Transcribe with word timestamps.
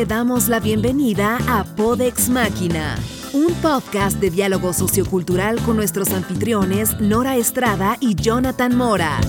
te 0.00 0.06
damos 0.06 0.48
la 0.48 0.60
bienvenida 0.60 1.36
a 1.46 1.62
Podex 1.62 2.30
Máquina, 2.30 2.98
un 3.34 3.52
podcast 3.56 4.16
de 4.16 4.30
diálogo 4.30 4.72
sociocultural 4.72 5.60
con 5.60 5.76
nuestros 5.76 6.10
anfitriones 6.12 6.98
Nora 7.00 7.36
Estrada 7.36 7.98
y 8.00 8.14
Jonathan 8.14 8.74
Mora. 8.74 9.20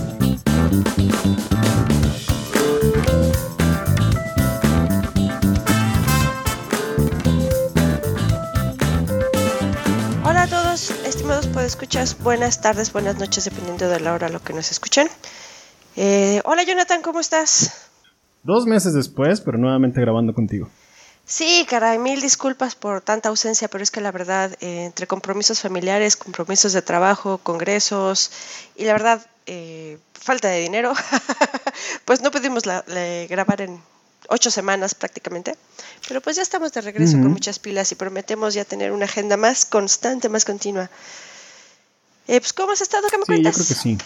Hola 10.24 10.44
a 10.44 10.46
todos, 10.46 10.90
estimados 11.04 11.48
podescuchas, 11.48 12.16
buenas 12.18 12.62
tardes, 12.62 12.94
buenas 12.94 13.18
noches, 13.18 13.44
dependiendo 13.44 13.90
de 13.90 14.00
la 14.00 14.14
hora 14.14 14.28
a 14.28 14.30
lo 14.30 14.42
que 14.42 14.54
nos 14.54 14.70
escuchen. 14.70 15.10
Eh, 15.96 16.40
hola 16.46 16.62
Jonathan, 16.62 17.02
¿cómo 17.02 17.20
estás? 17.20 17.81
Dos 18.42 18.66
meses 18.66 18.92
después, 18.94 19.40
pero 19.40 19.58
nuevamente 19.58 20.00
grabando 20.00 20.34
contigo. 20.34 20.68
Sí, 21.24 21.64
caray, 21.70 21.98
mil 21.98 22.20
disculpas 22.20 22.74
por 22.74 23.00
tanta 23.00 23.28
ausencia, 23.28 23.68
pero 23.68 23.84
es 23.84 23.90
que 23.92 24.00
la 24.00 24.10
verdad, 24.10 24.56
eh, 24.60 24.84
entre 24.84 25.06
compromisos 25.06 25.60
familiares, 25.60 26.16
compromisos 26.16 26.72
de 26.72 26.82
trabajo, 26.82 27.38
congresos 27.38 28.32
y 28.74 28.84
la 28.84 28.92
verdad, 28.92 29.24
eh, 29.46 29.98
falta 30.14 30.48
de 30.48 30.60
dinero, 30.60 30.92
pues 32.04 32.20
no 32.22 32.30
pudimos 32.32 32.66
la- 32.66 32.84
la- 32.88 33.26
grabar 33.28 33.60
en 33.60 33.80
ocho 34.28 34.50
semanas 34.50 34.94
prácticamente. 34.96 35.56
Pero 36.08 36.20
pues 36.20 36.34
ya 36.36 36.42
estamos 36.42 36.72
de 36.72 36.80
regreso 36.80 37.20
con 37.20 37.30
muchas 37.30 37.60
pilas 37.60 37.92
y 37.92 37.94
prometemos 37.94 38.54
ya 38.54 38.64
tener 38.64 38.90
una 38.90 39.04
agenda 39.04 39.36
más 39.36 39.64
constante, 39.64 40.28
más 40.28 40.44
continua. 40.44 40.90
Eh, 42.26 42.40
pues, 42.40 42.52
¿cómo 42.52 42.72
has 42.72 42.80
estado? 42.80 43.08
¿Qué 43.08 43.18
me 43.18 43.24
Sí, 43.24 43.30
yo 43.30 43.42
cuentas? 43.42 43.54
creo 43.54 43.66
que 43.68 43.74
sí. 43.74 43.98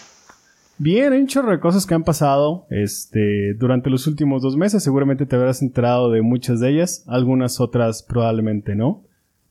Bien, 0.79 1.11
hay 1.11 1.19
un 1.19 1.27
chorro 1.27 1.51
de 1.51 1.59
cosas 1.59 1.87
que 1.87 1.95
han 1.95 2.03
pasado 2.03 2.67
este, 2.69 3.55
durante 3.55 3.89
los 3.89 4.05
últimos 4.05 4.43
dos 4.43 4.55
meses. 4.57 4.83
Seguramente 4.83 5.25
te 5.25 5.35
habrás 5.35 5.61
enterado 5.61 6.11
de 6.11 6.21
muchas 6.21 6.59
de 6.59 6.69
ellas. 6.69 7.03
Algunas 7.07 7.59
otras 7.59 8.03
probablemente 8.03 8.75
no. 8.75 9.03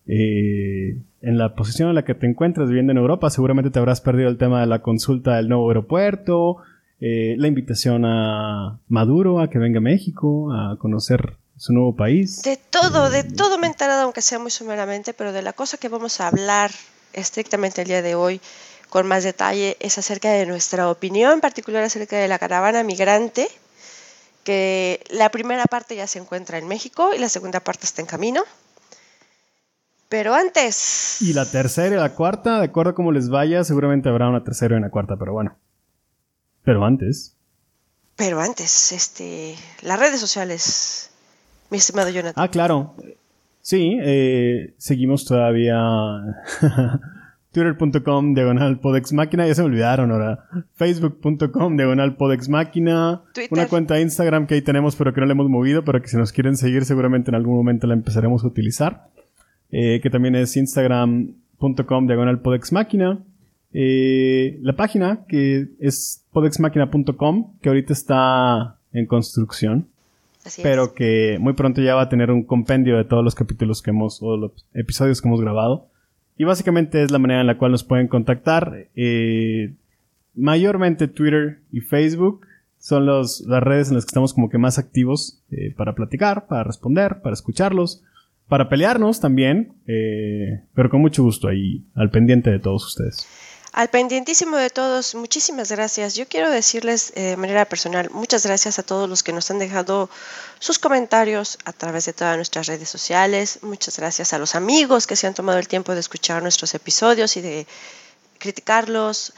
Eh, 0.06 1.00
en 1.22 1.38
la 1.38 1.56
posición 1.56 1.88
en 1.88 1.97
la 1.97 2.04
que 2.04 2.14
te 2.14 2.27
encuentras 2.27 2.69
viviendo 2.69 2.92
en 2.92 2.98
Europa, 2.98 3.28
seguramente 3.30 3.70
te 3.70 3.78
habrás 3.80 4.00
perdido 4.00 4.28
el 4.28 4.38
tema 4.38 4.60
de 4.60 4.66
la 4.66 4.82
consulta 4.82 5.36
del 5.36 5.48
nuevo 5.48 5.69
aeropuerto, 5.69 6.58
eh, 7.00 7.34
la 7.38 7.48
invitación 7.48 8.04
a 8.04 8.78
Maduro 8.88 9.41
a 9.41 9.50
que 9.50 9.58
venga 9.58 9.78
a 9.78 9.82
México 9.82 10.52
a 10.52 10.77
conocer 10.78 11.36
su 11.56 11.72
nuevo 11.72 11.97
país. 11.97 12.42
De 12.42 12.56
todo, 12.70 13.10
de 13.10 13.24
todo 13.24 13.58
me 13.58 13.66
he 13.66 13.70
enterado, 13.70 14.02
aunque 14.02 14.22
sea 14.22 14.38
muy 14.38 14.52
sumeramente, 14.52 15.12
pero 15.12 15.32
de 15.32 15.42
la 15.42 15.52
cosa 15.52 15.77
que 15.77 15.88
vamos 15.88 16.20
a 16.20 16.28
hablar 16.28 16.70
estrictamente 17.12 17.82
el 17.82 17.88
día 17.88 18.02
de 18.02 18.14
hoy 18.14 18.41
con 18.88 19.06
más 19.06 19.24
detalle 19.24 19.76
es 19.80 19.98
acerca 19.98 20.30
de 20.30 20.46
nuestra 20.46 20.90
opinión, 20.90 21.34
en 21.34 21.40
particular 21.40 21.82
acerca 21.82 22.16
de 22.16 22.28
la 22.28 22.38
caravana 22.38 22.82
migrante, 22.82 23.48
que 24.44 25.02
la 25.10 25.30
primera 25.30 25.64
parte 25.64 25.96
ya 25.96 26.06
se 26.06 26.18
encuentra 26.18 26.58
en 26.58 26.68
México 26.68 27.10
y 27.14 27.18
la 27.18 27.28
segunda 27.28 27.60
parte 27.60 27.84
está 27.84 28.00
en 28.00 28.06
camino. 28.06 28.42
Pero 30.08 30.34
antes... 30.34 31.20
Y 31.20 31.32
la 31.32 31.44
tercera 31.44 31.96
y 31.96 31.98
la 31.98 32.14
cuarta, 32.14 32.60
de 32.60 32.66
acuerdo 32.66 32.92
a 32.92 32.94
cómo 32.94 33.10
les 33.10 33.28
vaya, 33.28 33.64
seguramente 33.64 34.08
habrá 34.08 34.28
una 34.28 34.44
tercera 34.44 34.76
y 34.76 34.78
una 34.78 34.90
cuarta, 34.90 35.16
pero 35.16 35.32
bueno. 35.32 35.56
Pero 36.62 36.84
antes. 36.84 37.36
Pero 38.14 38.40
antes, 38.40 38.92
este, 38.92 39.56
las 39.82 39.98
redes 39.98 40.20
sociales, 40.20 41.10
mi 41.70 41.78
estimado 41.78 42.08
Jonathan. 42.08 42.42
Ah, 42.42 42.48
claro. 42.48 42.94
Sí, 43.62 43.98
eh, 44.00 44.74
seguimos 44.78 45.24
todavía. 45.24 45.76
Twitter.com 47.56 48.34
diagonal 48.34 48.80
Podex 48.80 49.14
Máquina, 49.14 49.46
ya 49.46 49.54
se 49.54 49.62
me 49.62 49.68
olvidaron 49.68 50.10
ahora. 50.10 50.44
Facebook.com 50.74 51.78
diagonal 51.78 52.14
Podex 52.16 52.50
Máquina. 52.50 53.22
Twitter. 53.32 53.48
Una 53.50 53.66
cuenta 53.66 53.94
de 53.94 54.02
Instagram 54.02 54.46
que 54.46 54.56
ahí 54.56 54.60
tenemos, 54.60 54.94
pero 54.94 55.14
que 55.14 55.22
no 55.22 55.26
la 55.26 55.32
hemos 55.32 55.48
movido, 55.48 55.82
pero 55.82 56.02
que 56.02 56.08
si 56.08 56.18
nos 56.18 56.32
quieren 56.32 56.58
seguir, 56.58 56.84
seguramente 56.84 57.30
en 57.30 57.34
algún 57.34 57.56
momento 57.56 57.86
la 57.86 57.94
empezaremos 57.94 58.44
a 58.44 58.48
utilizar. 58.48 59.08
Eh, 59.72 60.00
que 60.03 60.10
también 60.10 60.34
es 60.34 60.54
Instagram.com 60.54 62.06
diagonal 62.06 62.41
Podex 62.41 62.72
Máquina. 62.72 63.20
Eh, 63.72 64.58
la 64.60 64.76
página 64.76 65.25
que 65.26 65.69
es 65.81 66.26
podexmáquina.com, 66.32 67.54
que 67.62 67.70
ahorita 67.70 67.94
está 67.94 68.76
en 68.92 69.06
construcción 69.06 69.86
Así 70.44 70.60
es. 70.60 70.62
pero 70.62 70.92
que 70.92 71.38
muy 71.41 71.54
pronto 71.54 71.81
ya 71.81 71.94
va 71.94 72.02
a 72.02 72.08
tener 72.10 72.31
un 72.31 72.42
compendio 72.42 72.98
de 72.98 73.04
todos 73.04 73.25
los 73.25 73.34
capítulos 73.34 73.81
que 73.81 73.92
hemos, 73.92 74.22
o 74.22 74.36
los 74.36 74.52
episodios 74.75 75.22
que 75.22 75.28
hemos 75.28 75.41
grabado. 75.41 75.88
Y 76.36 76.44
básicamente 76.44 77.02
es 77.02 77.10
la 77.10 77.19
manera 77.19 77.41
en 77.41 77.47
la 77.47 77.58
cual 77.58 77.72
nos 77.72 77.84
pueden 77.84 78.08
contactar. 78.08 78.88
Eh, 78.94 79.72
mayormente 80.34 81.08
Twitter 81.08 81.60
y 81.72 81.80
Facebook 81.80 82.47
son 82.78 83.06
los, 83.06 83.41
las 83.41 83.62
redes 83.62 83.88
en 83.88 83.94
las 83.94 84.04
que 84.04 84.10
estamos 84.10 84.34
como 84.34 84.50
que 84.50 84.58
más 84.58 84.78
activos 84.78 85.42
eh, 85.50 85.72
para 85.76 85.94
platicar, 85.94 86.46
para 86.46 86.64
responder, 86.64 87.20
para 87.22 87.34
escucharlos, 87.34 88.04
para 88.48 88.69
pelearnos 88.69 89.20
también, 89.20 89.72
eh, 89.86 90.60
pero 90.75 90.91
con 90.91 91.00
mucho 91.00 91.22
gusto 91.22 91.48
ahí 91.48 91.84
al 91.94 92.10
pendiente 92.10 92.50
de 92.50 92.60
todos 92.60 92.86
ustedes. 92.86 93.26
Al 93.76 93.91
pendientísimo 93.91 94.56
de 94.56 94.70
todos, 94.70 95.14
muchísimas 95.14 95.70
gracias. 95.70 96.14
Yo 96.14 96.26
quiero 96.26 96.50
decirles 96.50 97.12
eh, 97.14 97.20
de 97.20 97.37
manera 97.37 97.66
personal, 97.66 98.09
muchas 98.09 98.47
gracias 98.47 98.78
a 98.78 98.82
todos 98.82 99.06
los 99.06 99.22
que 99.22 99.34
nos 99.34 99.50
han 99.50 99.59
dejado 99.59 100.09
sus 100.59 100.78
comentarios 100.78 101.59
a 101.66 101.75
través 101.75 102.06
de 102.06 102.14
todas 102.14 102.37
nuestras 102.37 102.69
redes 102.69 102.88
sociales. 102.88 103.59
Muchas 103.60 103.98
gracias 103.98 104.32
a 104.32 104.38
los 104.38 104.54
amigos 104.54 105.06
que 105.06 105.14
se 105.14 105.26
han 105.26 105.34
tomado 105.34 105.59
el 105.59 105.69
tiempo 105.69 105.92
de 105.92 106.00
escuchar 106.00 106.42
nuestros 106.42 106.72
episodios 106.75 107.37
y 107.37 107.42
de 107.42 107.66
criticarlos. 108.38 109.34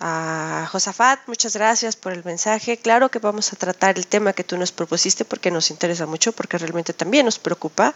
A 0.00 0.68
Josafat, 0.70 1.20
muchas 1.26 1.54
gracias 1.54 1.96
por 1.96 2.12
el 2.12 2.22
mensaje. 2.24 2.76
Claro 2.76 3.08
que 3.08 3.20
vamos 3.20 3.54
a 3.54 3.56
tratar 3.56 3.96
el 3.96 4.06
tema 4.06 4.34
que 4.34 4.44
tú 4.44 4.58
nos 4.58 4.70
propusiste 4.70 5.24
porque 5.24 5.50
nos 5.50 5.70
interesa 5.70 6.04
mucho, 6.04 6.32
porque 6.32 6.58
realmente 6.58 6.92
también 6.92 7.24
nos 7.24 7.38
preocupa. 7.38 7.94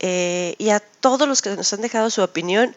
Eh, 0.00 0.56
y 0.58 0.70
a 0.70 0.80
todos 0.80 1.28
los 1.28 1.40
que 1.40 1.50
nos 1.50 1.72
han 1.72 1.82
dejado 1.82 2.10
su 2.10 2.20
opinión, 2.20 2.74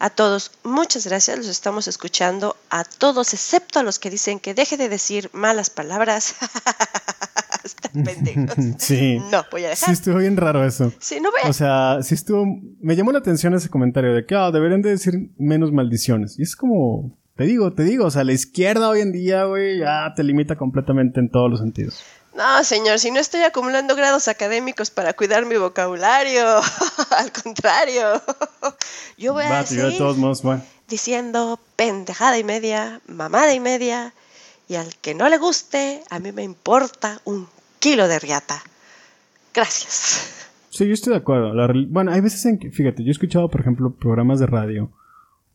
a 0.00 0.10
todos, 0.10 0.52
muchas 0.64 1.06
gracias, 1.06 1.36
los 1.38 1.48
estamos 1.48 1.88
escuchando, 1.88 2.56
a 2.70 2.84
todos, 2.84 3.34
excepto 3.34 3.80
a 3.80 3.82
los 3.82 3.98
que 3.98 4.10
dicen 4.10 4.38
que 4.40 4.54
deje 4.54 4.76
de 4.76 4.88
decir 4.88 5.30
malas 5.32 5.70
palabras. 5.70 6.36
Están 7.64 8.04
pendejos. 8.04 8.54
Sí. 8.78 9.18
No, 9.32 9.44
voy 9.50 9.64
a 9.64 9.74
Sí, 9.74 9.80
dejar. 9.80 9.94
estuvo 9.94 10.18
bien 10.18 10.36
raro 10.36 10.64
eso. 10.64 10.92
Sí, 11.00 11.18
no 11.20 11.30
voy 11.30 11.40
a... 11.44 11.48
O 11.48 11.52
sea, 11.52 11.98
sí 12.02 12.14
estuvo. 12.14 12.44
Me 12.80 12.94
llamó 12.96 13.12
la 13.12 13.18
atención 13.18 13.52
ese 13.54 13.68
comentario 13.68 14.14
de 14.14 14.24
que 14.24 14.34
ah, 14.36 14.50
deberían 14.50 14.80
de 14.80 14.90
decir 14.90 15.30
menos 15.38 15.72
maldiciones. 15.72 16.38
Y 16.38 16.42
es 16.42 16.54
como. 16.56 17.18
Te 17.36 17.44
digo, 17.44 17.72
te 17.72 17.84
digo, 17.84 18.06
o 18.06 18.10
sea, 18.10 18.24
la 18.24 18.32
izquierda 18.32 18.88
hoy 18.88 19.00
en 19.00 19.12
día, 19.12 19.44
güey, 19.44 19.78
ya 19.78 20.12
te 20.16 20.24
limita 20.24 20.56
completamente 20.56 21.20
en 21.20 21.30
todos 21.30 21.48
los 21.50 21.60
sentidos. 21.60 22.02
No, 22.38 22.62
señor, 22.62 23.00
si 23.00 23.10
no 23.10 23.18
estoy 23.18 23.42
acumulando 23.42 23.96
grados 23.96 24.28
académicos 24.28 24.90
para 24.90 25.12
cuidar 25.12 25.44
mi 25.44 25.56
vocabulario. 25.56 26.44
Al 27.18 27.32
contrario. 27.32 28.22
Yo 29.18 29.32
voy 29.32 29.42
a 29.42 29.50
Va, 29.50 29.64
yo 29.64 29.76
de 29.76 29.82
seguir 29.82 29.98
todos 29.98 30.16
modos, 30.16 30.42
bueno. 30.44 30.62
diciendo 30.86 31.58
pendejada 31.74 32.38
y 32.38 32.44
media, 32.44 33.00
mamada 33.08 33.52
y 33.52 33.58
media. 33.58 34.14
Y 34.68 34.76
al 34.76 34.94
que 34.96 35.14
no 35.16 35.28
le 35.28 35.38
guste, 35.38 36.04
a 36.10 36.20
mí 36.20 36.30
me 36.30 36.44
importa 36.44 37.20
un 37.24 37.48
kilo 37.80 38.06
de 38.06 38.20
riata. 38.20 38.62
Gracias. 39.52 40.46
Sí, 40.70 40.86
yo 40.86 40.94
estoy 40.94 41.14
de 41.14 41.18
acuerdo. 41.18 41.52
La 41.54 41.66
bueno, 41.88 42.12
hay 42.12 42.20
veces 42.20 42.44
en 42.46 42.60
que, 42.60 42.70
fíjate, 42.70 43.02
yo 43.02 43.08
he 43.08 43.10
escuchado, 43.10 43.48
por 43.48 43.62
ejemplo, 43.62 43.92
programas 43.92 44.38
de 44.38 44.46
radio 44.46 44.92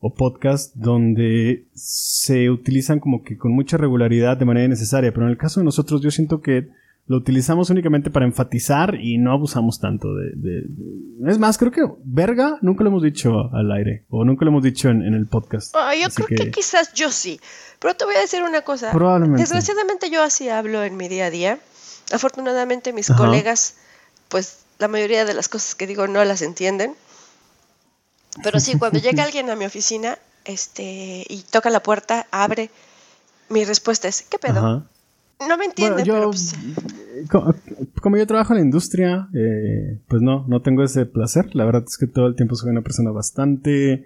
o 0.06 0.12
podcast 0.12 0.74
donde 0.76 1.64
se 1.74 2.50
utilizan 2.50 3.00
como 3.00 3.22
que 3.22 3.38
con 3.38 3.52
mucha 3.52 3.78
regularidad 3.78 4.36
de 4.36 4.44
manera 4.44 4.66
innecesaria, 4.66 5.12
pero 5.14 5.24
en 5.24 5.30
el 5.32 5.38
caso 5.38 5.60
de 5.60 5.64
nosotros 5.64 6.02
yo 6.02 6.10
siento 6.10 6.42
que 6.42 6.68
lo 7.06 7.16
utilizamos 7.16 7.70
únicamente 7.70 8.10
para 8.10 8.26
enfatizar 8.26 8.94
y 9.00 9.16
no 9.18 9.32
abusamos 9.32 9.78
tanto 9.80 10.14
de... 10.14 10.30
de- 10.36 10.62
de- 10.68 11.30
Es 11.30 11.38
más, 11.38 11.56
creo 11.58 11.70
que 11.72 11.82
verga 12.04 12.58
nunca 12.60 12.82
lo 12.84 12.90
hemos 12.90 13.02
dicho 13.02 13.50
al 13.54 13.72
aire 13.72 14.04
o 14.10 14.24
nunca 14.26 14.44
lo 14.44 14.50
hemos 14.50 14.62
dicho 14.62 14.88
en, 14.90 15.00
en 15.02 15.14
el 15.14 15.26
podcast. 15.26 15.74
Ah, 15.74 15.94
yo 15.94 16.06
Así 16.08 16.22
creo 16.22 16.38
que... 16.46 16.50
quizás 16.50 16.92
yo 16.94 17.10
sí. 17.10 17.40
Pero 17.80 17.94
te 17.94 18.04
voy 18.04 18.14
a 18.14 18.20
decir 18.20 18.42
una 18.42 18.60
cosa. 18.62 18.90
Probablemente. 18.92 19.40
Desgraciadamente 19.42 20.10
yo 20.10 20.22
así 20.22 20.48
hablo 20.50 20.82
en 20.84 20.96
mi 20.98 21.08
día 21.08 21.26
a 21.26 21.30
día. 21.30 21.58
Afortunadamente 22.12 22.92
mis 22.92 23.10
Ajá. 23.10 23.18
colegas, 23.24 23.76
pues 24.28 24.64
la 24.78 24.88
mayoría 24.88 25.24
de 25.24 25.34
las 25.34 25.48
cosas 25.48 25.74
que 25.74 25.86
digo 25.86 26.06
no 26.08 26.22
las 26.24 26.42
entienden. 26.42 26.92
Pero 28.42 28.60
sí, 28.60 28.74
cuando 28.76 28.98
llega 28.98 29.22
alguien 29.24 29.48
a 29.50 29.56
mi 29.56 29.64
oficina 29.64 30.18
este, 30.44 31.24
y 31.28 31.42
toca 31.50 31.70
la 31.70 31.82
puerta, 31.82 32.26
abre, 32.30 32.70
mi 33.48 33.64
respuesta 33.64 34.08
es, 34.08 34.22
¿qué 34.22 34.38
pedo? 34.38 34.58
Ajá. 34.60 34.86
No 35.48 35.58
me 35.58 35.64
entiende, 35.66 36.02
Bueno, 36.04 36.06
yo, 36.06 36.14
pero 36.14 36.30
pues, 36.30 36.54
co- 37.30 37.54
como 38.00 38.16
yo 38.16 38.26
trabajo 38.26 38.52
en 38.52 38.58
la 38.60 38.64
industria, 38.64 39.28
eh, 39.34 39.98
pues 40.08 40.22
no, 40.22 40.44
no 40.48 40.62
tengo 40.62 40.82
ese 40.84 41.06
placer. 41.06 41.54
La 41.54 41.64
verdad 41.64 41.84
es 41.86 41.98
que 41.98 42.06
todo 42.06 42.26
el 42.26 42.36
tiempo 42.36 42.54
soy 42.54 42.70
una 42.70 42.82
persona 42.82 43.10
bastante 43.10 44.04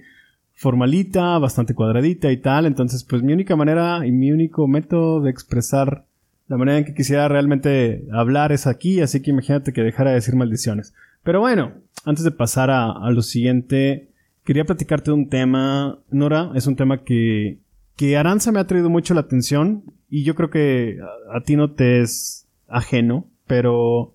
formalita, 0.54 1.38
bastante 1.38 1.74
cuadradita 1.74 2.30
y 2.32 2.38
tal. 2.38 2.66
Entonces, 2.66 3.04
pues 3.04 3.22
mi 3.22 3.32
única 3.32 3.56
manera 3.56 4.06
y 4.06 4.10
mi 4.10 4.32
único 4.32 4.66
método 4.66 5.20
de 5.20 5.30
expresar 5.30 6.06
la 6.48 6.56
manera 6.56 6.78
en 6.78 6.84
que 6.84 6.94
quisiera 6.94 7.28
realmente 7.28 8.04
hablar 8.12 8.50
es 8.52 8.66
aquí. 8.66 9.00
Así 9.00 9.20
que 9.22 9.30
imagínate 9.30 9.72
que 9.72 9.82
dejara 9.82 10.10
de 10.10 10.16
decir 10.16 10.34
maldiciones. 10.34 10.94
Pero 11.22 11.40
bueno, 11.40 11.74
antes 12.04 12.24
de 12.24 12.30
pasar 12.30 12.70
a, 12.70 12.90
a 12.90 13.10
lo 13.10 13.22
siguiente, 13.22 14.07
quería 14.48 14.64
platicarte 14.64 15.10
de 15.10 15.14
un 15.14 15.28
tema. 15.28 15.98
Nora, 16.08 16.52
es 16.54 16.66
un 16.66 16.74
tema 16.74 17.04
que, 17.04 17.58
que 17.96 18.16
Aranza 18.16 18.50
me 18.50 18.60
ha 18.60 18.66
traído 18.66 18.88
mucho 18.88 19.12
la 19.12 19.20
atención 19.20 19.84
y 20.08 20.24
yo 20.24 20.34
creo 20.34 20.48
que 20.48 20.96
a, 21.02 21.36
a 21.36 21.42
ti 21.42 21.54
no 21.54 21.72
te 21.72 22.00
es 22.00 22.46
ajeno, 22.66 23.26
pero 23.46 24.14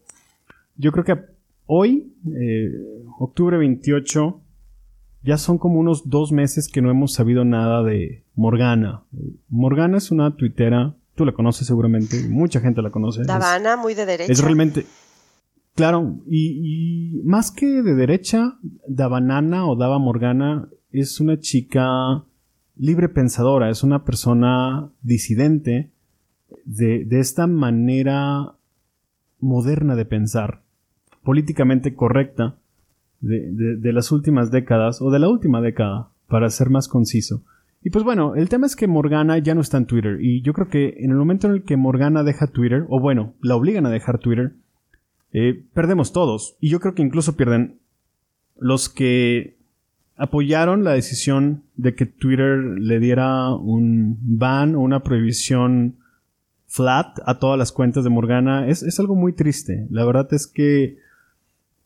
yo 0.75 0.91
creo 0.91 1.05
que 1.05 1.19
hoy, 1.67 2.15
eh, 2.35 2.71
octubre 3.19 3.59
28, 3.59 4.41
ya 5.21 5.37
son 5.37 5.59
como 5.59 5.79
unos 5.79 6.09
dos 6.09 6.31
meses 6.31 6.67
que 6.67 6.81
no 6.81 6.89
hemos 6.89 7.13
sabido 7.13 7.45
nada 7.45 7.83
de 7.83 8.23
Morgana. 8.33 9.03
Morgana 9.49 9.99
es 9.99 10.09
una 10.09 10.35
tuitera, 10.35 10.95
tú 11.13 11.25
la 11.25 11.33
conoces 11.33 11.67
seguramente, 11.67 12.27
mucha 12.27 12.59
gente 12.59 12.81
la 12.81 12.89
conoce. 12.89 13.21
Davana, 13.23 13.77
muy 13.77 13.93
de 13.93 14.07
derecha. 14.07 14.33
Es 14.33 14.41
realmente, 14.41 14.87
claro, 15.75 16.19
y, 16.27 17.21
más 17.23 17.51
que 17.51 17.81
de 17.81 17.95
derecha, 17.95 18.57
Davanana 18.87 19.65
o 19.67 19.75
Dava 19.75 19.99
Morgana 19.99 20.69
es 20.91 21.19
una 21.19 21.39
chica 21.39 22.23
libre 22.77 23.09
pensadora, 23.09 23.69
es 23.69 23.83
una 23.83 24.03
persona 24.03 24.89
disidente 25.01 25.91
de, 26.65 27.05
de 27.05 27.19
esta 27.19 27.47
manera 27.47 28.55
moderna 29.39 29.95
de 29.95 30.05
pensar, 30.05 30.61
políticamente 31.23 31.95
correcta, 31.95 32.55
de, 33.23 33.93
las 33.93 34.11
últimas 34.11 34.51
décadas, 34.51 35.01
o 35.01 35.09
de 35.09 35.19
la 35.19 35.29
última 35.29 35.61
década, 35.61 36.09
para 36.27 36.49
ser 36.49 36.69
más 36.69 36.87
conciso. 36.87 37.43
Y 37.81 37.89
pues 37.89 38.03
bueno, 38.03 38.35
el 38.35 38.49
tema 38.49 38.65
es 38.65 38.75
que 38.75 38.87
Morgana 38.87 39.37
ya 39.37 39.55
no 39.55 39.61
está 39.61 39.77
en 39.77 39.85
Twitter, 39.85 40.19
y 40.21 40.41
yo 40.41 40.53
creo 40.53 40.67
que 40.67 40.95
en 40.99 41.11
el 41.11 41.17
momento 41.17 41.47
en 41.47 41.53
el 41.53 41.63
que 41.63 41.77
Morgana 41.77 42.23
deja 42.23 42.47
Twitter, 42.47 42.85
o 42.89 42.99
bueno, 42.99 43.33
la 43.41 43.55
obligan 43.55 43.85
a 43.85 43.89
dejar 43.89 44.19
Twitter, 44.19 44.53
eh, 45.33 45.65
perdemos 45.73 46.13
todos. 46.13 46.55
Y 46.59 46.69
yo 46.69 46.79
creo 46.79 46.93
que 46.93 47.01
incluso 47.01 47.35
pierden 47.35 47.79
los 48.57 48.87
que 48.87 49.57
apoyaron 50.15 50.83
la 50.83 50.91
decisión 50.91 51.63
de 51.75 51.95
que 51.95 52.05
Twitter 52.05 52.59
le 52.59 52.99
diera 52.99 53.53
un 53.53 54.17
ban 54.21 54.75
o 54.75 54.81
una 54.81 55.01
prohibición 55.03 55.97
flat 56.67 57.19
a 57.25 57.39
todas 57.39 57.57
las 57.57 57.71
cuentas 57.71 58.03
de 58.03 58.11
Morgana. 58.11 58.67
Es, 58.67 58.83
es 58.83 58.99
algo 58.99 59.15
muy 59.15 59.33
triste. 59.33 59.87
La 59.89 60.05
verdad 60.05 60.31
es 60.33 60.45
que 60.45 60.97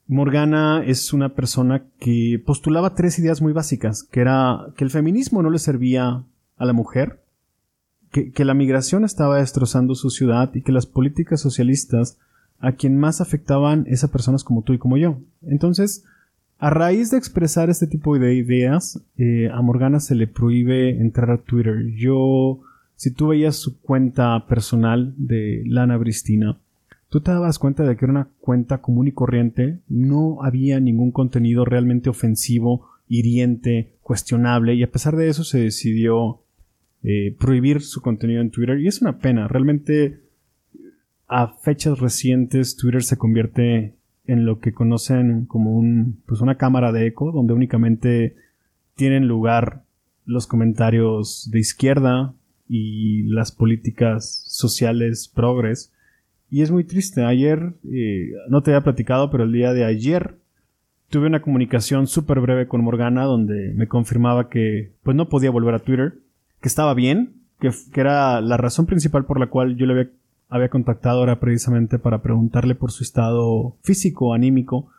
Morgana 0.07 0.83
es 0.85 1.13
una 1.13 1.33
persona 1.33 1.85
que 1.99 2.41
postulaba 2.45 2.95
tres 2.95 3.17
ideas 3.17 3.41
muy 3.41 3.53
básicas, 3.53 4.03
que 4.03 4.19
era 4.21 4.67
que 4.75 4.83
el 4.83 4.89
feminismo 4.89 5.41
no 5.41 5.49
le 5.49 5.59
servía 5.59 6.23
a 6.57 6.65
la 6.65 6.73
mujer, 6.73 7.21
que, 8.11 8.31
que, 8.31 8.45
la 8.45 8.53
migración 8.53 9.03
estaba 9.03 9.39
destrozando 9.39 9.93
su 9.95 10.09
ciudad 10.09 10.53
y 10.55 10.61
que 10.61 10.71
las 10.71 10.85
políticas 10.85 11.41
socialistas 11.41 12.17
a 12.59 12.73
quien 12.73 12.97
más 12.97 13.21
afectaban 13.21 13.85
esas 13.87 14.09
personas 14.09 14.43
como 14.43 14.61
tú 14.63 14.73
y 14.73 14.77
como 14.77 14.97
yo. 14.97 15.19
Entonces, 15.45 16.03
a 16.59 16.69
raíz 16.71 17.11
de 17.11 17.17
expresar 17.17 17.69
este 17.69 17.85
tipo 17.85 18.17
de 18.17 18.33
ideas, 18.33 19.01
eh, 19.17 19.49
a 19.53 19.61
Morgana 19.61 19.99
se 19.99 20.15
le 20.15 20.25
prohíbe 20.25 20.89
entrar 20.89 21.29
a 21.29 21.37
Twitter. 21.37 21.91
Yo, 21.95 22.61
si 22.95 23.11
tú 23.11 23.27
veías 23.27 23.55
su 23.57 23.79
cuenta 23.79 24.43
personal 24.47 25.13
de 25.17 25.61
Lana 25.67 25.97
Bristina, 25.97 26.57
tú 27.09 27.21
te 27.21 27.31
dabas 27.31 27.59
cuenta 27.59 27.83
de 27.83 27.95
que 27.95 28.05
era 28.05 28.11
una 28.11 28.27
cuenta 28.41 28.79
común 28.79 29.07
y 29.07 29.11
corriente, 29.11 29.77
no 29.87 30.43
había 30.43 30.79
ningún 30.79 31.11
contenido 31.11 31.63
realmente 31.63 32.09
ofensivo, 32.09 32.89
hiriente, 33.07 33.93
cuestionable, 34.01 34.73
y 34.73 34.81
a 34.81 34.91
pesar 34.91 35.15
de 35.15 35.29
eso 35.29 35.43
se 35.43 35.59
decidió 35.59 36.39
eh, 37.03 37.35
prohibir 37.39 37.81
su 37.81 38.01
contenido 38.01 38.41
en 38.41 38.49
Twitter, 38.49 38.79
y 38.79 38.87
es 38.87 38.99
una 39.01 39.19
pena, 39.19 39.47
realmente 39.47 40.21
a 41.27 41.47
fechas 41.47 41.99
recientes 41.99 42.77
Twitter 42.77 43.03
se 43.03 43.17
convierte 43.17 43.95
en 44.25 44.45
lo 44.45 44.59
que 44.59 44.73
conocen 44.73 45.45
como 45.45 45.75
un, 45.75 46.21
pues 46.25 46.41
una 46.41 46.55
cámara 46.55 46.91
de 46.91 47.07
eco, 47.07 47.31
donde 47.31 47.53
únicamente 47.53 48.35
tienen 48.95 49.27
lugar 49.27 49.83
los 50.25 50.47
comentarios 50.47 51.49
de 51.51 51.59
izquierda 51.59 52.33
y 52.67 53.23
las 53.23 53.51
políticas 53.51 54.43
sociales 54.47 55.31
progres, 55.33 55.93
y 56.49 56.61
es 56.61 56.71
muy 56.71 56.83
triste. 56.83 57.23
Ayer, 57.23 57.73
eh, 57.91 58.31
no 58.49 58.61
te 58.61 58.71
había 58.71 58.83
platicado, 58.83 59.29
pero 59.29 59.43
el 59.43 59.51
día 59.51 59.73
de 59.73 59.85
ayer 59.85 60.35
tuve 61.09 61.27
una 61.27 61.41
comunicación 61.41 62.07
súper 62.07 62.39
breve 62.39 62.67
con 62.67 62.83
Morgana 62.83 63.23
donde 63.23 63.73
me 63.75 63.87
confirmaba 63.87 64.49
que 64.49 64.91
pues 65.03 65.15
no 65.15 65.29
podía 65.29 65.51
volver 65.51 65.75
a 65.75 65.79
Twitter, 65.79 66.19
que 66.61 66.67
estaba 66.67 66.93
bien, 66.93 67.33
que, 67.59 67.69
que 67.93 68.01
era 68.01 68.41
la 68.41 68.57
razón 68.57 68.85
principal 68.85 69.25
por 69.25 69.39
la 69.39 69.47
cual 69.47 69.77
yo 69.77 69.85
le 69.85 69.93
había, 69.93 70.09
había 70.49 70.69
contactado 70.69 71.23
era 71.23 71.39
precisamente 71.39 71.99
para 71.99 72.21
preguntarle 72.21 72.75
por 72.75 72.91
su 72.91 73.03
estado 73.03 73.77
físico, 73.83 74.33
anímico, 74.33 74.89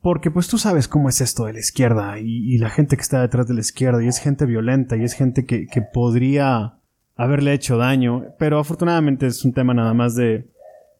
porque 0.00 0.30
pues 0.30 0.48
tú 0.48 0.58
sabes 0.58 0.88
cómo 0.88 1.08
es 1.08 1.20
esto 1.20 1.46
de 1.46 1.52
la 1.52 1.58
izquierda 1.60 2.18
y, 2.18 2.54
y 2.54 2.58
la 2.58 2.70
gente 2.70 2.96
que 2.96 3.02
está 3.02 3.20
detrás 3.20 3.46
de 3.48 3.54
la 3.54 3.60
izquierda 3.60 4.02
y 4.02 4.08
es 4.08 4.18
gente 4.18 4.46
violenta 4.46 4.96
y 4.96 5.04
es 5.04 5.14
gente 5.14 5.44
que, 5.44 5.66
que 5.66 5.82
podría 5.82 6.78
haberle 7.16 7.52
hecho 7.52 7.76
daño, 7.76 8.26
pero 8.38 8.58
afortunadamente 8.58 9.26
es 9.26 9.44
un 9.44 9.52
tema 9.52 9.74
nada 9.74 9.92
más 9.92 10.14
de, 10.14 10.48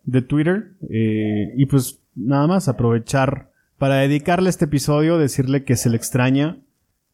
de 0.05 0.22
Twitter 0.22 0.72
eh, 0.90 1.52
y 1.56 1.66
pues 1.66 2.00
nada 2.16 2.46
más 2.46 2.69
aprovechar 2.69 3.50
para 3.78 3.96
dedicarle 3.96 4.50
este 4.50 4.64
episodio, 4.64 5.19
decirle 5.19 5.64
que 5.64 5.76
se 5.76 5.88
le 5.88 5.96
extraña, 5.96 6.58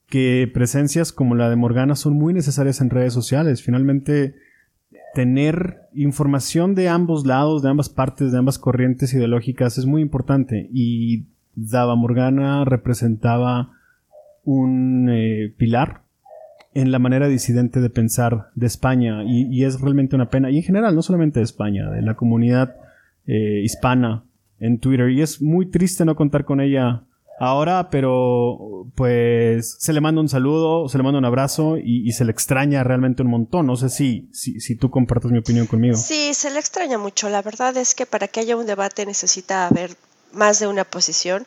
que 0.07 0.51
presencias 0.53 1.13
como 1.13 1.35
la 1.35 1.51
de 1.51 1.57
Morgana 1.57 1.97
son 1.97 2.15
muy 2.15 2.33
necesarias 2.33 2.81
en 2.81 2.89
redes 2.89 3.13
sociales. 3.13 3.63
Finalmente, 3.63 4.35
tener 5.15 5.81
información 5.95 6.75
de 6.75 6.89
ambos 6.89 7.25
lados, 7.25 7.63
de 7.63 7.71
ambas 7.71 7.89
partes, 7.89 8.33
de 8.33 8.39
ambas 8.39 8.59
corrientes 8.59 9.15
ideológicas 9.15 9.79
es 9.79 9.87
muy 9.87 10.03
importante. 10.03 10.69
Y 10.73 11.25
Dava 11.55 11.95
Morgana 11.95 12.65
representaba 12.65 13.71
un 14.45 15.09
eh, 15.11 15.55
pilar 15.57 16.03
en 16.75 16.91
la 16.91 16.99
manera 16.99 17.29
disidente 17.29 17.81
de 17.81 17.89
pensar 17.89 18.49
de 18.57 18.67
España 18.67 19.23
y, 19.25 19.65
es 19.65 19.81
realmente 19.81 20.17
una 20.17 20.29
pena 20.29 20.51
y 20.51 20.57
en 20.57 20.65
general 20.65 20.95
no 20.95 21.03
solamente 21.03 21.39
de 21.39 21.45
España 21.45 21.89
de 21.89 22.03
la 22.03 22.17
comunidad 22.17 22.75
eh, 23.27 23.61
hispana 23.63 24.25
en 24.59 24.79
Twitter. 24.79 25.11
Y 25.11 25.23
es 25.23 25.41
muy 25.41 25.67
triste 25.67 26.05
no 26.05 26.17
contar 26.17 26.45
con 26.45 26.61
ella 26.61 27.05
ahora 27.39 27.91
pero 27.91 28.87
pues 28.95 29.77
se 29.79 29.93
le 29.93 30.01
manda 30.01 30.21
un 30.21 30.29
saludo 30.29 30.89
se 30.89 30.99
le 30.99 31.05
manda 31.05 31.19
un 31.19 31.25
abrazo 31.25 31.77
y, 31.77 32.13
se 32.13 32.25
le 32.25 32.33
extraña 32.33 32.85
realmente 32.85 33.23
un 33.23 33.31
montón. 33.31 33.67
No 33.67 33.77
sé 33.77 33.89
si, 33.89 34.29
si, 34.33 34.61
si 34.61 34.77
tú 34.77 34.91
compartes 34.91 35.31
mi 35.31 35.39
opinión 35.39 35.67
conmigo. 35.67 35.97
Sí 35.97 36.35
se 36.35 36.51
le 36.51 36.59
extraña 36.59 36.99
mucho. 36.99 37.29
La 37.29 37.43
verdad 37.43 37.77
es 37.77 37.95
que 37.95 38.07
para 38.07 38.29
que 38.29 38.41
haya 38.41 38.57
un 38.57 38.67
debate 38.67 39.07
necesita 39.07 39.67
haber 39.67 39.97
más 40.33 40.59
de 40.61 40.67
una 40.67 40.85
posición. 40.85 41.47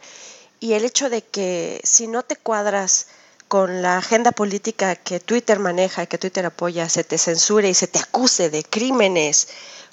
Y 0.59 0.73
el 0.73 0.85
hecho 0.85 1.09
de 1.09 1.21
que 1.21 1.79
si 1.83 2.07
no 2.07 2.23
te 2.23 2.35
cuadras 2.35 3.07
con 3.47 3.81
la 3.81 3.97
agenda 3.97 4.31
política 4.31 4.95
que 4.95 5.19
Twitter 5.19 5.59
maneja 5.59 6.03
y 6.03 6.07
que 6.07 6.17
Twitter 6.17 6.45
apoya, 6.45 6.89
se 6.89 7.03
te 7.03 7.17
censure 7.17 7.69
y 7.69 7.73
se 7.73 7.87
te 7.87 7.99
acuse 7.99 8.49
de 8.49 8.63
crímenes 8.63 9.47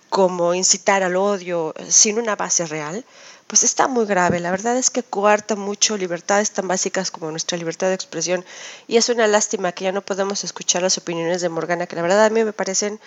como 0.08 0.54
incitar 0.54 1.02
al 1.02 1.16
odio 1.16 1.74
sin 1.88 2.18
una 2.18 2.36
base 2.36 2.66
real, 2.66 3.04
pues 3.46 3.64
está 3.64 3.88
muy 3.88 4.06
grave. 4.06 4.40
La 4.40 4.50
verdad 4.50 4.76
es 4.76 4.90
que 4.90 5.02
coarta 5.02 5.56
mucho 5.56 5.96
libertades 5.96 6.50
tan 6.52 6.68
básicas 6.68 7.10
como 7.10 7.30
nuestra 7.30 7.58
libertad 7.58 7.88
de 7.88 7.94
expresión 7.94 8.44
y 8.86 8.96
es 8.96 9.08
una 9.08 9.26
lástima 9.26 9.72
que 9.72 9.84
ya 9.84 9.92
no 9.92 10.02
podemos 10.02 10.44
escuchar 10.44 10.82
las 10.82 10.98
opiniones 10.98 11.40
de 11.40 11.48
Morgana, 11.48 11.86
que 11.86 11.96
la 11.96 12.02
verdad 12.02 12.24
a 12.24 12.30
mí 12.30 12.44
me 12.44 12.52
parecen 12.52 13.00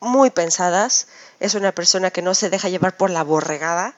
muy 0.00 0.30
pensadas. 0.30 1.08
Es 1.38 1.54
una 1.54 1.72
persona 1.72 2.10
que 2.10 2.22
no 2.22 2.34
se 2.34 2.50
deja 2.50 2.68
llevar 2.68 2.96
por 2.96 3.10
la 3.10 3.22
borregada 3.22 3.94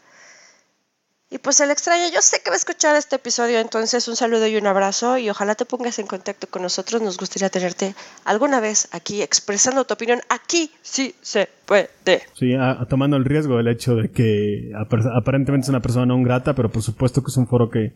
y 1.33 1.39
pues 1.39 1.61
el 1.61 1.71
extraño, 1.71 2.05
yo 2.13 2.21
sé 2.21 2.43
que 2.45 2.51
va 2.51 2.55
a 2.55 2.59
escuchar 2.59 2.95
este 2.95 3.17
episodio, 3.17 3.59
entonces 3.59 4.07
un 4.07 4.17
saludo 4.17 4.47
y 4.47 4.57
un 4.57 4.67
abrazo 4.67 5.17
y 5.17 5.31
ojalá 5.31 5.55
te 5.55 5.65
pongas 5.65 5.99
en 5.99 6.07
contacto 6.07 6.47
con 6.47 6.61
nosotros. 6.61 7.01
Nos 7.01 7.17
gustaría 7.17 7.49
tenerte 7.49 7.95
alguna 8.27 8.61
vez 8.61 8.89
aquí 8.93 9.23
expresando 9.23 9.85
tu 9.87 9.95
opinión. 9.95 10.21
Aquí 10.29 10.71
sí 10.83 11.15
se 11.23 11.49
puede. 11.65 11.89
Sí, 12.35 12.53
tomando 12.91 13.17
el 13.17 13.25
riesgo 13.25 13.57
del 13.57 13.69
hecho 13.69 13.95
de 13.95 14.11
que 14.11 14.73
aparentemente 14.75 15.65
es 15.65 15.69
una 15.71 15.81
persona 15.81 16.05
no 16.05 16.23
grata, 16.23 16.55
pero 16.55 16.71
por 16.71 16.83
supuesto 16.83 17.23
que 17.23 17.29
es 17.31 17.37
un 17.39 17.47
foro 17.47 17.71
que, 17.71 17.95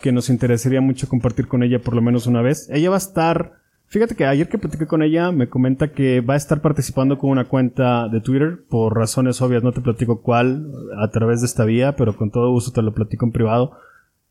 que 0.00 0.12
nos 0.12 0.28
interesaría 0.28 0.80
mucho 0.80 1.08
compartir 1.08 1.48
con 1.48 1.64
ella 1.64 1.80
por 1.80 1.94
lo 1.94 2.00
menos 2.00 2.28
una 2.28 2.42
vez. 2.42 2.68
Ella 2.70 2.90
va 2.90 2.96
a 2.96 2.98
estar 2.98 3.54
Fíjate 3.88 4.14
que 4.14 4.26
ayer 4.26 4.50
que 4.50 4.58
platiqué 4.58 4.86
con 4.86 5.02
ella 5.02 5.32
me 5.32 5.48
comenta 5.48 5.92
que 5.92 6.20
va 6.20 6.34
a 6.34 6.36
estar 6.36 6.60
participando 6.60 7.16
con 7.16 7.30
una 7.30 7.48
cuenta 7.48 8.08
de 8.08 8.20
Twitter 8.20 8.58
por 8.68 8.94
razones 8.94 9.40
obvias, 9.40 9.62
no 9.62 9.72
te 9.72 9.80
platico 9.80 10.20
cuál 10.20 10.70
a 10.98 11.08
través 11.08 11.40
de 11.40 11.46
esta 11.46 11.64
vía, 11.64 11.96
pero 11.96 12.14
con 12.14 12.30
todo 12.30 12.50
gusto 12.50 12.70
te 12.70 12.82
lo 12.82 12.92
platico 12.92 13.24
en 13.24 13.32
privado 13.32 13.72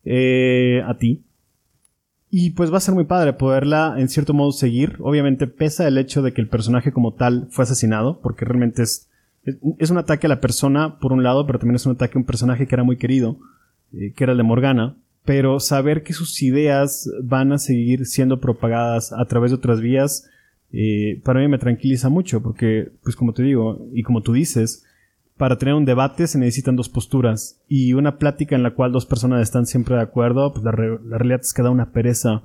eh, 0.06 0.84
a 0.86 0.96
ti. 0.98 1.24
Y 2.30 2.52
pues 2.52 2.72
va 2.72 2.78
a 2.78 2.82
ser 2.82 2.94
muy 2.94 3.06
padre 3.06 3.34
poderla 3.34 3.96
en 3.98 4.10
cierto 4.10 4.36
modo 4.36 4.52
seguir. 4.52 4.98
Obviamente 5.00 5.48
pesa 5.48 5.88
el 5.88 5.98
hecho 5.98 6.22
de 6.22 6.34
que 6.34 6.42
el 6.42 6.50
personaje 6.50 6.92
como 6.92 7.14
tal 7.16 7.48
fue 7.50 7.64
asesinado, 7.64 8.20
porque 8.22 8.46
realmente 8.46 8.84
es, 8.84 9.10
es, 9.80 9.90
un 9.90 9.98
ataque 9.98 10.28
a 10.28 10.30
la 10.30 10.42
persona 10.42 11.00
por 11.00 11.14
un 11.14 11.24
lado, 11.24 11.48
pero 11.48 11.58
también 11.58 11.78
es 11.78 11.86
un 11.88 11.94
ataque 11.94 12.18
a 12.18 12.20
un 12.20 12.26
personaje 12.26 12.68
que 12.68 12.76
era 12.76 12.84
muy 12.84 12.98
querido, 12.98 13.40
eh, 13.94 14.14
que 14.16 14.24
era 14.24 14.34
el 14.34 14.38
de 14.38 14.44
Morgana 14.44 14.98
pero 15.28 15.60
saber 15.60 16.04
que 16.04 16.14
sus 16.14 16.42
ideas 16.42 17.12
van 17.22 17.52
a 17.52 17.58
seguir 17.58 18.06
siendo 18.06 18.40
propagadas 18.40 19.12
a 19.12 19.26
través 19.26 19.52
de 19.52 19.58
otras 19.58 19.82
vías, 19.82 20.30
eh, 20.72 21.20
para 21.26 21.42
mí 21.42 21.50
me 21.50 21.58
tranquiliza 21.58 22.08
mucho, 22.08 22.42
porque, 22.42 22.94
pues 23.04 23.18
como 23.18 23.34
te 23.34 23.44
digo, 23.44 23.90
y 23.92 24.04
como 24.04 24.22
tú 24.22 24.32
dices, 24.32 24.86
para 25.36 25.58
tener 25.58 25.76
un 25.76 25.84
debate 25.84 26.28
se 26.28 26.40
necesitan 26.40 26.78
dos 26.78 26.88
posturas, 26.88 27.60
y 27.68 27.92
una 27.92 28.18
plática 28.20 28.56
en 28.56 28.64
la 28.64 28.74
cual 28.74 28.94
dos 28.94 29.06
personas 29.06 29.42
están 29.42 29.66
siempre 29.66 29.98
de 29.98 30.02
acuerdo, 30.02 30.54
pues 30.54 30.64
la, 30.64 30.72
realidad 30.72 31.42
es 31.42 31.54
que 31.54 31.62
da 31.62 31.72
una 31.72 31.92
pereza 31.92 32.44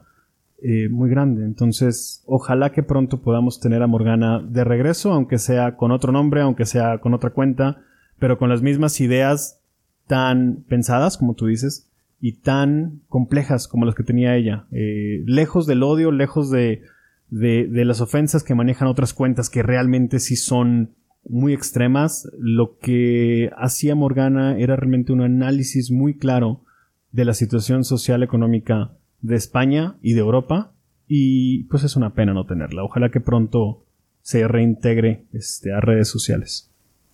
eh, 0.61 0.89
muy 0.89 1.09
grande. 1.09 1.45
Entonces, 1.45 2.25
ojalá 2.27 2.73
que 2.73 2.83
pronto 2.83 3.23
podamos 3.23 3.61
tener 3.61 3.81
a 3.85 3.87
Morgana 3.87 4.43
de 4.45 4.65
regreso, 4.65 5.13
aunque 5.13 5.39
sea 5.39 5.77
con 5.77 5.93
otro 5.93 6.11
nombre, 6.11 6.41
aunque 6.41 6.67
sea 6.67 6.99
con 6.99 7.15
otra 7.15 7.31
cuenta, 7.31 7.81
pero 8.19 8.39
con 8.39 8.49
las 8.49 8.61
mismas 8.61 9.01
ideas 9.01 9.61
tan 10.09 10.65
pensadas, 10.69 11.17
como 11.17 11.35
tú 11.35 11.47
dices, 11.47 11.92
y 12.25 12.35
tan 12.35 13.01
complejas 13.09 13.67
como 13.67 13.85
las 13.85 13.97
que 13.97 14.05
tenía 14.05 14.37
ella. 14.37 14.67
Eh, 14.71 15.25
lejos 15.27 15.67
del 15.67 15.83
odio, 15.83 16.13
lejos 16.13 16.51
de, 16.51 16.83
de, 17.31 17.85
las 17.85 18.01
ofensas 18.01 18.45
que 18.45 18.55
manejan 18.55 18.87
otras 18.87 19.13
cuentas 19.13 19.51
que 19.51 19.65
realmente 19.65 20.21
sí 20.21 20.37
son 20.37 20.95
muy 21.29 21.53
extremas, 21.53 22.29
lo 22.39 22.79
que 22.79 23.51
hacía 23.57 23.97
Morgana 23.97 24.57
era 24.57 24.77
realmente 24.77 25.13
un 25.13 25.21
análisis 25.21 25.91
muy 25.91 26.17
claro 26.17 26.63
de 27.11 27.25
la 27.25 27.35
situación 27.35 27.83
social 27.83 28.23
económica 28.23 28.93
de 29.21 29.35
España 29.35 29.97
y 30.01 30.13
de 30.13 30.21
Europa 30.21 30.73
y 31.09 31.65
pues 31.65 31.83
es 31.83 31.97
una 31.97 32.15
pena 32.15 32.35
no 32.35 32.47
tenerla. 32.47 32.85
Ojalá 32.85 33.11
que 33.11 33.21
pronto 33.21 33.85
se 34.23 34.47
reintegre 34.47 35.27
este, 35.33 35.73
a 35.73 35.81
redes 35.81 36.09
sociales. 36.09 36.71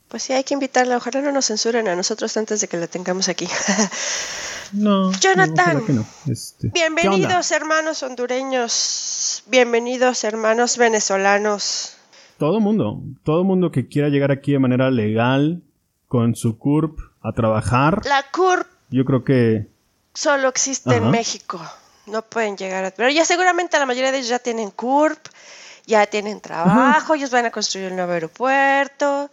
Pues 0.08 0.22
sí, 0.22 0.34
hay 0.34 0.44
que 0.44 0.54
invitarla. 0.54 0.98
Ojalá 0.98 1.22
no 1.22 1.32
nos 1.32 1.46
censuren 1.46 1.88
a 1.88 1.96
nosotros 1.96 2.36
antes 2.36 2.60
de 2.60 2.68
que 2.68 2.76
la 2.76 2.86
tengamos 2.88 3.30
aquí. 3.30 3.46
no. 4.72 5.12
Jonathan. 5.12 5.82
Este, 6.26 6.68
bienvenidos 6.68 7.50
hermanos 7.50 8.02
hondureños. 8.02 9.42
Bienvenidos 9.46 10.24
hermanos 10.24 10.76
venezolanos. 10.76 11.96
Todo 12.38 12.60
mundo. 12.60 13.00
Todo 13.24 13.44
mundo 13.44 13.70
que 13.70 13.88
quiera 13.88 14.08
llegar 14.08 14.30
aquí 14.30 14.52
de 14.52 14.58
manera 14.58 14.90
legal, 14.90 15.62
con 16.06 16.34
su 16.34 16.58
CURP, 16.58 16.98
a 17.22 17.32
trabajar. 17.32 18.04
La 18.06 18.24
CURP. 18.30 18.66
Yo 18.90 19.04
creo 19.04 19.24
que... 19.24 19.68
Solo 20.14 20.48
existe 20.48 20.96
en 20.96 21.10
México. 21.10 21.60
No 22.06 22.22
pueden 22.22 22.56
llegar 22.56 22.84
a... 22.84 22.90
Pero 22.90 23.10
ya 23.10 23.24
seguramente 23.24 23.78
la 23.78 23.86
mayoría 23.86 24.12
de 24.12 24.18
ellos 24.18 24.30
ya 24.30 24.38
tienen 24.38 24.70
CURP, 24.70 25.18
ya 25.86 26.06
tienen 26.06 26.40
trabajo, 26.40 27.14
ellos 27.14 27.30
van 27.30 27.46
a 27.46 27.50
construir 27.50 27.88
el 27.88 27.96
nuevo 27.96 28.12
aeropuerto 28.12 29.30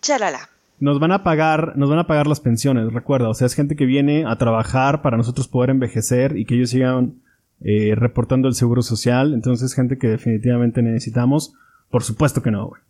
Chalala. 0.00 0.48
Nos 0.80 0.98
van 0.98 1.12
a 1.12 1.22
pagar, 1.22 1.76
nos 1.76 1.90
van 1.90 1.98
a 1.98 2.06
pagar 2.06 2.26
las 2.26 2.40
pensiones, 2.40 2.92
recuerda. 2.92 3.28
O 3.28 3.34
sea, 3.34 3.46
es 3.46 3.54
gente 3.54 3.76
que 3.76 3.84
viene 3.84 4.24
a 4.26 4.36
trabajar 4.36 5.02
para 5.02 5.16
nosotros 5.16 5.46
poder 5.46 5.70
envejecer 5.70 6.36
y 6.36 6.46
que 6.46 6.54
ellos 6.54 6.70
sigan 6.70 7.22
eh, 7.62 7.94
reportando 7.94 8.48
el 8.48 8.54
seguro 8.54 8.82
social. 8.82 9.34
Entonces, 9.34 9.74
gente 9.74 9.98
que 9.98 10.08
definitivamente 10.08 10.82
necesitamos. 10.82 11.52
Por 11.90 12.02
supuesto 12.02 12.42
que 12.42 12.50
no, 12.50 12.68
güey. 12.68 12.80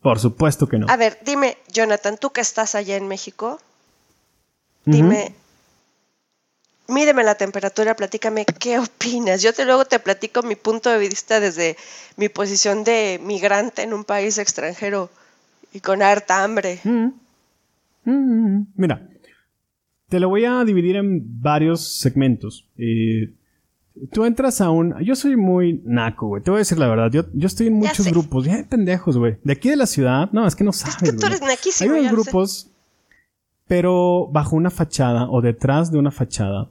Por 0.00 0.18
supuesto 0.18 0.66
que 0.66 0.78
no. 0.78 0.86
A 0.88 0.96
ver, 0.96 1.18
dime, 1.24 1.56
Jonathan, 1.72 2.16
tú 2.18 2.30
que 2.30 2.40
estás 2.40 2.74
allá 2.74 2.96
en 2.96 3.08
México, 3.08 3.58
dime, 4.84 5.34
mídeme 6.88 7.24
la 7.24 7.34
temperatura, 7.34 7.96
platícame 7.96 8.44
qué 8.44 8.78
opinas. 8.78 9.42
Yo 9.42 9.52
te 9.52 9.64
luego 9.64 9.84
te 9.84 9.98
platico 9.98 10.42
mi 10.42 10.56
punto 10.56 10.90
de 10.90 10.98
vista 10.98 11.40
desde 11.40 11.76
mi 12.16 12.28
posición 12.28 12.84
de 12.84 13.20
migrante 13.22 13.82
en 13.82 13.94
un 13.94 14.04
país 14.04 14.38
extranjero 14.38 15.10
y 15.72 15.80
con 15.80 16.02
harta 16.02 16.44
hambre. 16.44 16.80
Mm. 18.04 18.66
Mira, 18.76 19.08
te 20.08 20.20
lo 20.20 20.28
voy 20.28 20.44
a 20.44 20.64
dividir 20.64 20.96
en 20.96 21.40
varios 21.40 21.98
segmentos. 21.98 22.68
Eh, 22.76 23.32
tú 24.12 24.24
entras 24.24 24.60
a 24.60 24.70
un... 24.70 24.94
Yo 25.02 25.16
soy 25.16 25.36
muy 25.36 25.82
naco, 25.84 26.28
güey. 26.28 26.42
Te 26.42 26.50
voy 26.50 26.58
a 26.58 26.60
decir 26.60 26.78
la 26.78 26.88
verdad. 26.88 27.10
Yo, 27.10 27.24
yo 27.32 27.46
estoy 27.46 27.68
en 27.68 27.74
muchos 27.74 28.06
grupos. 28.06 28.44
Ya 28.44 28.64
pendejos, 28.68 29.16
güey. 29.16 29.38
De 29.42 29.54
aquí 29.54 29.70
de 29.70 29.76
la 29.76 29.86
ciudad. 29.86 30.30
No, 30.32 30.46
es 30.46 30.54
que 30.54 30.64
no 30.64 30.72
sabes, 30.72 30.96
Es 31.02 31.12
que 31.12 31.16
tú 31.16 31.26
eres 31.26 31.40
naquísimo. 31.40 31.94
Hay 31.94 32.00
unos 32.00 32.12
grupos, 32.12 32.70
pero 33.66 34.28
bajo 34.30 34.56
una 34.56 34.70
fachada 34.70 35.28
o 35.28 35.40
detrás 35.40 35.90
de 35.90 35.98
una 35.98 36.10
fachada 36.10 36.70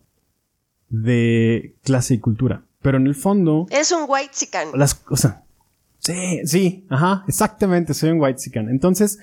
de 0.89 1.75
clase 1.83 2.13
y 2.13 2.19
cultura. 2.19 2.63
Pero 2.81 2.97
en 2.97 3.07
el 3.07 3.15
fondo... 3.15 3.65
Es 3.71 3.91
un 3.91 4.05
white 4.07 4.31
chican. 4.33 4.67
Las, 4.75 4.93
cosas... 4.93 5.37
Sí, 5.99 6.41
sí, 6.45 6.85
ajá, 6.89 7.23
exactamente, 7.29 7.93
soy 7.93 8.09
un 8.11 8.19
white 8.19 8.37
chican. 8.37 8.69
Entonces, 8.69 9.19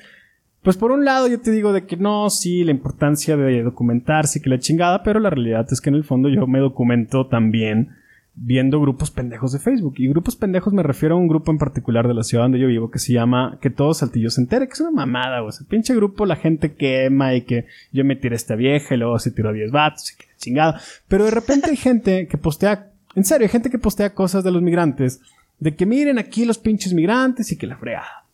pues 0.62 0.76
por 0.76 0.93
un 0.93 1.05
lado 1.05 1.26
yo 1.26 1.40
te 1.40 1.50
digo 1.50 1.73
de 1.73 1.87
que 1.87 1.97
no, 1.97 2.29
sí, 2.31 2.64
la 2.64 2.71
importancia 2.71 3.37
de 3.37 3.62
documentarse, 3.62 4.43
que 4.43 4.50
la 4.50 4.59
chingada, 4.59 5.02
pero 5.02 5.21
la 5.21 5.31
realidad 5.31 5.67
es 5.71 5.81
que 5.81 5.90
en 5.90 5.97
el 5.97 6.05
fondo 6.05 6.29
yo 6.29 6.47
me 6.47 6.59
documento 6.59 7.26
también 7.26 7.90
viendo 8.35 8.81
grupos 8.81 9.11
pendejos 9.11 9.52
de 9.52 9.59
Facebook. 9.59 9.95
Y 9.99 10.09
grupos 10.09 10.37
pendejos 10.37 10.73
me 10.73 10.83
refiero 10.83 11.14
a 11.14 11.19
un 11.19 11.29
grupo 11.29 11.50
en 11.50 11.59
particular 11.59 12.09
de 12.09 12.14
la 12.14 12.23
ciudad 12.23 12.45
donde 12.45 12.59
yo 12.59 12.69
vivo 12.69 12.90
que 12.90 12.99
se 12.99 13.12
llama 13.12 13.59
Que 13.61 13.71
todo 13.71 13.95
Saltillo 13.95 14.31
se 14.31 14.40
entere, 14.40 14.67
que 14.67 14.73
es 14.75 14.81
una 14.81 14.90
mamada, 14.90 15.43
o 15.43 15.52
sea, 15.52 15.67
pinche 15.67 15.95
grupo 15.95 16.26
la 16.26 16.37
gente 16.37 16.75
quema 16.75 17.35
y 17.35 17.43
que 17.43 17.67
yo 17.93 18.05
me 18.05 18.17
tiré 18.17 18.37
esta 18.37 18.55
vieja 18.55 18.95
y 18.95 18.99
luego 18.99 19.19
se 19.19 19.31
tiró 19.31 19.52
10 19.52 19.71
vatos 19.71 20.12
y 20.12 20.17
que 20.17 20.25
chingada. 20.37 20.81
Pero 21.09 21.25
de 21.25 21.31
repente 21.31 21.71
hay 21.71 21.76
gente 21.76 22.26
que 22.29 22.38
postea, 22.38 22.90
en 23.14 23.25
serio, 23.25 23.47
hay 23.47 23.50
gente 23.50 23.71
que 23.71 23.79
postea 23.79 24.14
cosas 24.14 24.45
de 24.45 24.50
los 24.50 24.62
migrantes 24.62 25.21
de 25.59 25.76
que 25.76 25.85
miren 25.85 26.19
aquí 26.19 26.45
los 26.47 26.59
pinches 26.59 26.95
migrantes 26.95 27.52
y 27.52 27.59
que 27.59 27.67
la 27.67 27.76
fregada. 27.76 28.25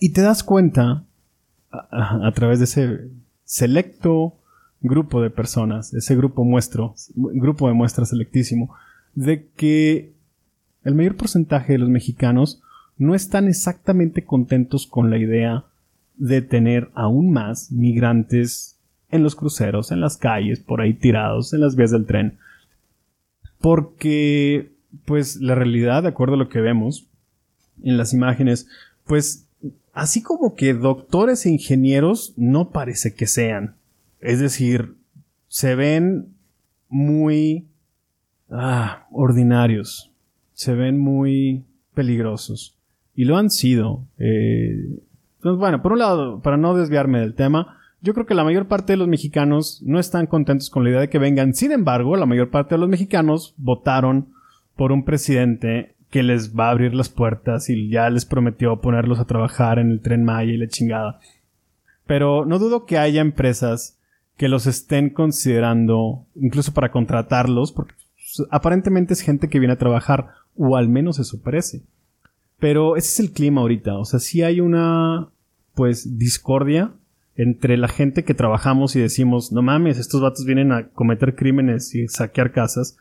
Y 0.00 0.12
te 0.12 0.22
das 0.22 0.42
cuenta, 0.42 1.04
a, 1.70 2.30
través 2.34 2.58
de 2.58 2.64
ese 2.64 3.08
selecto 3.44 4.34
grupo 4.80 5.20
de 5.20 5.30
personas, 5.30 5.92
ese 5.94 6.16
grupo 6.16 6.44
muestro, 6.44 6.94
grupo 7.14 7.68
de 7.68 7.74
muestras 7.74 8.10
selectísimo, 8.10 8.74
de 9.14 9.46
que 9.56 10.12
el 10.84 10.94
mayor 10.94 11.16
porcentaje 11.16 11.72
de 11.72 11.78
los 11.78 11.88
mexicanos 11.88 12.62
no 12.96 13.14
están 13.14 13.48
exactamente 13.48 14.24
contentos 14.24 14.86
con 14.86 15.10
la 15.10 15.18
idea 15.18 15.64
de 16.16 16.42
tener 16.42 16.90
aún 16.94 17.30
más 17.30 17.70
migrantes 17.70 18.76
en 19.10 19.22
los 19.22 19.36
cruceros, 19.36 19.90
en 19.90 20.00
las 20.00 20.16
calles, 20.16 20.60
por 20.60 20.80
ahí 20.80 20.94
tirados, 20.94 21.52
en 21.52 21.60
las 21.60 21.76
vías 21.76 21.90
del 21.90 22.06
tren. 22.06 22.38
Porque 23.60 24.72
pues 25.04 25.36
la 25.36 25.54
realidad, 25.54 26.02
de 26.02 26.08
acuerdo 26.08 26.34
a 26.34 26.38
lo 26.38 26.48
que 26.48 26.60
vemos 26.60 27.06
en 27.82 27.96
las 27.96 28.12
imágenes, 28.12 28.68
pues 29.06 29.47
así 29.98 30.22
como 30.22 30.54
que 30.54 30.74
doctores 30.74 31.44
e 31.44 31.50
ingenieros 31.50 32.32
no 32.36 32.70
parece 32.70 33.14
que 33.14 33.26
sean. 33.26 33.74
Es 34.20 34.38
decir, 34.38 34.94
se 35.48 35.74
ven 35.74 36.34
muy 36.88 37.66
ah, 38.48 39.08
ordinarios, 39.10 40.12
se 40.54 40.74
ven 40.74 40.98
muy 40.98 41.64
peligrosos. 41.94 42.76
Y 43.16 43.24
lo 43.24 43.36
han 43.36 43.50
sido. 43.50 44.04
Eh, 44.18 45.00
pues 45.42 45.56
bueno, 45.56 45.82
por 45.82 45.92
un 45.92 45.98
lado, 45.98 46.40
para 46.42 46.56
no 46.56 46.76
desviarme 46.76 47.18
del 47.18 47.34
tema, 47.34 47.76
yo 48.00 48.14
creo 48.14 48.26
que 48.26 48.34
la 48.34 48.44
mayor 48.44 48.68
parte 48.68 48.92
de 48.92 48.98
los 48.98 49.08
mexicanos 49.08 49.82
no 49.84 49.98
están 49.98 50.26
contentos 50.26 50.70
con 50.70 50.84
la 50.84 50.90
idea 50.90 51.00
de 51.00 51.10
que 51.10 51.18
vengan. 51.18 51.54
Sin 51.54 51.72
embargo, 51.72 52.16
la 52.16 52.26
mayor 52.26 52.50
parte 52.50 52.76
de 52.76 52.78
los 52.78 52.88
mexicanos 52.88 53.54
votaron 53.56 54.28
por 54.76 54.92
un 54.92 55.04
presidente 55.04 55.96
que 56.10 56.22
les 56.22 56.56
va 56.56 56.68
a 56.68 56.70
abrir 56.70 56.94
las 56.94 57.08
puertas 57.08 57.68
y 57.68 57.88
ya 57.90 58.08
les 58.10 58.24
prometió 58.24 58.80
ponerlos 58.80 59.18
a 59.18 59.26
trabajar 59.26 59.78
en 59.78 59.90
el 59.90 60.00
tren 60.00 60.24
Maya 60.24 60.52
y 60.52 60.56
la 60.56 60.68
chingada. 60.68 61.20
Pero 62.06 62.46
no 62.46 62.58
dudo 62.58 62.86
que 62.86 62.98
haya 62.98 63.20
empresas 63.20 63.98
que 64.36 64.48
los 64.48 64.66
estén 64.66 65.10
considerando, 65.10 66.26
incluso 66.34 66.72
para 66.72 66.90
contratarlos, 66.90 67.72
porque 67.72 67.94
aparentemente 68.50 69.12
es 69.12 69.20
gente 69.20 69.48
que 69.48 69.58
viene 69.58 69.74
a 69.74 69.78
trabajar, 69.78 70.28
o 70.56 70.76
al 70.76 70.88
menos 70.88 71.18
eso 71.18 71.42
parece. 71.42 71.82
Pero 72.58 72.96
ese 72.96 73.08
es 73.08 73.20
el 73.20 73.32
clima 73.32 73.60
ahorita, 73.60 73.98
o 73.98 74.04
sea, 74.04 74.20
sí 74.20 74.42
hay 74.42 74.60
una, 74.60 75.28
pues, 75.74 76.18
discordia 76.18 76.92
entre 77.36 77.76
la 77.76 77.88
gente 77.88 78.24
que 78.24 78.34
trabajamos 78.34 78.96
y 78.96 79.00
decimos, 79.00 79.52
no 79.52 79.62
mames, 79.62 79.98
estos 79.98 80.20
vatos 80.20 80.44
vienen 80.44 80.72
a 80.72 80.88
cometer 80.88 81.36
crímenes 81.36 81.94
y 81.94 82.08
saquear 82.08 82.52
casas, 82.52 82.96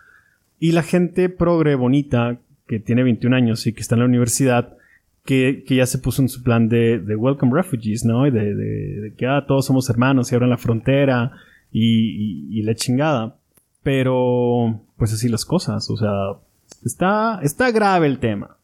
y 0.60 0.74
la 0.74 0.84
gente 0.84 1.30
progre 1.30 1.76
bonita, 1.76 2.40
que 2.68 2.80
tiene 2.80 3.04
21 3.04 3.36
años 3.36 3.66
y 3.66 3.74
que 3.74 3.82
está 3.82 3.96
en 3.96 4.00
la 4.00 4.06
universidad, 4.06 4.78
que, 5.26 5.64
que 5.66 5.76
ya 5.76 5.86
se 5.86 5.98
puso 5.98 6.22
en 6.22 6.30
su 6.30 6.44
plan 6.44 6.70
de, 6.70 7.00
de 7.00 7.16
Welcome 7.16 7.54
Refugees, 7.54 8.06
¿no? 8.06 8.28
Y 8.28 8.32
de, 8.32 8.56
de, 8.56 9.14
que 9.16 9.26
ah, 9.26 9.46
todos 9.48 9.66
somos 9.66 9.90
hermanos 9.90 10.32
y 10.32 10.36
abren 10.36 10.50
la 10.50 10.58
frontera 10.58 11.32
y, 11.72 12.62
la 12.64 12.76
chingada. 12.76 13.36
Pero, 13.84 14.82
pues 14.98 15.14
así 15.14 15.30
las 15.30 15.46
cosas, 15.46 15.90
o 15.90 15.98
sea, 15.98 16.12
está, 16.86 17.40
está 17.42 17.72
grave 17.72 18.08
el 18.08 18.20
tema. 18.20 18.58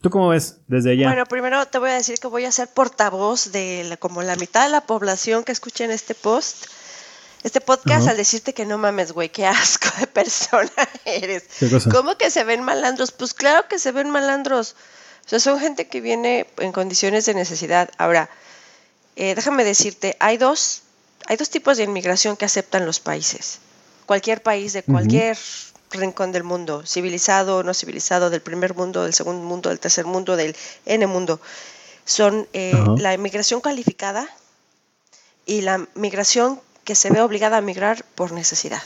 ¿Tú 0.00 0.10
cómo 0.10 0.28
ves 0.28 0.62
desde 0.66 0.92
allá? 0.92 1.08
Bueno, 1.08 1.26
primero 1.26 1.64
te 1.66 1.78
voy 1.78 1.90
a 1.90 1.94
decir 1.94 2.16
que 2.20 2.26
voy 2.26 2.44
a 2.44 2.50
ser 2.50 2.68
portavoz 2.74 3.52
de 3.52 3.96
como 4.00 4.22
la 4.22 4.34
mitad 4.36 4.64
de 4.64 4.72
la 4.72 4.80
población 4.80 5.44
que 5.44 5.52
escucha 5.52 5.84
en 5.84 5.92
este 5.92 6.14
post 6.14 6.66
este 7.44 7.60
podcast 7.60 8.08
al 8.08 8.16
decirte 8.16 8.54
que 8.54 8.64
no 8.64 8.78
mames, 8.78 9.12
güey, 9.12 9.28
qué 9.28 9.46
asco 9.46 9.88
de 9.98 10.06
persona 10.06 10.70
eres. 11.04 11.44
¿Cómo 11.90 12.16
que 12.16 12.30
se 12.30 12.44
ven 12.44 12.62
malandros? 12.62 13.10
Pues 13.10 13.34
claro 13.34 13.66
que 13.68 13.78
se 13.78 13.92
ven 13.92 14.10
malandros. 14.10 14.76
O 15.26 15.28
sea, 15.28 15.40
son 15.40 15.58
gente 15.58 15.88
que 15.88 16.00
viene 16.00 16.46
en 16.58 16.72
condiciones 16.72 17.26
de 17.26 17.34
necesidad. 17.34 17.90
Ahora, 17.98 18.30
eh, 19.16 19.34
déjame 19.34 19.64
decirte, 19.64 20.16
hay 20.20 20.36
dos, 20.36 20.82
hay 21.26 21.36
dos 21.36 21.50
tipos 21.50 21.76
de 21.76 21.84
inmigración 21.84 22.36
que 22.36 22.44
aceptan 22.44 22.86
los 22.86 23.00
países. 23.00 23.58
Cualquier 24.06 24.42
país 24.42 24.72
de 24.72 24.82
cualquier 24.82 25.36
rincón 25.90 26.32
del 26.32 26.44
mundo, 26.44 26.84
civilizado 26.86 27.58
o 27.58 27.62
no 27.62 27.74
civilizado, 27.74 28.30
del 28.30 28.40
primer 28.40 28.74
mundo, 28.74 29.04
del 29.04 29.14
segundo 29.14 29.44
mundo, 29.44 29.68
del 29.68 29.78
tercer 29.80 30.06
mundo, 30.06 30.36
del 30.36 30.56
N 30.86 31.06
mundo, 31.06 31.40
son 32.04 32.48
eh, 32.52 32.74
la 32.98 33.14
inmigración 33.14 33.60
calificada 33.60 34.28
y 35.46 35.60
la 35.60 35.86
migración 35.94 36.60
que 36.84 36.94
se 36.94 37.10
ve 37.10 37.20
obligada 37.20 37.58
a 37.58 37.60
migrar 37.60 38.04
por 38.14 38.32
necesidad. 38.32 38.82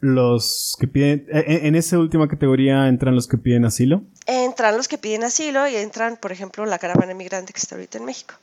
Los 0.00 0.76
que 0.78 0.86
piden, 0.86 1.26
eh, 1.32 1.44
eh, 1.46 1.60
en 1.64 1.74
esa 1.74 1.98
última 1.98 2.28
categoría 2.28 2.86
entran 2.86 3.14
los 3.14 3.26
que 3.26 3.36
piden 3.36 3.64
asilo. 3.64 4.02
Entran 4.26 4.76
los 4.76 4.86
que 4.86 4.98
piden 4.98 5.24
asilo 5.24 5.66
y 5.66 5.76
entran, 5.76 6.16
por 6.16 6.30
ejemplo, 6.30 6.64
la 6.66 6.78
caravana 6.78 7.14
migrante 7.14 7.52
que 7.52 7.58
está 7.58 7.74
ahorita 7.74 7.98
en 7.98 8.04
México. 8.04 8.34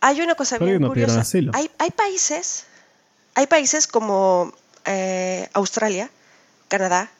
Hay 0.00 0.20
una 0.20 0.34
cosa 0.34 0.58
bien 0.58 0.86
curiosa. 0.86 1.22
Hay, 1.54 1.70
hay 1.78 1.90
países, 1.90 2.66
hay 3.34 3.46
países 3.46 3.86
como 3.86 4.52
eh, 4.84 5.48
Australia, 5.54 6.10
Canadá. 6.68 7.10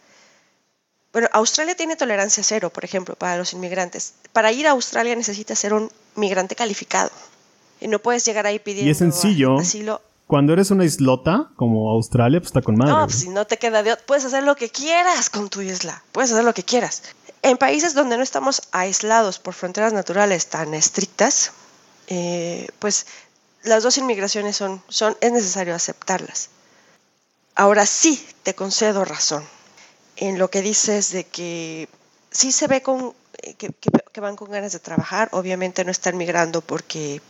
Bueno, 1.13 1.29
Australia 1.33 1.75
tiene 1.75 1.97
tolerancia 1.97 2.43
cero, 2.43 2.69
por 2.69 2.85
ejemplo, 2.85 3.17
para 3.17 3.39
los 3.39 3.55
inmigrantes. 3.55 4.15
Para 4.33 4.53
ir 4.53 4.67
a 4.67 4.73
Australia 4.73 5.17
necesitas 5.17 5.59
ser 5.59 5.73
un 5.73 5.91
migrante 6.15 6.55
calificado. 6.55 7.11
Y 7.81 7.89
no 7.89 7.99
puedes 8.01 8.25
llegar 8.27 8.47
ahí 8.47 8.59
pidiendo 8.59 8.89
y 8.89 8.93
es 8.93 8.99
sencillo. 8.99 9.59
asilo. 9.59 10.03
Cuando 10.27 10.53
eres 10.53 10.73
una 10.73 10.85
islota, 10.85 11.51
como 11.55 11.91
Australia, 11.93 12.41
pues 12.41 12.49
está 12.49 12.61
con 12.61 12.77
madre. 12.77 12.93
No, 12.93 13.05
pues 13.05 13.21
si 13.21 13.29
no 13.29 13.47
te 13.47 13.59
queda 13.59 13.85
de 13.85 13.97
puedes 13.97 14.25
hacer 14.25 14.43
lo 14.43 14.57
que 14.57 14.71
quieras 14.71 15.31
con 15.31 15.49
tu 15.49 15.61
isla. 15.61 16.03
Puedes 16.11 16.33
hacer 16.33 16.45
lo 16.45 16.53
que 16.53 16.65
quieras. 16.65 17.03
En 17.43 17.57
países 17.57 17.95
donde 17.95 18.17
no 18.17 18.25
estamos 18.25 18.63
aislados 18.73 19.39
por 19.39 19.55
fronteras 19.55 19.93
naturales 19.93 20.49
tan 20.49 20.75
estrictas, 20.75 21.53
eh, 22.09 22.67
pues 22.81 23.07
las 23.63 23.85
dos 23.85 23.99
inmigraciones 23.99 24.57
son, 24.57 24.83
son, 24.89 25.17
es 25.21 25.31
necesario 25.31 25.75
aceptarlas. 25.77 26.51
Ahora 27.55 27.87
sí 27.87 28.25
te 28.43 28.55
concedo 28.55 29.05
razón 29.05 29.45
en 30.17 30.41
lo 30.41 30.51
que 30.51 30.61
dices 30.61 31.13
de 31.13 31.25
que 31.25 31.89
sí 32.33 32.51
se 32.51 32.67
ve 32.67 32.83
con, 32.83 33.15
eh, 33.43 33.55
que, 33.55 33.71
que 33.71 34.21
van 34.21 34.35
con 34.35 34.51
ganas 34.51 34.73
de 34.73 34.81
trabajar, 34.81 35.29
obviamente 35.31 35.85
no 35.85 35.93
están 35.93 36.17
migrando 36.17 36.63
porque 36.63 37.21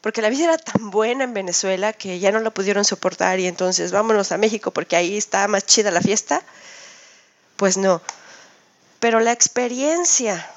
porque 0.00 0.22
la 0.22 0.30
vida 0.30 0.44
era 0.44 0.58
tan 0.58 0.90
buena 0.90 1.24
en 1.24 1.34
Venezuela 1.34 1.92
que 1.92 2.18
ya 2.18 2.32
no 2.32 2.40
la 2.40 2.50
pudieron 2.50 2.84
soportar 2.84 3.38
y 3.38 3.46
entonces 3.46 3.92
vámonos 3.92 4.32
a 4.32 4.38
México 4.38 4.70
porque 4.70 4.96
ahí 4.96 5.16
está 5.16 5.46
más 5.48 5.66
chida 5.66 5.90
la 5.90 6.00
fiesta. 6.00 6.42
Pues 7.56 7.76
no. 7.76 8.00
Pero 8.98 9.20
la 9.20 9.32
experiencia, 9.32 10.50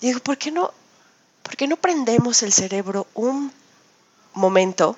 digo, 0.00 0.20
¿por 0.20 0.38
qué 0.38 0.50
no, 0.50 0.72
por 1.42 1.56
qué 1.56 1.66
no 1.66 1.76
prendemos 1.76 2.42
el 2.42 2.52
cerebro 2.52 3.06
un 3.14 3.52
momento 4.34 4.96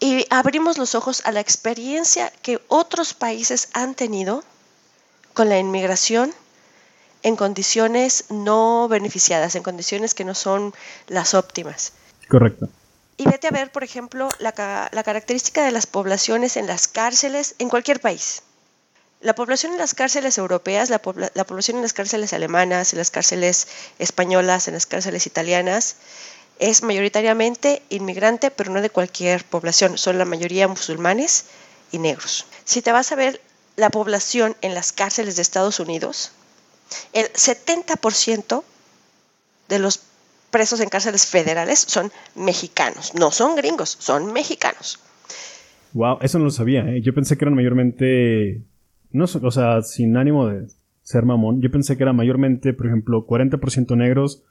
y 0.00 0.26
abrimos 0.30 0.78
los 0.78 0.94
ojos 0.94 1.22
a 1.24 1.32
la 1.32 1.40
experiencia 1.40 2.32
que 2.42 2.62
otros 2.68 3.14
países 3.14 3.68
han 3.72 3.94
tenido 3.94 4.44
con 5.34 5.48
la 5.48 5.58
inmigración 5.58 6.32
en 7.22 7.36
condiciones 7.36 8.24
no 8.30 8.88
beneficiadas, 8.88 9.54
en 9.54 9.62
condiciones 9.62 10.14
que 10.14 10.24
no 10.24 10.34
son 10.34 10.74
las 11.06 11.34
óptimas. 11.34 11.92
Correcto. 12.28 12.68
Y 13.16 13.24
vete 13.24 13.48
a 13.48 13.50
ver, 13.50 13.72
por 13.72 13.82
ejemplo, 13.82 14.28
la, 14.38 14.52
característica 14.52 15.64
de 15.64 15.72
las 15.72 15.86
poblaciones 15.86 16.56
en 16.56 16.68
las 16.68 16.86
cárceles 16.86 17.56
en 17.58 17.68
cualquier 17.68 18.00
país. 18.00 18.42
La 19.20 19.34
población 19.34 19.72
en 19.72 19.78
las 19.78 19.94
cárceles 19.94 20.38
europeas, 20.38 20.88
la, 20.90 21.02
la, 21.34 21.44
población 21.44 21.78
en 21.78 21.82
las 21.82 21.92
cárceles 21.92 22.32
alemanas, 22.32 22.92
en 22.92 22.98
las 22.98 23.10
cárceles 23.10 23.66
españolas, 23.98 24.68
en 24.68 24.74
las 24.74 24.86
cárceles 24.86 25.26
italianas, 25.26 25.96
es 26.60 26.84
mayoritariamente 26.84 27.82
inmigrante, 27.88 28.52
pero 28.52 28.70
no 28.70 28.80
de 28.80 28.90
cualquier 28.90 29.44
población, 29.44 29.98
son 29.98 30.18
la 30.18 30.24
mayoría 30.24 30.68
musulmanes 30.68 31.46
y 31.90 31.98
negros. 31.98 32.46
Si 32.64 32.82
te 32.82 32.92
vas 32.92 33.10
a 33.10 33.16
ver 33.16 33.40
la 33.74 33.90
población 33.90 34.56
en 34.60 34.74
las 34.74 34.92
cárceles 34.92 35.36
de 35.36 35.42
Estados 35.42 35.80
Unidos, 35.80 36.32
el 37.12 37.26
70% 37.26 38.62
de 39.68 39.78
los 39.78 40.00
presos 40.50 40.80
en 40.80 40.88
cárceles 40.88 41.26
federales 41.26 41.78
son 41.78 42.10
mexicanos, 42.34 43.14
no 43.14 43.30
son 43.30 43.56
gringos, 43.56 43.96
son 43.98 44.32
mexicanos. 44.32 44.98
Wow, 45.92 46.18
eso 46.20 46.38
no 46.38 46.44
lo 46.44 46.50
sabía. 46.50 46.82
¿eh? 46.88 47.00
Yo 47.02 47.14
pensé 47.14 47.36
que 47.36 47.44
eran 47.44 47.54
mayormente, 47.54 48.62
no, 49.10 49.24
o 49.24 49.50
sea, 49.50 49.82
sin 49.82 50.16
ánimo 50.16 50.46
de 50.48 50.66
ser 51.02 51.24
mamón, 51.24 51.62
yo 51.62 51.70
pensé 51.70 51.96
que 51.96 52.02
eran 52.02 52.16
mayormente, 52.16 52.74
por 52.74 52.86
ejemplo, 52.86 53.26
40% 53.26 53.96
negros, 53.96 54.42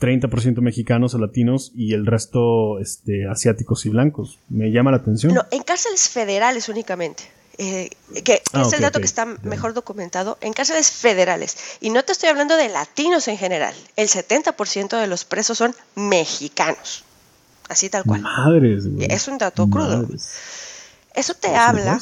30% 0.00 0.60
mexicanos 0.60 1.14
o 1.14 1.18
latinos 1.18 1.72
y 1.74 1.94
el 1.94 2.04
resto 2.04 2.78
este, 2.80 3.26
asiáticos 3.28 3.86
y 3.86 3.90
blancos. 3.90 4.38
Me 4.48 4.70
llama 4.70 4.90
la 4.90 4.98
atención. 4.98 5.34
No, 5.34 5.42
en 5.50 5.62
cárceles 5.62 6.08
federales 6.08 6.68
únicamente. 6.68 7.24
Eh, 7.56 7.90
que 8.24 8.42
ah, 8.52 8.62
es 8.62 8.72
el 8.72 8.80
dato 8.80 8.98
que 8.98 9.06
está 9.06 9.26
mejor 9.42 9.74
documentado, 9.74 10.38
en 10.40 10.52
cárceles 10.52 10.90
federales. 10.90 11.56
Y 11.80 11.90
no 11.90 12.02
te 12.02 12.12
estoy 12.12 12.28
hablando 12.28 12.56
de 12.56 12.68
latinos 12.68 13.28
en 13.28 13.38
general. 13.38 13.74
El 13.96 14.08
70% 14.08 14.98
de 14.98 15.06
los 15.06 15.24
presos 15.24 15.58
son 15.58 15.74
mexicanos. 15.94 17.04
Así 17.68 17.88
tal 17.88 18.04
cual. 18.04 18.22
Madres, 18.22 18.84
Es 19.08 19.28
un 19.28 19.38
dato 19.38 19.68
crudo. 19.68 20.06
Eso 21.14 21.34
te 21.34 21.54
habla 21.54 22.00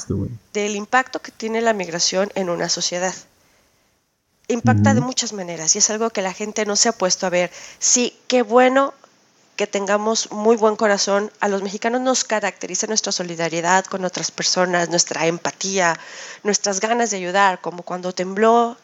del 0.55 0.75
impacto 0.75 1.21
que 1.21 1.33
tiene 1.33 1.61
la 1.61 1.75
migración 1.75 2.31
en 2.35 2.49
una 2.49 2.69
sociedad. 2.69 3.15
Impacta 4.49 4.95
de 4.95 5.01
muchas 5.01 5.33
maneras 5.33 5.75
y 5.77 5.79
es 5.79 5.91
algo 5.91 6.11
que 6.11 6.23
la 6.23 6.33
gente 6.33 6.67
no 6.67 6.77
se 6.77 6.89
ha 6.89 6.93
puesto 6.93 7.27
a 7.27 7.31
ver. 7.31 7.51
Sí, 7.79 8.17
qué 8.27 8.43
bueno 8.43 8.95
que 9.57 9.67
tengamos 9.67 10.31
muy 10.33 10.57
buen 10.57 10.77
corazón. 10.77 11.31
A 11.41 11.49
los 11.49 11.63
mexicanos 11.63 12.01
nos 12.01 12.25
caracteriza 12.25 12.87
nuestra 12.87 13.13
solidaridad 13.13 13.85
con 13.85 14.05
otras 14.05 14.31
personas, 14.31 14.89
nuestra 14.89 15.27
empatía, 15.27 15.99
nuestras 16.43 16.81
ganas 16.81 17.11
de 17.11 17.19
ayudar, 17.19 17.61
como 17.61 17.83
cuando 17.83 18.13
tembló 18.13 18.77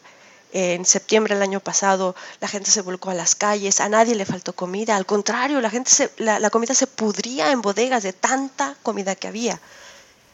en 0.52 0.84
septiembre 0.84 1.34
del 1.34 1.42
año 1.42 1.60
pasado, 1.60 2.14
la 2.40 2.48
gente 2.48 2.70
se 2.70 2.80
volcó 2.80 3.10
a 3.10 3.14
las 3.14 3.34
calles, 3.34 3.80
a 3.80 3.88
nadie 3.88 4.14
le 4.14 4.24
faltó 4.24 4.54
comida, 4.54 4.96
al 4.96 5.04
contrario, 5.04 5.60
la, 5.60 5.70
gente 5.70 6.10
la, 6.16 6.50
comida 6.50 6.74
se 6.74 6.86
pudría 6.86 7.50
en 7.50 7.60
bodegas 7.60 8.02
de 8.02 8.12
tanta 8.12 8.74
comida 8.82 9.14
que 9.14 9.28
había. 9.28 9.60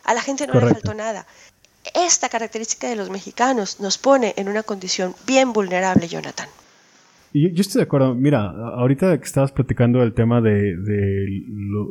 A 0.05 0.15
la 0.15 0.23
gente 0.23 0.47
no 0.47 0.55
le 0.61 0.73
faltó 0.73 0.95
nada. 0.95 1.27
Esta 1.95 2.29
característica 2.29 2.89
de 2.89 2.97
los 2.97 3.11
mexicanos 3.11 3.81
nos 3.81 3.99
pone 3.99 4.35
en 4.37 4.49
una 4.49 4.63
condición 4.63 5.17
bien 5.27 5.53
vulnerable, 5.53 6.09
Jonathan. 6.09 6.49
Yo, 7.35 7.49
estoy 7.49 7.81
de 7.81 7.85
acuerdo. 7.85 8.15
Mira, 8.15 8.49
ahorita 8.49 9.19
que 9.19 9.25
estabas 9.25 9.51
platicando 9.51 9.99
del 9.99 10.13
tema 10.13 10.41
de, 10.41 10.77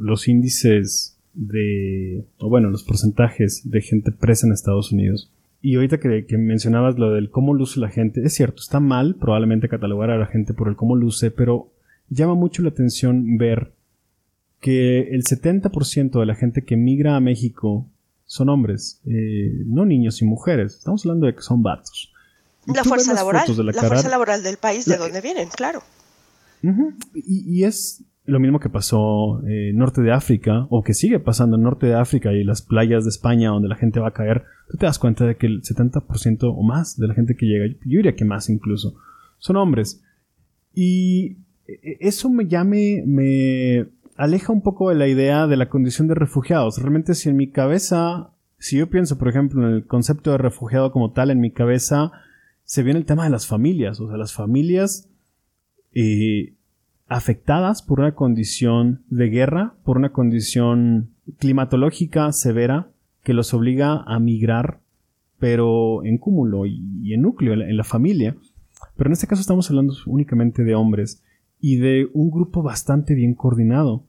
los 0.02 0.30
índices 0.30 1.18
de, 1.34 2.24
o 2.38 2.48
bueno, 2.48 2.70
los 2.70 2.84
porcentajes 2.84 3.70
de 3.70 3.82
gente 3.82 4.14
presa 4.14 4.48
en 4.48 4.54
Estados 4.54 4.94
Unidos. 4.94 5.30
Y 5.62 5.76
ahorita 5.76 6.00
que, 6.00 6.38
mencionabas 6.38 6.98
lo 6.98 7.12
del 7.12 7.30
cómo 7.30 7.54
luce 7.54 7.82
la 7.82 7.90
gente, 7.90 8.22
es 8.24 8.34
cierto, 8.34 8.62
está 8.62 8.80
mal 8.80 9.16
probablemente 9.16 9.68
catalogar 9.68 10.12
a 10.12 10.18
la 10.18 10.28
gente 10.28 10.54
por 10.54 10.70
el 10.70 10.78
cómo 10.78 10.96
luce, 10.96 11.30
pero 11.30 11.68
llama 12.10 12.36
mucho 12.36 12.62
la 12.62 12.70
atención 12.70 13.38
ver 13.38 13.74
que 14.62 15.10
el 15.10 15.24
70% 15.24 16.22
de 16.22 16.26
la 16.26 16.36
gente 16.36 16.64
que 16.64 16.78
migra 16.78 17.18
a 17.18 17.20
México 17.20 17.86
son 18.26 18.48
hombres, 18.48 19.02
eh, 19.06 19.64
no 19.66 19.86
niños 19.86 20.22
y 20.22 20.26
mujeres. 20.26 20.76
Estamos 20.76 21.06
hablando 21.06 21.26
de 21.26 21.36
que 21.36 21.42
son 21.42 21.62
vatos. 21.62 22.13
La 22.66 22.84
fuerza 22.84 23.14
laboral. 23.14 23.46
La, 23.48 23.84
fuerza 23.84 24.10
laboral 24.10 24.44
del 24.44 24.58
país 24.58 24.86
de 24.86 24.98
donde 24.98 25.22
vienen, 25.22 25.50
claro. 25.50 25.82
y, 27.14 27.64
es 27.64 28.04
lo 28.26 28.40
mismo 28.40 28.60
que 28.60 28.70
pasó 28.70 29.42
en 29.46 29.78
norte 29.78 30.02
de 30.02 30.14
África, 30.14 30.66
o 30.70 30.82
que 30.82 30.94
sigue 30.94 31.20
pasando 31.20 31.58
en 31.58 31.64
norte 31.64 31.88
de 31.88 31.96
África 31.96 32.32
y 32.32 32.44
las 32.44 32.62
playas 32.62 33.04
de 33.04 33.10
España 33.10 33.50
donde 33.50 33.68
la 33.68 33.76
gente 33.76 34.00
va 34.00 34.10
a 34.10 34.14
caer. 34.14 34.44
Tú 34.70 34.78
te 34.78 34.86
das 34.86 34.98
cuenta 34.98 35.26
de 35.26 35.36
que 35.36 35.48
el 35.48 35.62
70% 35.62 36.38
o 36.44 36.64
más 36.64 36.98
de 36.98 37.08
la 37.08 37.14
gente 37.14 37.36
que 37.36 37.46
llega, 37.46 37.66
yo 37.68 37.98
diría 37.98 38.16
que 38.16 38.26
más 38.26 38.50
incluso, 38.50 38.96
son 39.40 39.58
hombres. 39.58 40.02
Y 40.74 41.38
e, 41.68 41.98
eso 42.00 42.30
me, 42.30 42.48
ya 42.48 42.64
me, 42.64 43.04
me 43.06 43.88
aleja 44.16 44.54
un 44.54 44.62
poco 44.62 44.90
de 44.90 44.96
la 44.96 45.08
idea 45.08 45.48
de 45.48 45.58
la 45.58 45.70
condición 45.70 46.08
de 46.08 46.16
refugiados. 46.16 46.78
Realmente 46.78 47.16
si 47.16 47.30
en 47.30 47.36
mi 47.36 47.50
cabeza, 47.52 48.32
si 48.58 48.78
yo 48.78 48.90
pienso, 48.90 49.18
por 49.18 49.28
ejemplo, 49.28 49.68
en 49.68 49.76
el 49.76 49.86
concepto 49.86 50.32
de 50.32 50.38
refugiado 50.38 50.92
como 50.92 51.12
tal, 51.12 51.30
en 51.32 51.40
mi 51.40 51.52
cabeza 51.52 52.12
se 52.64 52.84
viene 52.84 53.00
el 53.00 53.06
tema 53.06 53.24
de 53.26 53.30
las 53.30 53.48
familias, 53.48 54.00
o 54.00 54.08
sea, 54.08 54.18
las 54.18 54.34
familias 54.34 55.10
eh, 55.94 56.56
afectadas 57.08 57.82
por 57.82 58.00
una 58.00 58.16
condición 58.16 59.04
de 59.10 59.30
guerra, 59.30 59.76
por 59.84 59.98
una 59.98 60.12
condición 60.12 61.12
climatológica 61.38 62.32
severa 62.32 62.92
que 63.24 63.34
los 63.34 63.54
obliga 63.54 64.04
a 64.06 64.20
migrar, 64.20 64.82
pero 65.40 66.04
en 66.04 66.18
cúmulo 66.18 66.66
y, 66.66 67.14
en 67.14 67.22
núcleo, 67.22 67.54
en 67.54 67.78
la 67.78 67.84
familia. 67.84 68.36
Pero 68.96 69.10
en 69.10 69.14
este 69.14 69.28
caso 69.28 69.42
estamos 69.42 69.70
hablando 69.70 69.94
únicamente 70.06 70.64
de 70.64 70.76
hombres 70.76 71.24
y 71.60 71.78
de 71.78 72.10
un 72.14 72.32
grupo 72.32 72.64
bastante 72.64 73.14
bien 73.14 73.34
coordinado. 73.34 74.06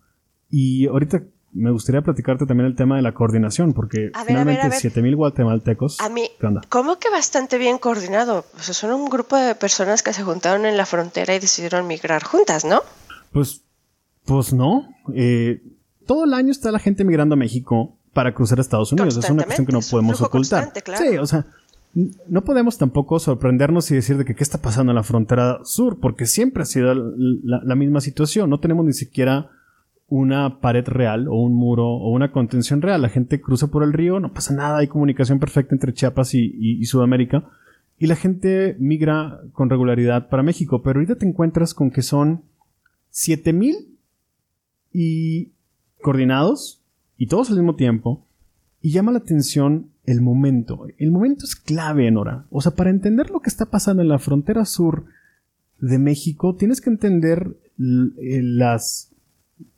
Y 0.48 0.86
ahorita 0.86 1.24
me 1.54 1.70
gustaría 1.70 2.02
platicarte 2.02 2.46
también 2.46 2.66
el 2.66 2.74
tema 2.74 2.96
de 2.96 3.02
la 3.02 3.14
coordinación, 3.14 3.72
porque 3.72 4.10
finalmente 4.26 4.70
7000 4.72 5.16
guatemaltecos. 5.16 6.00
A 6.00 6.08
mí, 6.08 6.28
¿cómo 6.68 6.98
que 6.98 7.08
bastante 7.10 7.58
bien 7.58 7.78
coordinado? 7.78 8.44
O 8.58 8.60
sea, 8.60 8.74
son 8.74 8.90
un 8.90 9.08
grupo 9.08 9.36
de 9.36 9.54
personas 9.54 10.02
que 10.02 10.12
se 10.12 10.24
juntaron 10.24 10.66
en 10.66 10.76
la 10.76 10.84
frontera 10.84 11.34
y 11.34 11.38
decidieron 11.38 11.86
migrar 11.86 12.24
juntas, 12.24 12.64
¿no? 12.64 12.82
Pues, 13.32 13.62
pues 14.24 14.52
no. 14.52 14.88
Eh, 15.14 15.62
todo 16.06 16.24
el 16.24 16.34
año 16.34 16.50
está 16.50 16.72
la 16.72 16.80
gente 16.80 17.04
migrando 17.04 17.34
a 17.34 17.36
México 17.36 17.96
para 18.12 18.34
cruzar 18.34 18.58
a 18.58 18.60
Estados 18.60 18.92
Unidos. 18.92 19.16
Es 19.16 19.30
una 19.30 19.44
cuestión 19.44 19.66
que 19.66 19.72
no 19.72 19.80
podemos 19.88 20.20
ocultar. 20.20 20.72
Sí, 20.98 21.18
o 21.18 21.26
sea, 21.26 21.46
no 21.94 22.42
podemos 22.42 22.78
tampoco 22.78 23.20
sorprendernos 23.20 23.88
y 23.92 23.94
decir 23.94 24.18
de 24.18 24.24
que 24.24 24.34
qué 24.34 24.42
está 24.42 24.58
pasando 24.58 24.90
en 24.90 24.96
la 24.96 25.04
frontera 25.04 25.60
sur, 25.62 26.00
porque 26.00 26.26
siempre 26.26 26.64
ha 26.64 26.66
sido 26.66 26.94
la 26.94 27.74
misma 27.76 28.00
situación. 28.00 28.50
No 28.50 28.58
tenemos 28.58 28.84
ni 28.84 28.92
siquiera 28.92 29.50
una 30.14 30.60
pared 30.60 30.86
real 30.86 31.26
o 31.26 31.34
un 31.34 31.54
muro 31.54 31.88
o 31.88 32.10
una 32.12 32.30
contención 32.30 32.80
real. 32.80 33.02
La 33.02 33.08
gente 33.08 33.40
cruza 33.40 33.66
por 33.66 33.82
el 33.82 33.92
río, 33.92 34.20
no 34.20 34.32
pasa 34.32 34.54
nada, 34.54 34.78
hay 34.78 34.86
comunicación 34.86 35.40
perfecta 35.40 35.74
entre 35.74 35.92
Chiapas 35.92 36.34
y, 36.34 36.84
Sudamérica. 36.84 37.50
Y 37.98 38.06
la 38.06 38.14
gente 38.14 38.76
migra 38.78 39.40
con 39.52 39.70
regularidad 39.70 40.28
para 40.28 40.44
México. 40.44 40.82
Pero 40.82 41.00
ahorita 41.00 41.16
te 41.16 41.26
encuentras 41.26 41.74
con 41.74 41.90
que 41.90 42.02
son 42.02 42.42
7000 43.10 43.88
y 44.92 45.48
coordinados 46.00 46.80
y 47.18 47.26
todos 47.26 47.50
al 47.50 47.56
mismo 47.56 47.74
tiempo. 47.74 48.24
Y 48.80 48.92
llama 48.92 49.10
la 49.10 49.18
atención 49.18 49.90
el 50.06 50.20
momento. 50.20 50.86
El 50.98 51.10
momento 51.10 51.44
es 51.44 51.56
clave, 51.56 52.08
Nora. 52.12 52.44
O 52.50 52.60
sea, 52.60 52.76
para 52.76 52.90
entender 52.90 53.30
lo 53.30 53.40
que 53.40 53.50
está 53.50 53.66
pasando 53.66 54.00
en 54.00 54.08
la 54.08 54.20
frontera 54.20 54.64
sur 54.64 55.06
de 55.80 55.98
México, 55.98 56.54
tienes 56.54 56.80
que 56.80 56.90
entender 56.90 57.56
las, 57.76 59.10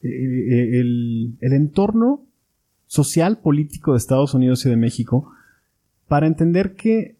el, 0.02 1.36
el 1.40 1.52
entorno 1.52 2.24
social, 2.86 3.38
político 3.38 3.92
de 3.92 3.98
Estados 3.98 4.34
Unidos 4.34 4.64
y 4.64 4.70
de 4.70 4.76
México 4.76 5.32
para 6.08 6.26
entender 6.26 6.74
que 6.74 7.16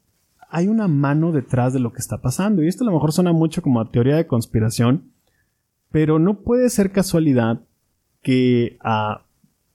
hay 0.49 0.69
una 0.69 0.89
mano 0.89 1.33
detrás 1.33 1.73
de 1.73 1.81
lo 1.81 1.93
que 1.93 1.99
está 1.99 2.23
pasando. 2.23 2.63
Y 2.63 2.69
esto 2.69 2.85
a 2.85 2.87
lo 2.87 2.93
mejor 2.93 3.13
suena 3.13 3.33
mucho 3.33 3.63
como 3.63 3.81
a 3.81 3.91
teoría 3.91 4.17
de 4.17 4.27
conspiración, 4.27 5.11
pero 5.91 6.19
no 6.19 6.41
puede 6.41 6.71
ser 6.71 6.93
casualidad 6.93 7.63
que 8.23 8.79
a 8.81 9.25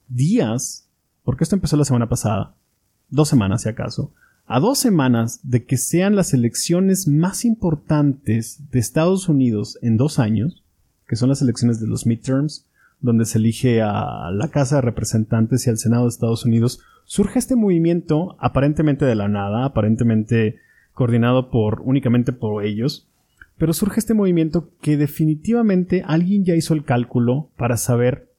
días, 0.08 0.88
porque 1.24 1.44
esto 1.44 1.56
empezó 1.56 1.76
la 1.76 1.84
semana 1.84 2.08
pasada, 2.08 2.54
dos 3.08 3.28
semanas 3.28 3.62
si 3.62 3.68
acaso, 3.68 4.12
a 4.46 4.60
dos 4.60 4.78
semanas 4.78 5.40
de 5.42 5.64
que 5.64 5.76
sean 5.76 6.16
las 6.16 6.34
elecciones 6.34 7.06
más 7.06 7.44
importantes 7.44 8.70
de 8.70 8.78
Estados 8.78 9.28
Unidos 9.28 9.78
en 9.82 9.96
dos 9.96 10.18
años, 10.18 10.64
que 11.06 11.16
son 11.16 11.28
las 11.28 11.42
elecciones 11.42 11.80
de 11.80 11.86
los 11.86 12.06
midterms, 12.06 12.66
donde 13.02 13.26
se 13.26 13.38
elige 13.38 13.82
a 13.82 14.30
la 14.32 14.48
Casa 14.48 14.76
de 14.76 14.82
Representantes 14.82 15.66
y 15.66 15.70
al 15.70 15.78
Senado 15.78 16.04
de 16.04 16.10
Estados 16.10 16.44
Unidos, 16.44 16.80
surge 17.04 17.38
este 17.38 17.56
movimiento 17.56 18.36
aparentemente 18.38 19.04
de 19.04 19.16
la 19.16 19.28
nada, 19.28 19.64
aparentemente 19.64 20.56
coordinado 20.94 21.50
por 21.50 21.82
únicamente 21.84 22.32
por 22.32 22.64
ellos, 22.64 23.08
pero 23.58 23.72
surge 23.72 24.00
este 24.00 24.14
movimiento 24.14 24.70
que 24.80 24.96
definitivamente 24.96 26.02
alguien 26.06 26.44
ya 26.44 26.54
hizo 26.54 26.74
el 26.74 26.84
cálculo 26.84 27.50
para 27.56 27.76
saber 27.76 28.30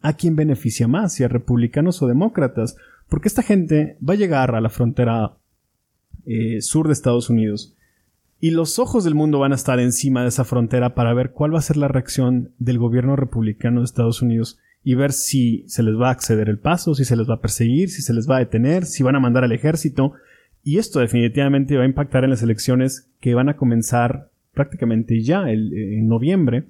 a 0.00 0.12
quién 0.12 0.36
beneficia 0.36 0.86
más, 0.86 1.14
si 1.14 1.24
a 1.24 1.28
republicanos 1.28 2.02
o 2.02 2.06
demócratas, 2.06 2.76
porque 3.08 3.28
esta 3.28 3.42
gente 3.42 3.96
va 4.06 4.14
a 4.14 4.18
llegar 4.18 4.54
a 4.54 4.60
la 4.60 4.68
frontera 4.68 5.38
eh, 6.26 6.60
sur 6.60 6.86
de 6.86 6.92
Estados 6.92 7.30
Unidos 7.30 7.74
y 8.40 8.52
los 8.52 8.78
ojos 8.78 9.04
del 9.04 9.14
mundo 9.14 9.40
van 9.40 9.52
a 9.52 9.56
estar 9.56 9.80
encima 9.80 10.22
de 10.22 10.28
esa 10.28 10.44
frontera 10.44 10.94
para 10.94 11.12
ver 11.12 11.32
cuál 11.32 11.54
va 11.54 11.58
a 11.58 11.62
ser 11.62 11.76
la 11.76 11.88
reacción 11.88 12.52
del 12.58 12.78
gobierno 12.78 13.16
republicano 13.16 13.80
de 13.80 13.84
Estados 13.84 14.22
Unidos 14.22 14.58
y 14.84 14.94
ver 14.94 15.12
si 15.12 15.64
se 15.66 15.82
les 15.82 15.96
va 15.96 16.08
a 16.08 16.12
acceder 16.12 16.48
el 16.48 16.58
paso, 16.58 16.94
si 16.94 17.04
se 17.04 17.16
les 17.16 17.28
va 17.28 17.34
a 17.34 17.40
perseguir, 17.40 17.90
si 17.90 18.00
se 18.00 18.14
les 18.14 18.30
va 18.30 18.36
a 18.36 18.40
detener, 18.40 18.86
si 18.86 19.02
van 19.02 19.16
a 19.16 19.20
mandar 19.20 19.42
al 19.42 19.52
ejército. 19.52 20.12
Y 20.62 20.78
esto 20.78 21.00
definitivamente 21.00 21.76
va 21.76 21.82
a 21.82 21.86
impactar 21.86 22.24
en 22.24 22.30
las 22.30 22.42
elecciones 22.42 23.10
que 23.20 23.34
van 23.34 23.48
a 23.48 23.56
comenzar 23.56 24.30
prácticamente 24.54 25.20
ya 25.22 25.50
en 25.50 26.08
noviembre, 26.08 26.64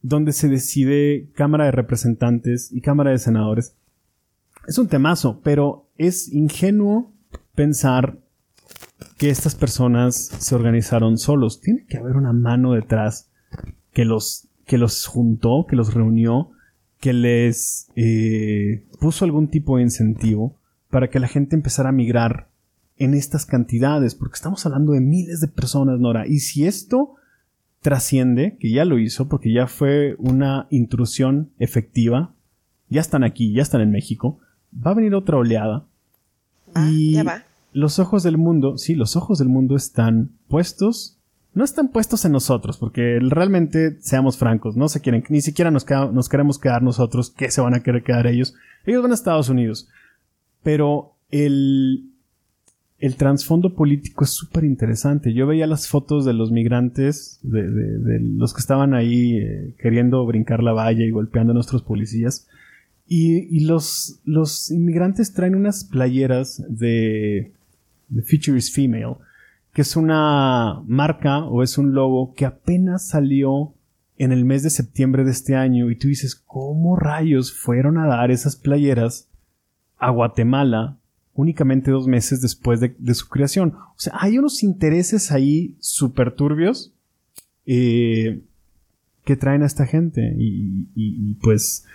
donde 0.00 0.32
se 0.32 0.48
decide 0.48 1.28
Cámara 1.34 1.66
de 1.66 1.72
Representantes 1.72 2.72
y 2.72 2.80
Cámara 2.80 3.10
de 3.10 3.18
Senadores. 3.18 3.76
Es 4.66 4.78
un 4.78 4.88
temazo, 4.88 5.40
pero 5.42 5.88
es 5.98 6.32
ingenuo 6.32 7.12
pensar 7.54 8.18
que 9.22 9.30
estas 9.30 9.54
personas 9.54 10.16
se 10.16 10.52
organizaron 10.52 11.16
solos. 11.16 11.60
Tiene 11.60 11.84
que 11.86 11.96
haber 11.96 12.16
una 12.16 12.32
mano 12.32 12.72
detrás 12.72 13.30
que 13.92 14.04
los, 14.04 14.48
que 14.66 14.78
los 14.78 15.06
juntó, 15.06 15.64
que 15.68 15.76
los 15.76 15.94
reunió, 15.94 16.50
que 16.98 17.12
les 17.12 17.86
eh, 17.94 18.84
puso 18.98 19.24
algún 19.24 19.46
tipo 19.46 19.76
de 19.76 19.84
incentivo 19.84 20.56
para 20.90 21.08
que 21.08 21.20
la 21.20 21.28
gente 21.28 21.54
empezara 21.54 21.90
a 21.90 21.92
migrar 21.92 22.48
en 22.96 23.14
estas 23.14 23.46
cantidades, 23.46 24.16
porque 24.16 24.34
estamos 24.34 24.66
hablando 24.66 24.90
de 24.90 25.00
miles 25.00 25.40
de 25.40 25.46
personas, 25.46 26.00
Nora. 26.00 26.26
Y 26.26 26.40
si 26.40 26.66
esto 26.66 27.14
trasciende, 27.80 28.56
que 28.58 28.72
ya 28.72 28.84
lo 28.84 28.98
hizo, 28.98 29.28
porque 29.28 29.52
ya 29.52 29.68
fue 29.68 30.16
una 30.18 30.66
intrusión 30.70 31.52
efectiva, 31.60 32.34
ya 32.88 33.00
están 33.00 33.22
aquí, 33.22 33.52
ya 33.52 33.62
están 33.62 33.82
en 33.82 33.92
México, 33.92 34.40
va 34.74 34.90
a 34.90 34.94
venir 34.94 35.14
otra 35.14 35.36
oleada. 35.36 35.86
Ah, 36.74 36.88
y 36.90 37.12
ya 37.12 37.22
va 37.22 37.44
los 37.72 37.98
ojos 37.98 38.22
del 38.22 38.36
mundo, 38.36 38.78
sí, 38.78 38.94
los 38.94 39.16
ojos 39.16 39.38
del 39.38 39.48
mundo 39.48 39.76
están 39.76 40.30
puestos, 40.48 41.18
no 41.54 41.64
están 41.64 41.88
puestos 41.88 42.24
en 42.24 42.32
nosotros, 42.32 42.78
porque 42.78 43.18
realmente, 43.20 43.98
seamos 44.00 44.38
francos, 44.38 44.76
no 44.76 44.88
se 44.88 45.00
quieren, 45.00 45.24
ni 45.28 45.40
siquiera 45.40 45.70
nos, 45.70 45.84
queremos 45.84 46.58
quedar 46.58 46.82
nosotros, 46.82 47.30
¿qué 47.30 47.50
se 47.50 47.60
van 47.60 47.74
a 47.74 47.82
querer 47.82 48.02
quedar 48.02 48.26
ellos? 48.26 48.54
Ellos 48.86 49.02
van 49.02 49.10
a 49.10 49.14
Estados 49.14 49.48
Unidos. 49.48 49.88
Pero 50.62 51.16
el, 51.30 52.10
el 52.98 53.16
trasfondo 53.16 53.74
político 53.74 54.24
es 54.24 54.30
súper 54.30 54.64
interesante. 54.64 55.34
Yo 55.34 55.46
veía 55.46 55.66
las 55.66 55.88
fotos 55.88 56.24
de 56.24 56.32
los 56.32 56.52
migrantes, 56.52 57.40
de, 57.42 57.68
de, 57.68 58.20
los 58.20 58.54
que 58.54 58.60
estaban 58.60 58.94
ahí 58.94 59.38
eh, 59.38 59.74
queriendo 59.78 60.24
brincar 60.24 60.62
la 60.62 60.72
valla 60.72 61.04
y 61.04 61.10
golpeando 61.10 61.50
a 61.50 61.54
nuestros 61.54 61.82
policías. 61.82 62.48
Y, 63.06 63.54
y 63.54 63.64
los, 63.64 64.20
los 64.24 64.70
inmigrantes 64.70 65.34
traen 65.34 65.54
unas 65.56 65.84
playeras 65.84 66.62
de, 66.68 67.52
The 68.14 68.22
Future 68.22 68.56
is 68.56 68.72
Female, 68.72 69.16
que 69.72 69.82
es 69.82 69.96
una 69.96 70.82
marca 70.86 71.44
o 71.44 71.62
es 71.62 71.78
un 71.78 71.94
logo 71.94 72.34
que 72.34 72.46
apenas 72.46 73.08
salió 73.08 73.74
en 74.18 74.32
el 74.32 74.44
mes 74.44 74.62
de 74.62 74.70
septiembre 74.70 75.24
de 75.24 75.30
este 75.30 75.56
año 75.56 75.90
y 75.90 75.96
tú 75.96 76.08
dices, 76.08 76.34
¿cómo 76.34 76.96
rayos 76.96 77.52
fueron 77.52 77.98
a 77.98 78.06
dar 78.06 78.30
esas 78.30 78.56
playeras 78.56 79.28
a 79.98 80.10
Guatemala 80.10 80.98
únicamente 81.34 81.90
dos 81.90 82.06
meses 82.06 82.42
después 82.42 82.80
de, 82.80 83.14
su 83.14 83.28
creación? 83.28 83.74
O 83.74 83.98
sea, 83.98 84.14
hay 84.18 84.38
unos 84.38 84.62
intereses 84.62 85.32
ahí 85.32 85.76
súper 85.80 86.34
turbios 86.34 86.92
eh, 87.66 88.42
que 89.24 89.36
traen 89.36 89.62
a 89.62 89.66
esta 89.66 89.86
gente 89.86 90.34
y 90.38 91.34
pues 91.42 91.86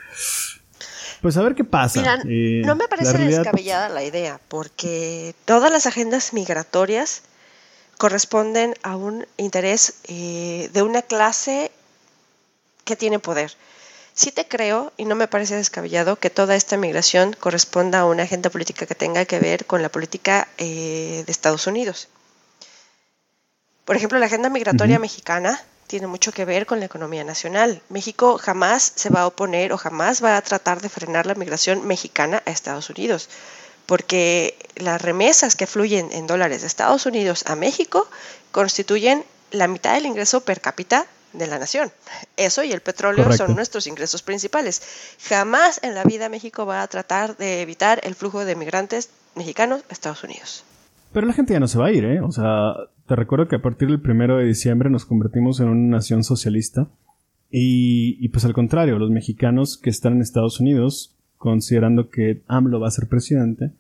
pues 1.22 1.38
a 1.38 1.42
ver 1.42 1.56
qué 1.56 1.64
pasa. 1.64 2.20
Eh, 2.28 2.62
no 2.66 2.76
me 2.76 2.88
parece 2.88 3.18
descabellada 3.18 3.90
la 3.90 4.04
idea, 4.04 4.40
porque 4.48 5.36
todas 5.46 5.72
las 5.72 5.86
agendas 5.86 6.34
migratorias 6.34 7.24
corresponden 7.98 8.76
a 8.84 8.96
un 8.96 9.26
interés 9.38 9.96
eh, 10.08 10.70
de 10.74 10.82
una 10.84 11.02
clase 11.02 11.72
que 12.84 12.96
tiene 12.96 13.20
poder. 13.20 13.54
Sí 14.14 14.32
te 14.32 14.48
creo, 14.48 14.94
y 14.98 15.06
no 15.06 15.16
me 15.16 15.28
parece 15.28 15.56
descabellado, 15.56 16.16
que 16.16 16.30
toda 16.30 16.56
esta 16.56 16.78
migración 16.78 17.34
corresponda 17.34 18.00
a 18.00 18.06
una 18.06 18.24
agenda 18.24 18.50
política 18.50 18.86
que 18.86 18.96
tenga 18.96 19.26
que 19.26 19.40
ver 19.40 19.66
con 19.66 19.82
la 19.82 19.90
política 19.90 20.48
eh, 20.58 21.24
de 21.26 21.32
Estados 21.32 21.68
Unidos. 21.68 22.08
Por 23.86 23.96
ejemplo, 23.96 24.20
la 24.20 24.26
agenda 24.26 24.50
migratoria 24.50 25.00
mexicana 25.00 25.62
tiene 25.88 26.08
mucho 26.08 26.32
que 26.34 26.46
ver 26.46 26.66
con 26.66 26.80
la 26.80 26.86
economía 26.86 27.24
nacional. 27.24 27.82
México 27.90 28.38
jamás 28.38 28.92
se 28.96 29.10
va 29.10 29.22
a 29.22 29.28
oponer 29.28 29.72
o 29.72 29.78
jamás 29.78 30.24
va 30.24 30.38
a 30.38 30.42
tratar 30.42 30.82
de 30.82 30.90
frenar 30.90 31.26
la 31.26 31.36
migración 31.36 31.88
mexicana 31.88 32.44
a 32.46 32.52
Estados 32.52 32.90
Unidos, 32.90 33.30
porque 33.86 34.58
las 34.76 35.02
remesas 35.02 35.56
que 35.56 35.66
fluyen 35.66 36.12
en 36.12 36.28
dólares 36.28 36.62
de 36.62 36.68
Estados 36.68 37.06
Unidos 37.06 37.44
a 37.48 37.56
México 37.56 38.08
constituyen 38.52 39.24
la 39.52 39.68
mitad 39.68 39.94
del 39.94 40.06
ingreso 40.06 40.42
per 40.42 40.60
cápita 40.60 41.08
de 41.32 41.48
la 41.48 41.58
nación. 41.58 41.92
Eso 42.36 42.64
y 42.64 42.74
el 42.74 42.82
petróleo 42.82 43.32
son 43.32 43.56
nuestros 43.56 43.88
ingresos 43.88 44.22
principales. 44.22 44.82
Jamás 45.30 45.80
en 45.84 45.96
la 45.96 46.04
vida 46.04 46.28
México 46.30 46.66
va 46.66 46.82
a 46.82 46.88
tratar 46.88 47.38
de 47.38 47.62
evitar 47.62 48.02
el 48.04 48.16
flujo 48.16 48.44
de 48.44 48.56
migrantes 48.56 49.10
mexicanos 49.36 49.84
a 49.90 49.94
Estados 49.94 50.24
Unidos. 50.24 50.64
Pero 51.14 51.28
la 51.28 51.34
gente 51.34 51.54
ya 51.54 51.60
no 51.60 51.68
se 51.68 51.78
va 51.78 51.88
a 51.88 51.92
ir, 51.92 52.06
¿eh? 52.06 52.22
O 52.22 52.32
sea, 52.32 52.74
te 53.08 53.16
recuerdo 53.16 53.48
que 53.48 53.56
a 53.56 53.62
partir 53.62 53.88
del 53.88 54.02
primero 54.02 54.38
de 54.38 54.46
diciembre 54.46 54.90
nos 54.90 55.06
convertimos 55.06 55.60
en 55.60 55.70
una 55.70 55.98
nación 55.98 56.24
socialista. 56.24 56.88
Y, 57.50 58.28
pues 58.30 58.44
al 58.44 58.54
contrario, 58.54 59.00
los 59.00 59.10
mexicanos 59.10 59.78
que 59.78 59.90
están 59.90 60.14
en 60.14 60.22
Estados 60.22 60.60
Unidos, 60.60 61.16
considerando 61.38 62.10
que 62.10 62.42
AMLO 62.48 62.80
va 62.80 62.90
a 62.90 62.92
ser 62.92 63.08
presidente, 63.08 63.72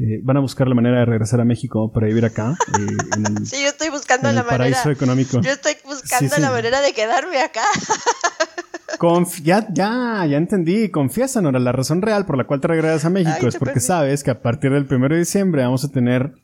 eh, 0.00 0.20
van 0.24 0.38
a 0.38 0.40
buscar 0.40 0.66
la 0.66 0.74
manera 0.74 0.98
de 0.98 1.04
regresar 1.04 1.40
a 1.40 1.44
México 1.44 1.92
para 1.92 2.08
vivir 2.08 2.24
acá. 2.24 2.56
Eh, 2.76 2.96
sí, 3.44 3.62
yo 3.62 3.68
estoy 3.68 3.90
buscando 3.90 4.32
la 4.32 4.44
paraíso 4.44 4.80
manera. 4.80 4.92
económico. 4.92 5.40
Yo 5.40 5.52
estoy 5.52 5.74
buscando 5.84 6.36
la 6.38 6.50
manera 6.50 6.80
de 6.80 6.92
quedarme 6.92 7.40
acá. 7.40 7.62
ya, 9.42 9.66
ya, 9.72 10.26
ya 10.26 10.36
entendí. 10.36 10.90
Confiesa, 10.90 11.40
Nora, 11.40 11.60
la 11.60 11.72
razón 11.72 12.02
real 12.02 12.26
por 12.26 12.36
la 12.36 12.44
cual 12.44 12.60
te 12.60 12.68
regresas 12.68 13.04
a 13.04 13.10
México 13.10 13.46
es 13.46 13.56
porque 13.56 13.80
sabes 13.80 14.24
que 14.24 14.30
a 14.32 14.40
partir 14.42 14.72
del 14.72 14.86
primero 14.86 15.14
de 15.14 15.20
diciembre 15.20 15.62
vamos 15.62 15.84
a 15.84 15.88
tener 15.90 16.34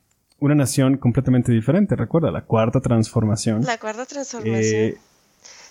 una 0.40 0.55
nación 0.55 0.96
completamente 0.98 1.53
diferente. 1.53 1.96
Recuerda, 1.96 2.31
la 2.31 2.42
cuarta 2.42 2.81
transformación. 2.81 3.62
La 3.64 3.79
cuarta 3.79 4.07
transformación. 4.07 4.83
Eh, 4.83 4.96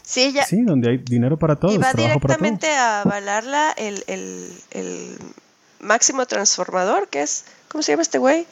sí, 0.01 0.31
ya. 0.33 0.43
Sí, 0.43 0.63
donde 0.63 0.91
hay 0.91 0.97
dinero 0.97 1.37
para 1.37 1.55
todos. 1.55 1.73
Y 1.73 1.77
va 1.77 1.93
directamente 1.93 2.67
a 2.71 3.01
avalarla 3.01 3.71
el, 3.77 4.03
el, 4.07 4.51
el, 4.71 5.17
máximo 5.79 6.25
transformador, 6.25 7.07
que 7.07 7.21
es, 7.21 7.45
¿cómo 7.69 7.81
se 7.81 7.91
llama 7.91 8.01
este 8.01 8.17
güey? 8.17 8.45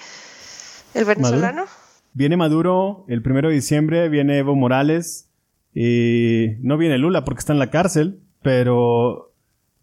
El 0.94 1.06
venezolano. 1.06 1.66
Viene 2.14 2.38
Maduro 2.38 3.04
el 3.10 3.22
primero 3.22 3.50
de 3.50 3.56
diciembre, 3.56 4.08
viene 4.10 4.38
Evo 4.38 4.56
Morales. 4.56 5.28
y 5.74 6.56
no 6.62 6.78
viene 6.78 6.98
Lula 6.98 7.26
porque 7.26 7.40
está 7.40 7.52
en 7.52 7.60
la 7.60 7.70
cárcel, 7.70 8.22
pero 8.42 9.25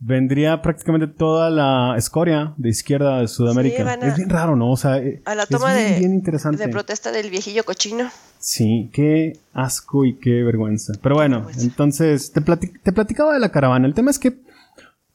vendría 0.04 0.60
prácticamente 0.62 1.06
toda 1.06 1.48
la 1.48 1.94
escoria 1.96 2.54
de 2.56 2.68
izquierda 2.68 3.20
de 3.20 3.28
Sudamérica. 3.28 3.94
es 3.94 4.16
bien 4.16 4.28
raro, 4.28 4.56
¿no? 4.56 4.72
O 4.72 4.76
sea, 4.76 4.98
eh, 4.98 5.22
a 5.24 5.34
la 5.34 5.46
toma 5.46 5.72
de, 5.72 6.00
de 6.00 6.68
protesta 6.68 7.12
del 7.12 7.30
viejillo 7.30 7.64
cochino. 7.64 8.10
Sí, 8.38 8.90
qué 8.92 9.38
asco 9.52 10.04
y 10.04 10.14
qué 10.14 10.42
vergüenza. 10.42 10.92
Pero 11.00 11.14
bueno, 11.14 11.46
entonces 11.60 12.32
te, 12.32 12.40
te 12.40 12.92
platicaba 12.92 13.32
de 13.32 13.38
la 13.38 13.50
caravana. 13.50 13.86
El 13.86 13.94
tema 13.94 14.10
es 14.10 14.18
que 14.18 14.40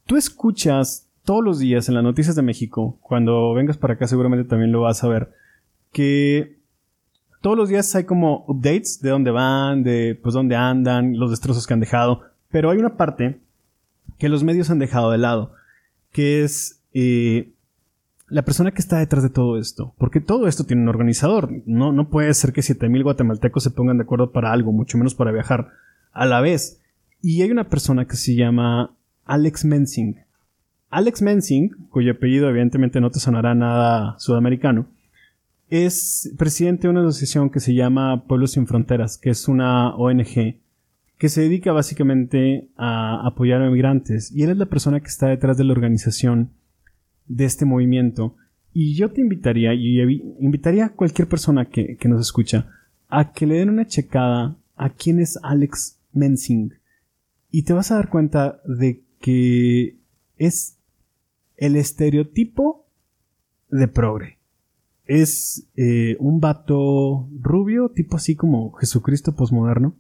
tú 0.06 0.16
escuchas 0.16 1.06
todos 1.26 1.44
los 1.44 1.60
días 1.60 1.90
en 1.90 1.96
las 1.96 2.04
noticias 2.04 2.38
de 2.38 2.42
México, 2.42 2.98
cuando 3.02 3.54
vengas 3.54 3.76
para 3.76 3.96
acá 3.96 4.08
seguramente 4.08 4.48
también 4.48 4.72
lo 4.72 4.82
vas 4.82 5.04
a 5.04 5.10
ver, 5.10 5.34
que 5.92 6.56
todos 7.42 7.58
los 7.58 7.68
días 7.68 7.94
hay 7.96 8.06
como 8.06 8.46
updates 8.48 9.02
de 9.02 9.10
dónde 9.10 9.32
van, 9.32 9.84
de 9.84 10.18
pues 10.24 10.34
dónde 10.34 10.56
andan, 10.56 11.20
los 11.20 11.30
destrozos 11.30 11.68
que 11.68 11.74
han 11.74 11.82
dejado, 11.82 12.22
pero 12.50 12.70
hay 12.72 12.78
una 12.78 12.96
parte 12.96 13.42
que 14.18 14.30
los 14.30 14.44
medios 14.44 14.70
han 14.70 14.80
dejado 14.80 15.12
de 15.12 15.18
lado, 15.18 15.54
que 16.12 16.44
es 16.44 16.82
eh, 16.94 17.52
la 18.28 18.44
persona 18.44 18.72
que 18.72 18.82
está 18.82 18.98
detrás 19.00 19.24
de 19.24 19.30
todo 19.30 19.58
esto. 19.58 19.94
Porque 19.98 20.20
todo 20.20 20.48
esto 20.48 20.66
tiene 20.66 20.84
un 20.84 20.90
organizador. 20.90 21.50
No, 21.66 21.92
no 21.92 22.10
puede 22.10 22.34
ser 22.34 22.54
que 22.54 22.62
7000 22.62 23.04
guatemaltecos 23.04 23.64
se 23.64 23.72
pongan 23.72 23.98
de 23.98 24.04
acuerdo 24.04 24.32
para 24.32 24.52
algo, 24.52 24.72
mucho 24.72 24.98
menos 24.98 25.16
para 25.16 25.32
viajar 25.32 25.70
a 26.12 26.26
la 26.26 26.42
vez. 26.42 26.82
Y 27.22 27.42
hay 27.42 27.52
una 27.52 27.70
persona 27.70 28.06
que 28.06 28.16
se 28.16 28.36
llama 28.36 28.96
Alex 29.26 29.66
Mensing. 29.66 30.18
Alex 30.90 31.22
Mensing, 31.22 31.88
cuyo 31.90 32.14
apellido 32.14 32.50
evidentemente 32.50 33.02
no 33.02 33.12
te 33.12 33.20
sonará 33.20 33.54
nada 33.56 34.16
sudamericano, 34.20 34.88
es 35.70 36.34
presidente 36.38 36.84
de 36.84 36.92
una 36.92 37.02
asociación 37.02 37.50
que 37.50 37.60
se 37.60 37.74
llama 37.74 38.24
Pueblos 38.26 38.52
Sin 38.52 38.68
Fronteras, 38.68 39.18
que 39.18 39.30
es 39.30 39.50
una 39.50 39.94
ONG 39.96 40.56
que 41.18 41.30
se 41.30 41.42
dedica 41.42 41.72
básicamente 41.72 42.70
a 42.78 43.26
apoyar 43.26 43.62
a 43.62 43.70
migrantes. 43.70 44.32
Y 44.32 44.44
él 44.44 44.52
es 44.52 44.58
la 44.58 44.68
persona 44.68 45.00
que 45.00 45.08
está 45.08 45.28
detrás 45.28 45.58
de 45.58 45.64
la 45.64 45.74
organización 45.74 46.52
de 47.26 47.46
este 47.46 47.66
movimiento. 47.66 48.36
Y 48.74 48.96
yo 48.96 49.12
te 49.12 49.22
invitaría, 49.22 49.74
y 49.74 50.00
invitaría 50.40 50.86
a 50.86 50.94
cualquier 50.94 51.28
persona 51.28 51.66
que, 51.66 51.98
que 51.98 52.08
nos 52.08 52.22
escucha, 52.22 52.70
a 53.10 53.32
que 53.32 53.48
le 53.48 53.56
den 53.56 53.70
una 53.70 53.88
checada 53.88 54.58
a 54.76 54.90
quién 54.92 55.20
es 55.20 55.40
Alex 55.42 56.00
Mensing. 56.14 56.74
Y 57.50 57.64
te 57.64 57.74
vas 57.74 57.92
a 57.92 57.96
dar 57.96 58.10
cuenta 58.10 58.62
de 58.66 59.02
que 59.20 59.98
es 60.38 60.78
el 61.56 61.76
estereotipo 61.76 62.86
de 63.70 63.88
progre. 63.88 64.38
Es 65.06 65.68
eh, 65.76 66.16
un 66.20 66.40
vato 66.40 67.28
rubio, 67.42 67.90
tipo 67.90 68.18
así 68.18 68.36
como 68.36 68.74
Jesucristo 68.74 69.36
posmoderno, 69.36 69.96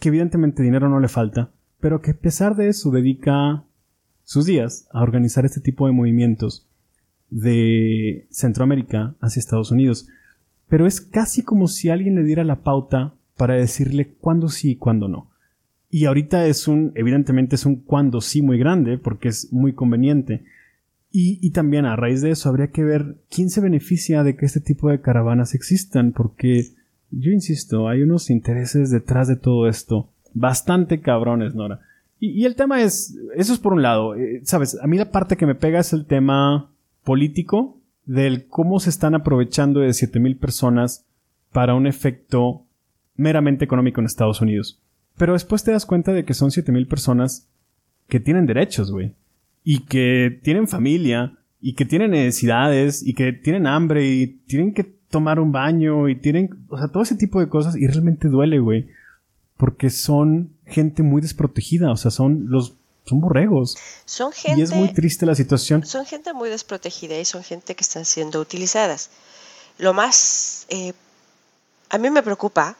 que 0.00 0.08
evidentemente 0.08 0.62
dinero 0.62 0.88
no 0.88 0.98
le 0.98 1.08
falta, 1.08 1.50
pero 1.78 2.00
que 2.00 2.12
a 2.12 2.16
pesar 2.16 2.56
de 2.56 2.68
eso 2.68 2.90
dedica 2.90 3.64
sus 4.24 4.46
días 4.46 4.88
a 4.92 5.02
organizar 5.02 5.44
este 5.44 5.60
tipo 5.60 5.86
de 5.86 5.92
movimientos 5.92 6.66
de 7.30 8.26
Centroamérica 8.30 9.14
hacia 9.20 9.40
Estados 9.40 9.70
Unidos. 9.70 10.08
Pero 10.68 10.86
es 10.86 11.00
casi 11.00 11.42
como 11.42 11.68
si 11.68 11.90
alguien 11.90 12.14
le 12.14 12.24
diera 12.24 12.44
la 12.44 12.62
pauta 12.62 13.14
para 13.36 13.54
decirle 13.54 14.14
cuándo 14.20 14.48
sí 14.48 14.72
y 14.72 14.76
cuándo 14.76 15.08
no. 15.08 15.30
Y 15.90 16.04
ahorita 16.04 16.46
es 16.46 16.68
un, 16.68 16.92
evidentemente 16.94 17.56
es 17.56 17.66
un 17.66 17.76
cuándo 17.76 18.20
sí 18.20 18.42
muy 18.42 18.58
grande 18.58 18.98
porque 18.98 19.28
es 19.28 19.52
muy 19.52 19.72
conveniente. 19.72 20.44
Y, 21.10 21.44
y, 21.44 21.50
también 21.50 21.86
a 21.86 21.96
raíz 21.96 22.20
de 22.20 22.30
eso 22.30 22.48
habría 22.48 22.70
que 22.70 22.84
ver 22.84 23.16
quién 23.28 23.50
se 23.50 23.60
beneficia 23.60 24.22
de 24.22 24.36
que 24.36 24.46
este 24.46 24.60
tipo 24.60 24.90
de 24.90 25.00
caravanas 25.00 25.56
existan 25.56 26.12
porque 26.12 26.66
yo 27.10 27.32
insisto, 27.32 27.88
hay 27.88 28.02
unos 28.02 28.30
intereses 28.30 28.90
detrás 28.90 29.28
de 29.28 29.36
todo 29.36 29.68
esto 29.68 30.08
bastante 30.32 31.00
cabrones, 31.00 31.54
Nora. 31.54 31.80
Y, 32.22 32.44
el 32.44 32.54
tema 32.54 32.82
es, 32.82 33.16
eso 33.34 33.54
es 33.54 33.58
por 33.58 33.72
un 33.72 33.82
lado, 33.82 34.14
eh, 34.14 34.42
sabes, 34.44 34.78
a 34.80 34.86
mí 34.86 34.98
la 34.98 35.10
parte 35.10 35.36
que 35.36 35.46
me 35.46 35.54
pega 35.54 35.80
es 35.80 35.94
el 35.94 36.04
tema 36.04 36.70
político 37.02 37.78
del 38.04 38.46
cómo 38.46 38.78
se 38.78 38.90
están 38.90 39.14
aprovechando 39.14 39.80
de 39.80 39.94
7000 39.94 40.36
personas 40.36 41.06
para 41.50 41.74
un 41.74 41.86
efecto 41.86 42.66
meramente 43.16 43.64
económico 43.64 44.00
en 44.00 44.06
Estados 44.06 44.40
Unidos. 44.42 44.80
Pero 45.16 45.32
después 45.32 45.64
te 45.64 45.72
das 45.72 45.86
cuenta 45.86 46.12
de 46.12 46.24
que 46.24 46.34
son 46.34 46.50
7000 46.50 46.86
personas 46.86 47.48
que 48.08 48.20
tienen 48.20 48.46
derechos, 48.46 48.90
güey. 48.90 49.14
Y 49.64 49.80
que 49.86 50.40
tienen 50.42 50.68
familia, 50.68 51.38
y 51.60 51.74
que 51.74 51.84
tienen 51.84 52.10
necesidades, 52.10 53.06
y 53.06 53.14
que 53.14 53.32
tienen 53.32 53.66
hambre, 53.66 54.06
y 54.06 54.26
tienen 54.26 54.74
que 54.74 54.99
tomar 55.10 55.40
un 55.40 55.52
baño, 55.52 56.08
y 56.08 56.16
tienen, 56.16 56.64
o 56.68 56.78
sea, 56.78 56.88
todo 56.88 57.02
ese 57.02 57.16
tipo 57.16 57.40
de 57.40 57.48
cosas, 57.48 57.76
y 57.76 57.86
realmente 57.86 58.28
duele, 58.28 58.58
güey. 58.58 58.88
Porque 59.56 59.90
son 59.90 60.56
gente 60.66 61.02
muy 61.02 61.20
desprotegida, 61.20 61.90
o 61.90 61.96
sea, 61.96 62.10
son 62.10 62.46
los 62.48 62.76
son 63.04 63.20
borregos. 63.20 63.76
Son 64.04 64.30
gente, 64.32 64.60
y 64.60 64.62
es 64.62 64.72
muy 64.72 64.92
triste 64.92 65.26
la 65.26 65.34
situación. 65.34 65.84
Son 65.84 66.06
gente 66.06 66.32
muy 66.32 66.48
desprotegida 66.48 67.18
y 67.18 67.24
son 67.24 67.42
gente 67.42 67.74
que 67.74 67.82
están 67.82 68.04
siendo 68.04 68.40
utilizadas. 68.40 69.10
Lo 69.78 69.92
más, 69.92 70.66
eh, 70.68 70.92
a 71.88 71.98
mí 71.98 72.08
me 72.10 72.22
preocupa 72.22 72.76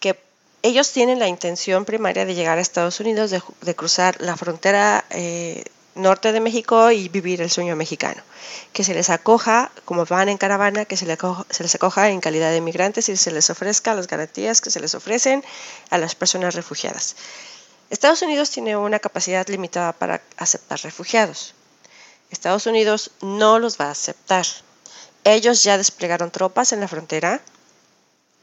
que 0.00 0.18
ellos 0.62 0.92
tienen 0.92 1.18
la 1.18 1.28
intención 1.28 1.84
primaria 1.84 2.24
de 2.24 2.34
llegar 2.34 2.58
a 2.58 2.60
Estados 2.60 2.98
Unidos, 2.98 3.30
de, 3.30 3.74
cruzar 3.74 4.20
la 4.20 4.36
frontera 4.36 5.04
eh, 5.10 5.64
norte 5.94 6.32
de 6.32 6.40
México 6.40 6.90
y 6.90 7.08
vivir 7.08 7.40
el 7.40 7.50
sueño 7.50 7.76
mexicano. 7.76 8.22
Que 8.72 8.84
se 8.84 8.94
les 8.94 9.10
acoja, 9.10 9.70
como 9.84 10.04
van 10.04 10.28
en 10.28 10.38
caravana, 10.38 10.84
que 10.84 10.96
se 10.96 11.06
les, 11.06 11.14
acoja, 11.14 11.46
se 11.50 11.62
les 11.62 11.74
acoja 11.74 12.10
en 12.10 12.20
calidad 12.20 12.50
de 12.50 12.60
migrantes 12.60 13.08
y 13.08 13.16
se 13.16 13.30
les 13.30 13.50
ofrezca 13.50 13.94
las 13.94 14.06
garantías 14.06 14.60
que 14.60 14.70
se 14.70 14.80
les 14.80 14.94
ofrecen 14.94 15.44
a 15.90 15.98
las 15.98 16.14
personas 16.14 16.54
refugiadas. 16.54 17.16
Estados 17.90 18.22
Unidos 18.22 18.50
tiene 18.50 18.76
una 18.76 18.98
capacidad 18.98 19.46
limitada 19.48 19.92
para 19.92 20.22
aceptar 20.38 20.80
refugiados. 20.80 21.54
Estados 22.30 22.66
Unidos 22.66 23.10
no 23.20 23.58
los 23.58 23.78
va 23.78 23.86
a 23.86 23.90
aceptar. 23.90 24.46
Ellos 25.24 25.62
ya 25.62 25.76
desplegaron 25.76 26.30
tropas 26.30 26.72
en 26.72 26.80
la 26.80 26.88
frontera 26.88 27.42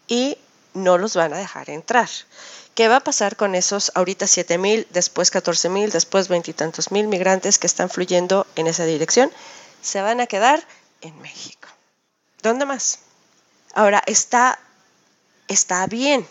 y 0.07 0.37
no 0.83 0.97
los 0.97 1.15
van 1.15 1.33
a 1.33 1.37
dejar 1.37 1.69
entrar. 1.69 2.09
¿Qué 2.75 2.87
va 2.87 2.97
a 2.97 3.03
pasar 3.03 3.35
con 3.35 3.55
esos 3.55 3.91
ahorita 3.95 4.25
7.000, 4.25 4.87
después 4.89 5.31
14.000, 5.33 5.91
después 5.91 6.27
veintitantos 6.29 6.91
mil 6.91 7.07
migrantes 7.07 7.59
que 7.59 7.67
están 7.67 7.89
fluyendo 7.89 8.47
en 8.55 8.67
esa 8.67 8.85
dirección? 8.85 9.31
Se 9.81 10.01
van 10.01 10.21
a 10.21 10.27
quedar 10.27 10.63
en 11.01 11.19
México. 11.21 11.67
¿Dónde 12.41 12.65
más? 12.65 12.99
Ahora, 13.73 14.01
está, 14.05 14.59
está 15.47 15.85
bien. 15.87 16.25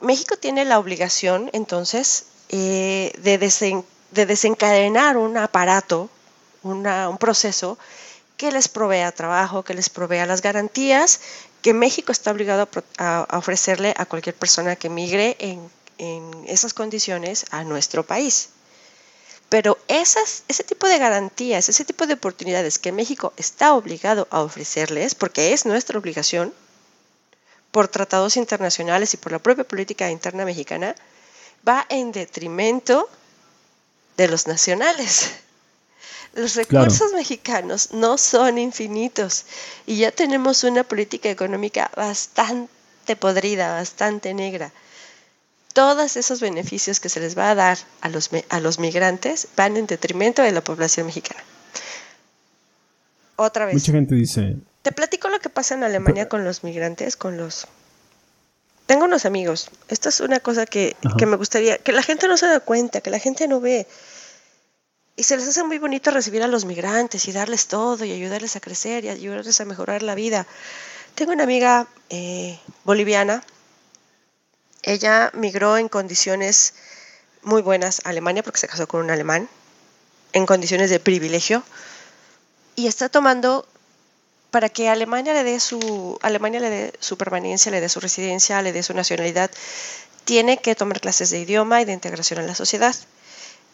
México 0.00 0.36
tiene 0.36 0.64
la 0.64 0.78
obligación, 0.78 1.50
entonces, 1.52 2.24
eh, 2.48 3.12
de, 3.18 4.26
desencadenar 4.26 5.16
un 5.16 5.36
aparato, 5.36 6.08
un 6.62 7.18
proceso 7.18 7.78
que 8.40 8.50
les 8.50 8.68
provea 8.68 9.12
trabajo, 9.12 9.64
que 9.64 9.74
les 9.74 9.90
provea 9.90 10.24
las 10.24 10.40
garantías 10.40 11.20
que 11.60 11.74
México 11.74 12.10
está 12.10 12.30
obligado 12.30 12.66
a, 12.96 13.28
ofrecerle 13.36 13.92
a 13.98 14.06
cualquier 14.06 14.34
persona 14.34 14.76
que 14.76 14.88
migre 14.88 15.36
en, 15.38 15.60
esas 16.46 16.72
condiciones 16.72 17.44
a 17.50 17.64
nuestro 17.64 18.06
país. 18.06 18.48
Pero 19.50 19.76
ese 19.88 20.64
tipo 20.64 20.88
de 20.88 20.96
garantías, 20.96 21.68
ese 21.68 21.84
tipo 21.84 22.06
de 22.06 22.14
oportunidades 22.14 22.78
que 22.78 22.92
México 22.92 23.34
está 23.36 23.74
obligado 23.74 24.26
a 24.30 24.40
ofrecerles, 24.40 25.14
porque 25.14 25.52
es 25.52 25.66
nuestra 25.66 25.98
obligación, 25.98 26.54
por 27.70 27.88
tratados 27.88 28.38
internacionales 28.38 29.12
y 29.12 29.18
por 29.18 29.32
la 29.32 29.38
propia 29.38 29.64
política 29.64 30.10
interna 30.10 30.46
mexicana, 30.46 30.94
va 31.68 31.84
en 31.90 32.10
detrimento 32.10 33.06
de 34.16 34.28
los 34.28 34.46
nacionales. 34.46 35.30
Los 36.34 36.54
recursos 36.54 37.12
mexicanos 37.12 37.92
no 37.92 38.16
son 38.16 38.58
infinitos 38.58 39.44
y 39.86 39.96
ya 39.96 40.12
tenemos 40.12 40.62
una 40.64 40.84
política 40.84 41.28
económica 41.28 41.90
bastante 41.96 43.16
podrida, 43.16 43.72
bastante 43.74 44.32
negra. 44.32 44.72
Todos 45.72 46.16
esos 46.16 46.40
beneficios 46.40 47.00
que 47.00 47.08
se 47.08 47.20
les 47.20 47.36
va 47.36 47.50
a 47.50 47.54
dar 47.54 47.78
a 48.00 48.08
los, 48.08 48.30
a 48.48 48.60
los 48.60 48.78
migrantes 48.78 49.48
van 49.56 49.76
en 49.76 49.86
detrimento 49.86 50.42
de 50.42 50.52
la 50.52 50.62
población 50.62 51.06
mexicana. 51.06 51.42
Otra 53.36 53.66
vez. 53.66 53.74
Mucha 53.74 53.92
gente 53.92 54.14
dice... 54.14 54.56
Te 54.82 54.92
platico 54.92 55.28
lo 55.28 55.40
que 55.40 55.50
pasa 55.50 55.74
en 55.74 55.84
Alemania 55.84 56.28
con 56.28 56.44
los 56.44 56.64
migrantes, 56.64 57.16
con 57.16 57.36
los 57.36 57.66
tengo 58.90 59.04
unos 59.04 59.24
amigos. 59.24 59.70
Esto 59.86 60.08
es 60.08 60.18
una 60.18 60.40
cosa 60.40 60.66
que, 60.66 60.96
me 61.24 61.36
gustaría, 61.36 61.78
que 61.78 61.92
la 61.92 62.02
gente 62.02 62.26
no 62.26 62.36
se 62.36 62.46
da 62.46 62.58
cuenta, 62.58 63.00
que 63.00 63.10
la 63.10 63.20
gente 63.20 63.46
no 63.46 63.60
ve. 63.60 63.86
Y 65.20 65.22
se 65.22 65.36
les 65.36 65.46
hace 65.46 65.62
muy 65.64 65.76
bonito 65.76 66.10
recibir 66.10 66.42
a 66.42 66.46
los 66.46 66.64
migrantes 66.64 67.28
y 67.28 67.32
darles 67.32 67.66
todo 67.66 68.06
y 68.06 68.10
ayudarles 68.10 68.56
a 68.56 68.60
crecer 68.60 69.04
y 69.04 69.10
ayudarles 69.10 69.60
a 69.60 69.66
mejorar 69.66 70.02
la 70.02 70.14
vida. 70.14 70.46
Tengo 71.14 71.32
una 71.32 71.42
amiga 71.42 71.86
eh, 72.08 72.58
boliviana. 72.84 73.44
Ella 74.82 75.30
migró 75.34 75.76
en 75.76 75.90
condiciones 75.90 76.72
muy 77.42 77.60
buenas 77.60 78.00
a 78.06 78.08
Alemania 78.08 78.42
porque 78.42 78.60
se 78.60 78.66
casó 78.66 78.88
con 78.88 79.02
un 79.02 79.10
alemán, 79.10 79.46
en 80.32 80.46
condiciones 80.46 80.88
de 80.88 81.00
privilegio. 81.00 81.64
Y 82.74 82.86
está 82.86 83.10
tomando 83.10 83.68
para 84.50 84.70
que 84.70 84.88
Alemania 84.88 85.34
le 85.34 85.44
dé 85.44 85.60
su 85.60 86.18
Alemania 86.22 86.60
le 86.60 86.70
dé 86.70 86.92
su 86.98 87.18
permanencia, 87.18 87.70
le 87.70 87.82
dé 87.82 87.90
su 87.90 88.00
residencia, 88.00 88.62
le 88.62 88.72
dé 88.72 88.82
su 88.82 88.94
nacionalidad, 88.94 89.50
tiene 90.24 90.62
que 90.62 90.74
tomar 90.74 90.98
clases 90.98 91.28
de 91.28 91.40
idioma 91.40 91.82
y 91.82 91.84
de 91.84 91.92
integración 91.92 92.40
en 92.40 92.46
la 92.46 92.54
sociedad. 92.54 92.96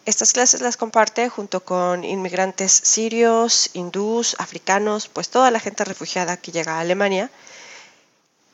Estas 0.07 0.31
clases 0.31 0.61
las 0.61 0.77
comparte 0.77 1.27
junto 1.27 1.65
con 1.65 2.05
inmigrantes 2.05 2.71
sirios, 2.71 3.69
hindús, 3.73 4.37
africanos, 4.39 5.09
pues 5.09 5.27
toda 5.27 5.51
la 5.51 5.59
gente 5.59 5.83
refugiada 5.83 6.37
que 6.37 6.53
llega 6.53 6.77
a 6.77 6.79
Alemania. 6.79 7.29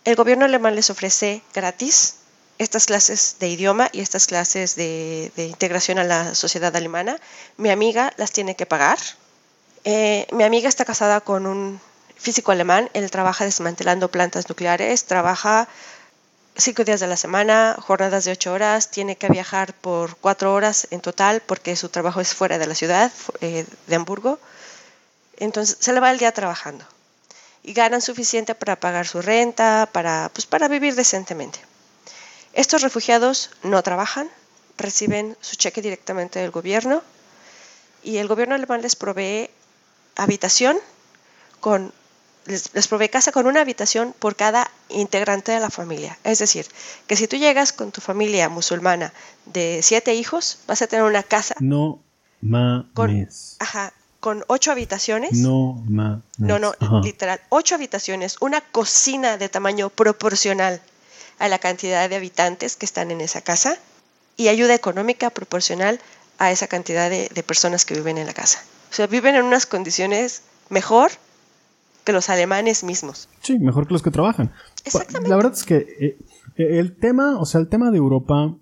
El 0.04 0.16
gobierno 0.16 0.46
alemán 0.46 0.74
les 0.74 0.90
ofrece 0.90 1.44
gratis 1.54 2.16
estas 2.58 2.88
clases 2.88 3.36
de 3.40 3.50
idioma 3.50 3.88
y 3.92 4.02
estas 4.02 4.26
clases 4.26 4.76
de, 4.76 5.32
integración 5.38 6.00
a 6.00 6.04
la 6.04 6.34
sociedad 6.34 6.76
alemana, 6.76 7.20
mi 7.58 7.70
amiga 7.70 8.14
las 8.18 8.32
tiene 8.32 8.56
que 8.56 8.66
pagar. 8.66 8.98
Eh, 9.84 10.26
mi 10.32 10.44
amiga 10.44 10.68
está 10.68 10.86
casada 10.86 11.22
con 11.22 11.46
un 11.46 11.80
físico 12.18 12.52
alemán, 12.52 12.90
él 12.96 13.12
trabaja 13.12 13.46
desmantelando 13.46 14.10
plantas 14.10 14.50
nucleares, 14.50 15.06
trabaja 15.06 15.68
cinco 16.56 16.84
días 16.84 17.00
de 17.00 17.08
la 17.08 17.18
semana, 17.18 17.76
jornadas 17.80 18.26
de 18.26 18.32
ocho 18.32 18.54
horas, 18.54 18.92
tiene 18.92 19.16
que 19.16 19.30
viajar 19.30 19.74
por 19.74 20.16
cuatro 20.18 20.54
horas 20.54 20.88
en 20.92 21.02
total 21.02 21.42
porque 21.42 21.76
su 21.76 21.90
trabajo 21.90 22.22
es 22.22 22.34
fuera 22.34 22.58
de 22.58 22.68
la 22.68 22.76
ciudad 22.76 23.12
eh, 23.42 23.66
de 23.88 23.96
Hamburgo. 23.96 24.40
Entonces 25.38 25.78
se 25.80 25.94
le 25.94 26.00
va 26.00 26.12
el 26.12 26.20
día 26.20 26.32
trabajando 26.32 26.86
y 27.64 27.74
ganan 27.74 28.02
suficiente 28.02 28.56
para 28.56 28.76
pagar 28.76 29.08
su 29.08 29.22
renta, 29.22 29.90
para, 29.92 30.30
pues, 30.34 30.46
para 30.46 30.68
vivir 30.68 30.96
decentemente. 30.96 31.60
Estos 32.54 32.82
refugiados 32.82 33.50
no 33.64 33.82
trabajan, 33.82 34.30
reciben 34.78 35.38
su 35.42 35.56
cheque 35.56 35.82
directamente 35.82 36.40
del 36.40 36.52
gobierno 36.52 37.02
y 38.04 38.18
el 38.18 38.28
gobierno 38.28 38.54
alemán 38.54 38.82
les 38.82 38.96
provee 38.96 39.50
habitación 40.16 40.78
con 41.62 41.94
les, 42.46 42.88
provee 42.88 43.10
casa 43.10 43.32
con 43.32 43.48
una 43.48 43.62
habitación 43.62 44.14
por 44.18 44.36
cada 44.36 44.70
integrante 44.90 45.52
de 45.52 45.60
la 45.60 45.70
familia. 45.70 46.18
Es 46.24 46.40
decir, 46.40 46.66
que 47.08 47.16
si 47.16 47.28
tú 47.28 47.38
llegas 47.38 47.74
con 47.74 47.92
tu 47.92 48.02
familia 48.02 48.50
musulmana 48.50 49.14
de 49.46 49.80
siete 49.82 50.14
hijos, 50.14 50.60
vas 50.68 50.82
a 50.82 50.88
tener 50.88 51.06
una 51.06 51.24
casa. 51.24 51.56
No 51.60 52.00
mames. 52.42 52.88
Con, 52.94 53.28
ajá, 53.60 53.94
con 54.20 54.44
ocho 54.48 54.72
habitaciones. 54.72 55.34
No, 55.34 55.84
ma, 55.88 56.22
no, 56.38 56.60
no, 56.60 56.74
literal, 57.02 57.42
ocho 57.50 57.76
habitaciones, 57.76 58.38
una 58.40 58.62
cocina 58.62 59.38
de 59.38 59.50
tamaño 59.50 59.90
proporcional 59.90 60.82
a 61.40 61.48
la 61.48 61.60
cantidad 61.60 62.10
de 62.10 62.16
habitantes 62.16 62.76
que 62.76 62.86
están 62.86 63.12
en 63.12 63.22
esa 63.22 63.42
casa 63.42 63.78
y 64.38 64.48
ayuda 64.48 64.76
económica 64.76 65.30
proporcional 65.30 66.00
a 66.40 66.52
esa 66.52 66.68
cantidad 66.68 67.10
de, 67.10 67.44
personas 67.44 67.86
que 67.86 67.96
viven 67.96 68.18
en 68.18 68.28
la 68.28 68.34
casa. 68.34 68.64
O 68.92 68.94
sea, 68.94 69.08
viven 69.08 69.36
en 69.36 69.44
unas 69.44 69.66
condiciones 69.66 70.42
mejor 70.70 71.12
que 72.04 72.14
los 72.14 72.30
alemanes 72.30 72.84
mismos. 72.84 73.30
Sí, 73.42 73.60
mejor 73.60 73.88
que 73.88 73.94
los 73.94 74.04
que 74.04 74.12
trabajan. 74.12 74.52
Exactamente. 74.86 75.30
La 75.30 75.36
verdad 75.36 75.54
es 75.54 75.64
que 75.64 75.78
eh, 75.78 76.18
eh, 76.56 76.80
el 76.80 76.96
tema, 76.96 77.40
o 77.40 77.46
sea, 77.46 77.62
el 77.62 77.68
tema 77.68 77.92
de 77.92 77.98
Europa, 77.98 78.56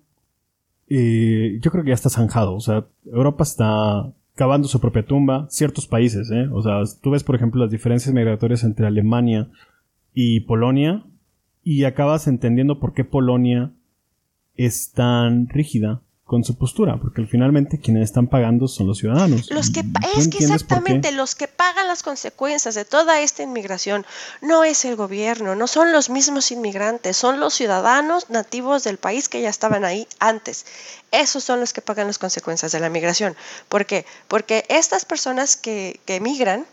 eh, 0.88 1.58
yo 1.60 1.70
creo 1.70 1.84
que 1.84 1.90
ya 1.90 1.94
está 1.94 2.10
zanjado. 2.10 2.54
O 2.54 2.60
sea, 2.60 2.86
Europa 3.04 3.42
está 3.44 4.12
cavando 4.34 4.68
su 4.68 4.80
propia 4.80 5.04
tumba, 5.04 5.46
ciertos 5.50 5.86
países, 5.86 6.30
¿eh? 6.30 6.48
O 6.52 6.62
sea, 6.62 6.82
tú 7.00 7.10
ves, 7.10 7.24
por 7.24 7.34
ejemplo, 7.34 7.60
las 7.60 7.70
diferencias 7.70 8.14
migratorias 8.14 8.64
entre 8.64 8.86
Alemania 8.86 9.50
y 10.14 10.40
Polonia 10.40 11.04
y 11.62 11.84
acabas 11.84 12.26
entendiendo 12.26 12.80
por 12.80 12.92
qué 12.92 13.04
Polonia 13.04 13.72
es 14.56 14.92
tan 14.92 15.48
rígida 15.48 16.02
con 16.32 16.44
su 16.44 16.56
postura, 16.56 16.96
porque 16.98 17.26
finalmente 17.26 17.78
quienes 17.78 18.04
están 18.04 18.26
pagando 18.26 18.66
son 18.66 18.86
los 18.86 18.96
ciudadanos. 18.96 19.50
Los 19.50 19.68
que 19.68 19.84
es 20.16 20.28
que 20.28 20.38
exactamente 20.38 21.12
los 21.12 21.34
que 21.34 21.46
pagan 21.46 21.86
las 21.88 22.02
consecuencias 22.02 22.74
de 22.74 22.86
toda 22.86 23.20
esta 23.20 23.42
inmigración 23.42 24.06
no 24.40 24.64
es 24.64 24.86
el 24.86 24.96
gobierno, 24.96 25.54
no 25.56 25.66
son 25.66 25.92
los 25.92 26.08
mismos 26.08 26.50
inmigrantes, 26.50 27.18
son 27.18 27.38
los 27.38 27.52
ciudadanos 27.52 28.30
nativos 28.30 28.82
del 28.82 28.96
país 28.96 29.28
que 29.28 29.42
ya 29.42 29.50
estaban 29.50 29.84
ahí 29.84 30.08
antes. 30.20 30.64
Esos 31.10 31.44
son 31.44 31.60
los 31.60 31.74
que 31.74 31.82
pagan 31.82 32.06
las 32.06 32.18
consecuencias 32.18 32.72
de 32.72 32.80
la 32.80 32.88
migración. 32.88 33.36
¿Por 33.68 33.84
qué? 33.84 34.06
Porque 34.26 34.64
estas 34.70 35.04
personas 35.04 35.58
que, 35.58 36.00
que 36.06 36.16
emigran 36.16 36.64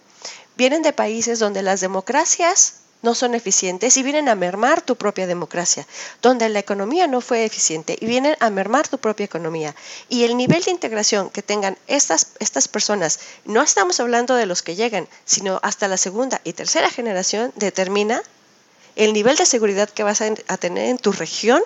vienen 0.56 0.84
de 0.84 0.94
países 0.94 1.38
donde 1.38 1.64
las 1.64 1.82
democracias 1.82 2.76
no 3.02 3.16
son 3.16 3.34
eficientes 3.34 3.96
y 3.98 4.04
vienen 4.04 4.30
a 4.30 4.36
mermar 4.36 4.82
tu 4.82 4.96
propia 4.96 5.28
democracia, 5.28 5.86
donde 6.22 6.50
la 6.50 6.60
economía 6.60 7.08
no 7.08 7.22
fue 7.22 7.46
eficiente 7.46 7.98
y 8.00 8.06
vienen 8.06 8.36
a 8.40 8.50
mermar 8.50 8.88
tu 8.88 8.98
propia 8.98 9.26
economía. 9.26 9.76
Y 10.10 10.24
el 10.24 10.36
nivel 10.36 10.64
de 10.64 10.72
integración 10.72 11.30
que 11.30 11.42
tengan 11.42 11.78
estas, 11.88 12.34
estas 12.40 12.68
personas, 12.68 13.20
no 13.46 13.62
estamos 13.62 14.00
hablando 14.00 14.36
de 14.36 14.46
los 14.46 14.62
que 14.62 14.76
llegan, 14.76 15.08
sino 15.26 15.60
hasta 15.64 15.88
la 15.88 15.98
segunda 15.98 16.42
y 16.44 16.54
tercera 16.54 16.90
generación, 16.90 17.52
determina 17.56 18.22
el 18.96 19.14
nivel 19.14 19.38
de 19.38 19.46
seguridad 19.46 19.90
que 19.90 20.04
vas 20.04 20.22
a, 20.22 20.58
tener 20.58 20.90
en 20.90 20.98
tu 20.98 21.12
región 21.12 21.62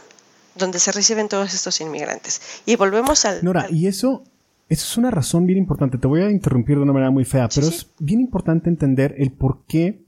donde 0.56 0.78
se 0.78 0.92
reciben 0.92 1.30
todos 1.30 1.54
estos 1.54 1.82
inmigrantes. 1.82 2.42
Y 2.66 2.76
volvemos 2.76 3.26
al... 3.26 3.44
Nora, 3.44 3.68
y 3.72 3.88
eso 3.88 4.24
eso 4.70 4.88
es 4.88 4.98
una 4.98 5.12
razón 5.12 5.46
bien 5.46 5.60
importante. 5.60 5.98
Te 5.98 6.08
voy 6.08 6.22
a 6.22 6.32
interrumpir 6.32 6.78
de 6.78 6.84
una 6.84 6.94
manera 6.94 7.12
muy 7.12 7.26
fea, 7.26 7.50
pero 7.54 7.68
es 7.68 7.88
bien 8.00 8.22
importante 8.22 8.70
entender 8.70 9.14
el 9.18 9.32
por 9.32 9.66
qué 9.68 10.04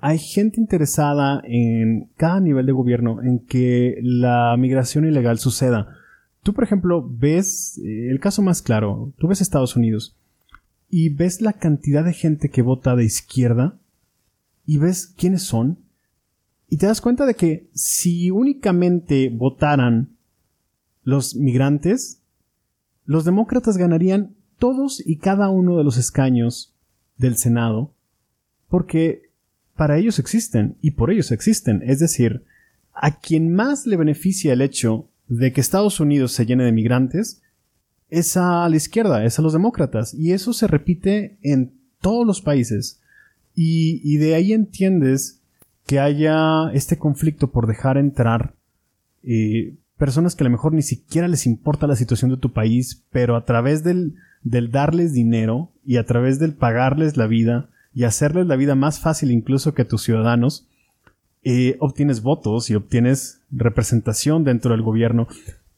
hay 0.00 0.18
gente 0.18 0.60
interesada 0.60 1.42
en 1.44 2.10
cada 2.16 2.40
nivel 2.40 2.66
de 2.66 2.72
gobierno 2.72 3.22
en 3.22 3.38
que 3.40 3.98
la 4.02 4.54
migración 4.58 5.06
ilegal 5.06 5.38
suceda. 5.38 5.96
Tú, 6.42 6.52
por 6.52 6.64
ejemplo, 6.64 7.08
ves 7.08 7.78
eh, 7.78 8.10
el 8.10 8.20
caso 8.20 8.42
más 8.42 8.62
claro, 8.62 9.12
tú 9.18 9.28
ves 9.28 9.40
Estados 9.40 9.74
Unidos 9.76 10.16
y 10.90 11.08
ves 11.08 11.40
la 11.40 11.54
cantidad 11.54 12.04
de 12.04 12.12
gente 12.12 12.50
que 12.50 12.62
vota 12.62 12.94
de 12.94 13.04
izquierda 13.04 13.78
y 14.64 14.78
ves 14.78 15.12
quiénes 15.16 15.42
son 15.42 15.78
y 16.68 16.78
te 16.78 16.86
das 16.86 17.00
cuenta 17.00 17.26
de 17.26 17.34
que 17.34 17.68
si 17.72 18.30
únicamente 18.30 19.30
votaran 19.30 20.10
los 21.04 21.36
migrantes, 21.36 22.20
los 23.04 23.24
demócratas 23.24 23.76
ganarían 23.76 24.34
todos 24.58 25.02
y 25.04 25.16
cada 25.16 25.48
uno 25.48 25.76
de 25.78 25.84
los 25.84 25.96
escaños 25.96 26.74
del 27.16 27.36
Senado 27.36 27.92
porque 28.68 29.25
para 29.76 29.98
ellos 29.98 30.18
existen 30.18 30.76
y 30.80 30.92
por 30.92 31.10
ellos 31.10 31.30
existen. 31.30 31.82
Es 31.84 31.98
decir, 32.00 32.44
a 32.94 33.18
quien 33.18 33.54
más 33.54 33.86
le 33.86 33.96
beneficia 33.96 34.52
el 34.52 34.62
hecho 34.62 35.08
de 35.28 35.52
que 35.52 35.60
Estados 35.60 36.00
Unidos 36.00 36.32
se 36.32 36.46
llene 36.46 36.64
de 36.64 36.72
migrantes 36.72 37.42
es 38.08 38.36
a 38.36 38.68
la 38.68 38.76
izquierda, 38.76 39.24
es 39.24 39.38
a 39.38 39.42
los 39.42 39.52
demócratas. 39.52 40.14
Y 40.14 40.32
eso 40.32 40.52
se 40.52 40.66
repite 40.66 41.38
en 41.42 41.72
todos 42.00 42.26
los 42.26 42.40
países. 42.40 43.00
Y, 43.54 44.18
de 44.18 44.34
ahí 44.34 44.52
entiendes 44.52 45.40
que 45.86 45.98
haya 45.98 46.70
este 46.74 46.98
conflicto 46.98 47.50
por 47.50 47.66
dejar 47.66 47.96
entrar 47.96 48.54
eh, 49.22 49.76
personas 49.96 50.34
que 50.34 50.44
a 50.44 50.46
lo 50.46 50.50
mejor 50.50 50.74
ni 50.74 50.82
siquiera 50.82 51.26
les 51.26 51.46
importa 51.46 51.86
la 51.86 51.96
situación 51.96 52.30
de 52.30 52.36
tu 52.36 52.52
país, 52.52 53.02
pero 53.10 53.34
a 53.34 53.44
través 53.44 53.82
del, 53.82 54.16
del 54.42 54.70
darles 54.70 55.14
dinero 55.14 55.72
y 55.84 55.96
a 55.96 56.04
través 56.04 56.38
del 56.38 56.54
pagarles 56.54 57.16
la 57.16 57.26
vida, 57.26 57.70
y 57.96 58.04
hacerles 58.04 58.46
la 58.46 58.56
vida 58.56 58.74
más 58.74 59.00
fácil 59.00 59.30
incluso 59.30 59.72
que 59.72 59.80
a 59.80 59.88
tus 59.88 60.02
ciudadanos, 60.02 60.68
eh, 61.42 61.78
obtienes 61.80 62.20
votos 62.20 62.68
y 62.68 62.74
obtienes 62.74 63.40
representación 63.50 64.44
dentro 64.44 64.72
del 64.72 64.82
gobierno. 64.82 65.28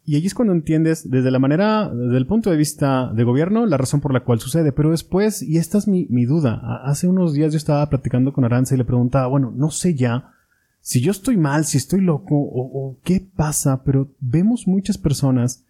Y 0.04 0.16
allí 0.16 0.26
es 0.26 0.34
cuando 0.34 0.52
entiendes, 0.52 1.08
desde 1.08 1.30
la 1.30 1.38
manera, 1.38 1.88
desde 1.94 2.16
el 2.16 2.26
punto 2.26 2.50
de 2.50 2.56
vista 2.56 3.12
de 3.14 3.22
gobierno, 3.22 3.66
la 3.66 3.76
razón 3.76 4.00
por 4.00 4.12
la 4.12 4.24
cual 4.24 4.40
sucede. 4.40 4.72
Pero 4.72 4.90
después, 4.90 5.42
y 5.42 5.58
esta 5.58 5.78
es 5.78 5.86
mi, 5.86 6.24
duda, 6.24 6.82
hace 6.82 7.06
unos 7.06 7.34
días 7.34 7.52
yo 7.52 7.56
estaba 7.56 7.88
platicando 7.88 8.32
con 8.32 8.44
Aranza 8.44 8.74
y 8.74 8.78
le 8.78 8.84
preguntaba, 8.84 9.28
bueno, 9.28 9.52
no 9.54 9.70
sé 9.70 9.94
ya 9.94 10.32
si 10.80 11.00
yo 11.00 11.12
estoy 11.12 11.36
mal, 11.36 11.66
si 11.66 11.78
estoy 11.78 12.00
loco 12.00 12.34
o, 12.34 12.62
o 12.62 12.98
qué 13.04 13.24
pasa, 13.36 13.84
pero 13.84 14.10
vemos 14.18 14.66
muchas 14.66 14.98
personas 14.98 15.66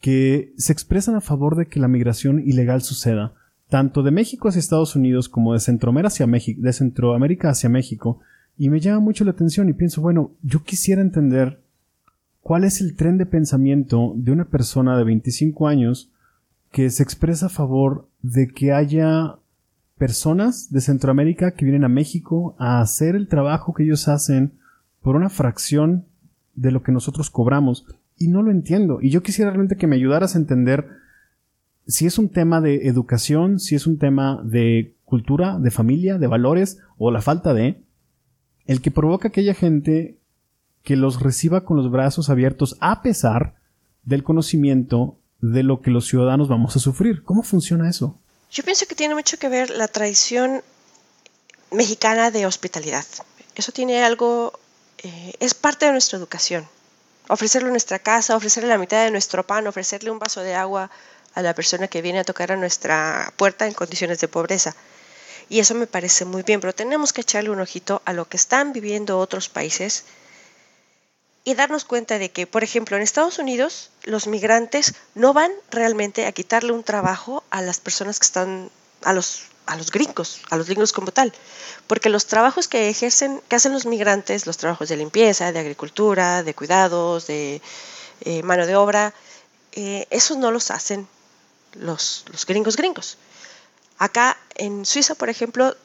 que 0.00 0.52
se 0.58 0.74
expresan 0.74 1.14
a 1.14 1.22
favor 1.22 1.56
de 1.56 1.64
que 1.64 1.80
la 1.80 1.88
migración 1.88 2.42
ilegal 2.46 2.82
suceda 2.82 3.32
tanto 3.72 4.02
de 4.02 4.10
México 4.10 4.48
hacia 4.48 4.58
Estados 4.58 4.96
Unidos 4.96 5.30
como 5.30 5.54
de 5.54 5.60
Centroamérica 5.60 7.48
hacia 7.48 7.70
México, 7.70 8.20
y 8.58 8.68
me 8.68 8.80
llama 8.80 9.00
mucho 9.00 9.24
la 9.24 9.30
atención 9.30 9.70
y 9.70 9.72
pienso, 9.72 10.02
bueno, 10.02 10.32
yo 10.42 10.62
quisiera 10.62 11.00
entender 11.00 11.58
cuál 12.42 12.64
es 12.64 12.82
el 12.82 12.94
tren 12.96 13.16
de 13.16 13.24
pensamiento 13.24 14.12
de 14.14 14.30
una 14.30 14.44
persona 14.44 14.98
de 14.98 15.04
25 15.04 15.68
años 15.68 16.10
que 16.70 16.90
se 16.90 17.02
expresa 17.02 17.46
a 17.46 17.48
favor 17.48 18.06
de 18.20 18.48
que 18.48 18.72
haya 18.72 19.36
personas 19.96 20.70
de 20.70 20.82
Centroamérica 20.82 21.52
que 21.52 21.64
vienen 21.64 21.84
a 21.84 21.88
México 21.88 22.54
a 22.58 22.82
hacer 22.82 23.16
el 23.16 23.26
trabajo 23.26 23.72
que 23.72 23.84
ellos 23.84 24.06
hacen 24.06 24.52
por 25.00 25.16
una 25.16 25.30
fracción 25.30 26.04
de 26.54 26.72
lo 26.72 26.82
que 26.82 26.92
nosotros 26.92 27.30
cobramos. 27.30 27.86
Y 28.18 28.28
no 28.28 28.42
lo 28.42 28.50
entiendo. 28.50 28.98
Y 29.00 29.08
yo 29.08 29.22
quisiera 29.22 29.50
realmente 29.50 29.76
que 29.76 29.86
me 29.86 29.96
ayudaras 29.96 30.34
a 30.34 30.38
entender 30.38 31.01
si 31.86 32.06
es 32.06 32.18
un 32.18 32.28
tema 32.28 32.60
de 32.60 32.86
educación, 32.86 33.58
si 33.58 33.74
es 33.74 33.86
un 33.86 33.98
tema 33.98 34.40
de 34.44 34.94
cultura, 35.04 35.58
de 35.58 35.70
familia, 35.70 36.18
de 36.18 36.26
valores 36.26 36.78
o 36.96 37.10
la 37.10 37.22
falta 37.22 37.54
de, 37.54 37.82
el 38.66 38.80
que 38.80 38.90
provoca 38.90 39.28
aquella 39.28 39.54
gente 39.54 40.18
que 40.82 40.96
los 40.96 41.20
reciba 41.20 41.64
con 41.64 41.76
los 41.76 41.90
brazos 41.90 42.30
abiertos 42.30 42.76
a 42.80 43.02
pesar 43.02 43.54
del 44.04 44.22
conocimiento 44.22 45.18
de 45.40 45.62
lo 45.62 45.80
que 45.80 45.90
los 45.90 46.06
ciudadanos 46.06 46.48
vamos 46.48 46.76
a 46.76 46.80
sufrir. 46.80 47.24
¿Cómo 47.24 47.42
funciona 47.42 47.88
eso? 47.88 48.18
Yo 48.50 48.62
pienso 48.64 48.86
que 48.86 48.94
tiene 48.94 49.14
mucho 49.14 49.38
que 49.38 49.48
ver 49.48 49.70
la 49.70 49.88
tradición 49.88 50.62
mexicana 51.70 52.30
de 52.30 52.46
hospitalidad. 52.46 53.04
Eso 53.54 53.72
tiene 53.72 54.02
algo, 54.02 54.52
eh, 55.02 55.32
es 55.40 55.54
parte 55.54 55.86
de 55.86 55.92
nuestra 55.92 56.18
educación. 56.18 56.66
Ofrecerle 57.28 57.70
nuestra 57.70 57.98
casa, 57.98 58.36
ofrecerle 58.36 58.68
la 58.68 58.78
mitad 58.78 59.04
de 59.04 59.10
nuestro 59.10 59.46
pan, 59.46 59.66
ofrecerle 59.66 60.10
un 60.10 60.18
vaso 60.18 60.40
de 60.42 60.54
agua, 60.54 60.90
a 61.34 61.42
la 61.42 61.54
persona 61.54 61.88
que 61.88 62.02
viene 62.02 62.20
a 62.20 62.24
tocar 62.24 62.52
a 62.52 62.56
nuestra 62.56 63.32
puerta 63.36 63.66
en 63.66 63.74
condiciones 63.74 64.18
de 64.20 64.28
pobreza. 64.28 64.74
Y 65.48 65.60
eso 65.60 65.74
me 65.74 65.86
parece 65.86 66.24
muy 66.24 66.42
bien, 66.42 66.60
pero 66.60 66.74
tenemos 66.74 67.12
que 67.12 67.22
echarle 67.22 67.50
un 67.50 67.60
ojito 67.60 68.02
a 68.04 68.12
lo 68.12 68.28
que 68.28 68.36
están 68.36 68.72
viviendo 68.72 69.18
otros 69.18 69.48
países 69.48 70.04
y 71.44 71.54
darnos 71.54 71.84
cuenta 71.84 72.18
de 72.18 72.30
que, 72.30 72.46
por 72.46 72.62
ejemplo, 72.62 72.96
en 72.96 73.02
Estados 73.02 73.38
Unidos 73.38 73.90
los 74.04 74.26
migrantes 74.26 74.94
no 75.14 75.32
van 75.32 75.52
realmente 75.70 76.26
a 76.26 76.32
quitarle 76.32 76.72
un 76.72 76.84
trabajo 76.84 77.42
a 77.50 77.62
las 77.62 77.80
personas 77.80 78.18
que 78.18 78.26
están, 78.26 78.70
a 79.02 79.12
los, 79.12 79.44
a 79.66 79.76
los 79.76 79.90
gringos, 79.90 80.40
a 80.50 80.56
los 80.56 80.66
gringos 80.66 80.92
como 80.92 81.10
tal, 81.10 81.32
porque 81.86 82.08
los 82.08 82.26
trabajos 82.26 82.68
que 82.68 82.88
ejercen, 82.88 83.42
que 83.48 83.56
hacen 83.56 83.72
los 83.72 83.86
migrantes, 83.86 84.46
los 84.46 84.56
trabajos 84.56 84.88
de 84.88 84.96
limpieza, 84.96 85.50
de 85.50 85.58
agricultura, 85.58 86.42
de 86.44 86.54
cuidados, 86.54 87.26
de 87.26 87.60
eh, 88.20 88.42
mano 88.44 88.66
de 88.66 88.76
obra, 88.76 89.12
eh, 89.72 90.06
esos 90.10 90.36
no 90.36 90.50
los 90.52 90.70
hacen 90.70 91.08
los, 91.74 92.24
los 92.30 92.46
gringos 92.46 92.76
gringos. 92.76 93.16
Acá 93.98 94.36
en 94.54 94.84
Suiza, 94.84 95.14
por 95.14 95.28
ejemplo, 95.28 95.76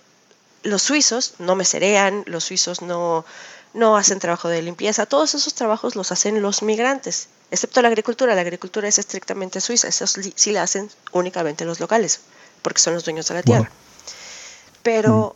los 0.64 0.82
suizos 0.82 1.36
no 1.40 1.56
meserean, 1.56 2.24
los 2.26 2.46
suizos 2.46 2.82
no, 2.82 3.26
no 3.74 3.96
hacen 3.98 4.20
trabajo 4.20 4.50
de 4.50 4.62
limpieza, 4.62 5.06
todos 5.06 5.36
esos 5.36 5.54
trabajos 5.54 5.96
los 5.96 6.12
hacen 6.12 6.42
los 6.42 6.62
migrantes, 6.62 7.28
excepto 7.52 7.82
la 7.82 7.88
agricultura. 7.90 8.36
La 8.36 8.42
agricultura 8.42 8.88
es 8.88 8.98
estrictamente 8.98 9.62
suiza, 9.62 9.88
eso 9.88 10.06
sí 10.08 10.52
la 10.52 10.64
hacen 10.64 10.90
únicamente 11.12 11.66
los 11.66 11.80
locales, 11.80 12.22
porque 12.62 12.82
son 12.82 12.94
los 12.96 13.04
dueños 13.04 13.28
de 13.28 13.34
la 13.36 13.44
tierra. 13.44 13.72
Pero 14.84 15.36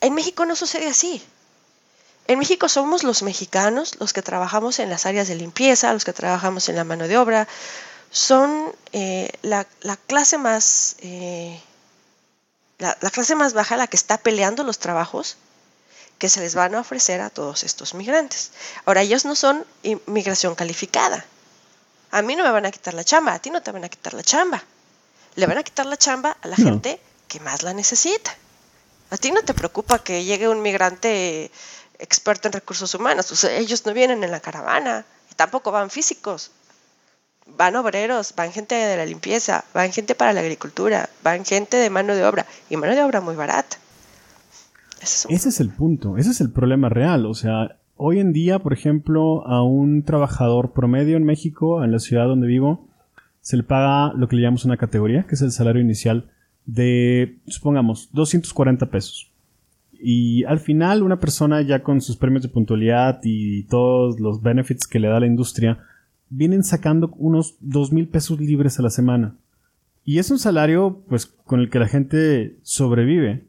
mm. 0.00 0.06
en 0.06 0.14
México 0.14 0.46
no 0.46 0.56
sucede 0.56 0.86
así. 0.86 1.22
En 2.28 2.40
México 2.40 2.68
somos 2.68 3.04
los 3.04 3.22
mexicanos 3.22 4.00
los 4.00 4.12
que 4.12 4.22
trabajamos 4.22 4.80
en 4.80 4.90
las 4.90 5.06
áreas 5.06 5.28
de 5.28 5.36
limpieza, 5.36 5.92
los 5.92 6.04
que 6.04 6.12
trabajamos 6.12 6.68
en 6.68 6.76
la 6.76 6.82
mano 6.82 7.06
de 7.06 7.18
obra, 7.18 7.46
son 8.10 8.74
eh, 8.92 9.30
la, 9.42 9.66
clase 10.06 10.38
más 10.38 10.96
eh, 11.00 11.60
la, 12.78 12.94
clase 12.94 13.34
más 13.34 13.52
baja 13.52 13.76
la 13.76 13.86
que 13.86 13.96
está 13.96 14.18
peleando 14.18 14.62
los 14.64 14.78
trabajos 14.78 15.36
que 16.18 16.28
se 16.28 16.40
les 16.40 16.54
van 16.54 16.74
a 16.74 16.80
ofrecer 16.80 17.20
a 17.20 17.30
todos 17.30 17.62
estos 17.62 17.94
migrantes. 17.94 18.52
Ahora, 18.86 19.02
ellos 19.02 19.24
no 19.24 19.34
son 19.34 19.66
inmigración 19.82 20.54
calificada. 20.54 21.24
A 22.10 22.22
mí 22.22 22.36
no 22.36 22.44
me 22.44 22.50
van 22.50 22.64
a 22.64 22.70
quitar 22.70 22.94
la 22.94 23.04
chamba, 23.04 23.34
a 23.34 23.38
ti 23.38 23.50
no 23.50 23.62
te 23.62 23.70
van 23.70 23.84
a 23.84 23.88
quitar 23.88 24.14
la 24.14 24.22
chamba. 24.22 24.62
Le 25.34 25.46
van 25.46 25.58
a 25.58 25.62
quitar 25.62 25.84
la 25.84 25.98
chamba 25.98 26.36
a 26.40 26.48
la 26.48 26.56
gente 26.56 27.00
que 27.28 27.40
más 27.40 27.62
la 27.62 27.74
necesita. 27.74 28.34
A 29.10 29.18
ti 29.18 29.30
no 29.30 29.42
te 29.42 29.52
preocupa 29.52 30.02
que 30.02 30.24
llegue 30.24 30.48
un 30.48 30.62
migrante 30.62 31.50
experto 31.98 32.48
en 32.48 32.52
recursos 32.52 32.94
humanos. 32.94 33.44
ellos 33.44 33.84
no 33.84 33.92
vienen 33.92 34.24
en 34.24 34.30
la 34.30 34.40
caravana 34.40 35.04
y 35.30 35.34
tampoco 35.34 35.70
van 35.70 35.90
físicos 35.90 36.50
van 37.56 37.76
obreros, 37.76 38.34
van 38.36 38.52
gente 38.52 38.74
de 38.74 38.96
la 38.96 39.06
limpieza, 39.06 39.64
van 39.74 39.92
gente 39.92 40.14
para 40.14 40.32
la 40.32 40.40
agricultura, 40.40 41.08
van 41.22 41.44
gente 41.44 41.76
de 41.76 41.90
mano 41.90 42.14
de 42.14 42.24
obra 42.24 42.46
y 42.68 42.76
mano 42.76 42.94
de 42.94 43.02
obra 43.02 43.20
muy 43.20 43.34
barata. 43.34 43.76
Ese 45.02 45.48
es, 45.48 45.60
el 45.60 45.70
punto, 45.70 46.16
ese 46.16 46.30
es 46.30 46.40
el 46.40 46.50
problema 46.50 46.88
real. 46.88 47.26
O 47.26 47.34
sea, 47.34 47.76
hoy 47.96 48.18
en 48.18 48.32
día, 48.32 48.58
por 48.58 48.72
ejemplo, 48.72 49.46
a 49.46 49.62
un 49.62 50.02
trabajador 50.02 50.72
promedio 50.72 51.16
en 51.16 51.24
México, 51.24 51.84
en 51.84 51.92
la 51.92 52.00
ciudad 52.00 52.26
donde 52.26 52.48
vivo, 52.48 52.88
se 53.40 53.56
le 53.56 53.62
paga 53.62 54.12
lo 54.14 54.26
que 54.26 54.36
le 54.36 54.42
llamamos 54.42 54.64
una 54.64 54.76
categoría, 54.76 55.24
que 55.28 55.36
es 55.36 55.42
el 55.42 55.52
salario 55.52 55.80
inicial 55.80 56.30
de, 56.64 57.38
supongamos, 57.46 58.10
240 58.12 58.86
pesos. 58.90 59.30
Y 59.92 60.44
al 60.44 60.58
final, 60.58 61.02
una 61.02 61.20
persona 61.20 61.62
ya 61.62 61.82
con 61.82 62.00
sus 62.00 62.16
premios 62.16 62.42
de 62.42 62.48
puntualidad 62.48 63.20
y 63.22 63.64
todos 63.64 64.18
los 64.18 64.42
benefits 64.42 64.86
que 64.86 64.98
le 64.98 65.08
da 65.08 65.20
la 65.20 65.26
industria, 65.26 65.78
vienen 66.28 66.64
sacando 66.64 67.12
unos 67.18 67.56
dos 67.60 67.92
mil 67.92 68.08
pesos 68.08 68.40
libres 68.40 68.78
a 68.78 68.82
la 68.82 68.90
semana. 68.90 69.34
Y 70.04 70.18
es 70.18 70.30
un 70.30 70.38
salario, 70.38 71.02
pues, 71.08 71.26
con 71.26 71.60
el 71.60 71.68
que 71.68 71.80
la 71.80 71.88
gente 71.88 72.56
sobrevive. 72.62 73.44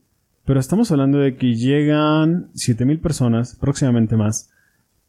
Pero 0.46 0.60
estamos 0.60 0.92
hablando 0.92 1.20
de 1.20 1.36
que 1.36 1.56
llegan 1.56 2.50
siete 2.54 2.86
mil 2.86 3.00
personas, 3.00 3.56
próximamente 3.56 4.16
más, 4.16 4.50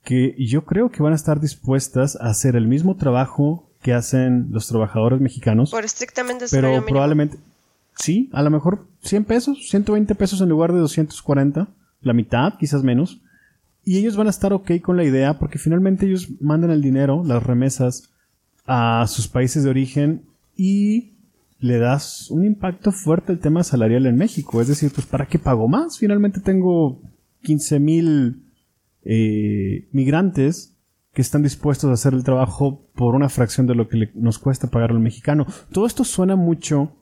que 0.05 0.35
yo 0.39 0.65
creo 0.65 0.91
que 0.91 1.03
van 1.03 1.13
a 1.13 1.17
estar 1.17 1.41
dispuestas 1.41 2.17
a 2.17 2.29
hacer 2.29 2.57
el 2.57 2.67
mismo 2.67 2.97
trabajo 2.97 3.69
que 3.83 3.95
hacen 3.95 4.49
los 4.51 4.67
trabajadores 4.67 5.21
mexicanos. 5.21 5.71
Por 5.71 5.85
estrictamente 5.85 6.47
Pero 6.51 6.85
probablemente, 6.85 7.39
sí, 7.95 8.29
a 8.33 8.43
lo 8.43 8.51
mejor 8.51 8.87
100 9.03 9.25
pesos, 9.25 9.69
120 9.69 10.15
pesos 10.15 10.41
en 10.41 10.49
lugar 10.49 10.73
de 10.73 10.81
240, 10.81 11.69
la 12.03 12.13
mitad, 12.13 12.55
quizás 12.59 12.83
menos. 12.83 13.21
Y 13.89 13.97
ellos 13.97 14.19
van 14.19 14.27
a 14.27 14.31
estar 14.31 14.53
ok 14.53 14.83
con 14.83 14.99
la 14.99 15.05
idea 15.05 15.39
porque 15.39 15.59
finalmente 15.59 16.05
ellos 16.05 16.29
mandan 16.43 16.71
el 16.71 16.83
dinero, 16.83 17.23
las 17.25 17.43
remesas, 17.43 18.11
a 18.67 19.07
sus 19.09 19.29
países 19.29 19.65
de 19.65 19.71
origen 19.71 20.27
y 20.55 21.15
le 21.59 21.79
das 21.79 22.31
un 22.31 22.45
impacto 22.45 22.93
fuerte 22.93 23.33
al 23.33 23.39
tema 23.39 23.65
salarial 23.65 24.05
en 24.05 24.17
México. 24.17 24.61
Es 24.61 24.69
decir, 24.69 24.93
pues 24.95 25.07
¿para 25.07 25.25
qué 25.25 25.39
pago 25.39 25.69
más? 25.69 25.97
Finalmente 25.97 26.41
tengo 26.41 27.01
15 27.45 27.81
mil 27.81 28.43
eh, 29.05 29.89
migrantes 29.93 30.77
que 31.15 31.23
están 31.23 31.43
dispuestos 31.43 31.89
a 31.89 31.95
hacer 31.95 32.13
el 32.13 32.25
trabajo 32.25 32.91
por 32.95 33.15
una 33.15 33.31
fracción 33.31 33.67
de 33.67 33.75
lo 33.75 33.89
que 33.89 34.11
nos 34.15 34.39
cuesta 34.39 34.67
pagar 34.67 34.91
al 34.91 35.01
mexicano. 35.01 35.47
Todo 35.73 35.87
esto 35.87 36.05
suena 36.05 36.37
mucho 36.37 36.93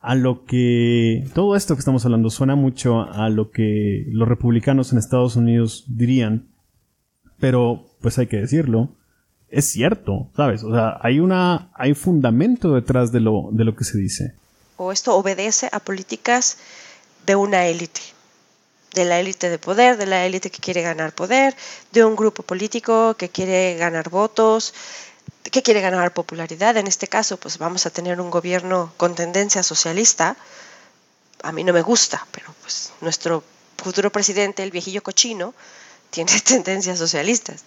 a 0.00 0.14
lo 0.14 0.44
que 0.44 1.24
todo 1.34 1.56
esto 1.56 1.74
que 1.74 1.80
estamos 1.80 2.04
hablando 2.04 2.30
suena 2.30 2.54
mucho 2.54 3.00
a 3.00 3.28
lo 3.28 3.50
que 3.50 4.04
los 4.08 4.28
republicanos 4.28 4.92
en 4.92 4.98
Estados 4.98 5.36
Unidos 5.36 5.84
dirían, 5.88 6.48
pero 7.38 7.86
pues 8.00 8.18
hay 8.18 8.26
que 8.26 8.36
decirlo, 8.36 8.90
es 9.48 9.66
cierto, 9.66 10.30
¿sabes? 10.36 10.62
O 10.62 10.72
sea, 10.72 10.98
hay 11.02 11.20
una 11.20 11.70
hay 11.74 11.94
fundamento 11.94 12.74
detrás 12.74 13.12
de 13.12 13.20
lo 13.20 13.48
de 13.52 13.64
lo 13.64 13.74
que 13.74 13.84
se 13.84 13.98
dice. 13.98 14.34
O 14.76 14.92
esto 14.92 15.16
obedece 15.16 15.68
a 15.72 15.80
políticas 15.80 16.58
de 17.24 17.36
una 17.36 17.66
élite, 17.66 18.00
de 18.94 19.04
la 19.04 19.18
élite 19.18 19.48
de 19.50 19.58
poder, 19.58 19.96
de 19.96 20.06
la 20.06 20.26
élite 20.26 20.50
que 20.50 20.60
quiere 20.60 20.82
ganar 20.82 21.14
poder, 21.14 21.54
de 21.92 22.04
un 22.04 22.16
grupo 22.16 22.42
político 22.42 23.14
que 23.14 23.28
quiere 23.28 23.76
ganar 23.76 24.10
votos, 24.10 24.74
que 25.50 25.62
quiere 25.62 25.80
ganar 25.80 26.12
popularidad. 26.12 26.76
En 26.76 26.86
este 26.86 27.08
caso, 27.08 27.36
pues 27.36 27.58
vamos 27.58 27.86
a 27.86 27.90
tener 27.90 28.20
un 28.20 28.30
gobierno 28.30 28.92
con 28.96 29.14
tendencia 29.14 29.62
socialista. 29.62 30.36
A 31.42 31.52
mí 31.52 31.64
no 31.64 31.72
me 31.72 31.82
gusta, 31.82 32.26
pero 32.32 32.54
pues 32.62 32.92
nuestro 33.00 33.42
futuro 33.76 34.10
presidente, 34.10 34.62
el 34.62 34.70
viejillo 34.70 35.02
cochino, 35.02 35.54
tiene 36.10 36.40
tendencias 36.44 36.98
socialistas. 36.98 37.62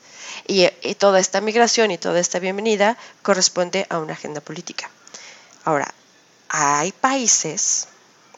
Y, 0.48 0.68
y, 0.82 0.96
toda 0.96 1.20
esta 1.20 1.42
migración 1.42 1.92
y 1.92 1.98
toda 1.98 2.20
esta 2.20 2.40
bienvenida 2.40 2.98
corresponde 3.22 3.88
a 3.90 4.00
una 4.00 4.14
agenda 4.14 4.42
política. 4.42 4.90
Ahora, 5.66 5.94
hay 6.50 6.92
países 6.92 7.88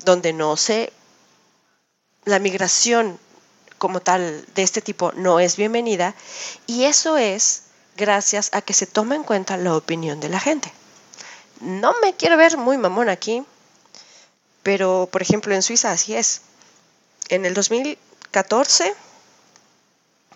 donde 0.04 0.34
no 0.34 0.58
se... 0.58 0.92
La 2.26 2.38
migración 2.38 3.20
como 3.78 4.00
tal 4.00 4.46
de 4.54 4.62
este 4.62 4.80
tipo 4.82 5.12
no 5.14 5.40
es 5.40 5.58
bienvenida 5.58 6.14
y 6.68 6.84
eso 6.84 7.18
es 7.18 7.64
gracias 8.02 8.50
a 8.52 8.62
que 8.62 8.74
se 8.74 8.88
toma 8.88 9.16
en 9.16 9.24
cuenta 9.24 9.56
la 9.58 9.76
opinión 9.76 10.20
de 10.20 10.28
la 10.28 10.40
gente. 10.40 10.74
No 11.62 11.94
me 12.02 12.16
quiero 12.16 12.36
ver 12.36 12.58
muy 12.58 12.78
mamón 12.78 13.08
aquí, 13.08 13.46
pero 14.64 15.08
por 15.12 15.22
ejemplo 15.22 15.54
en 15.54 15.62
Suiza 15.62 15.92
así 15.92 16.16
es. 16.16 16.42
En 17.30 17.46
el 17.46 17.54
2014, 17.54 18.96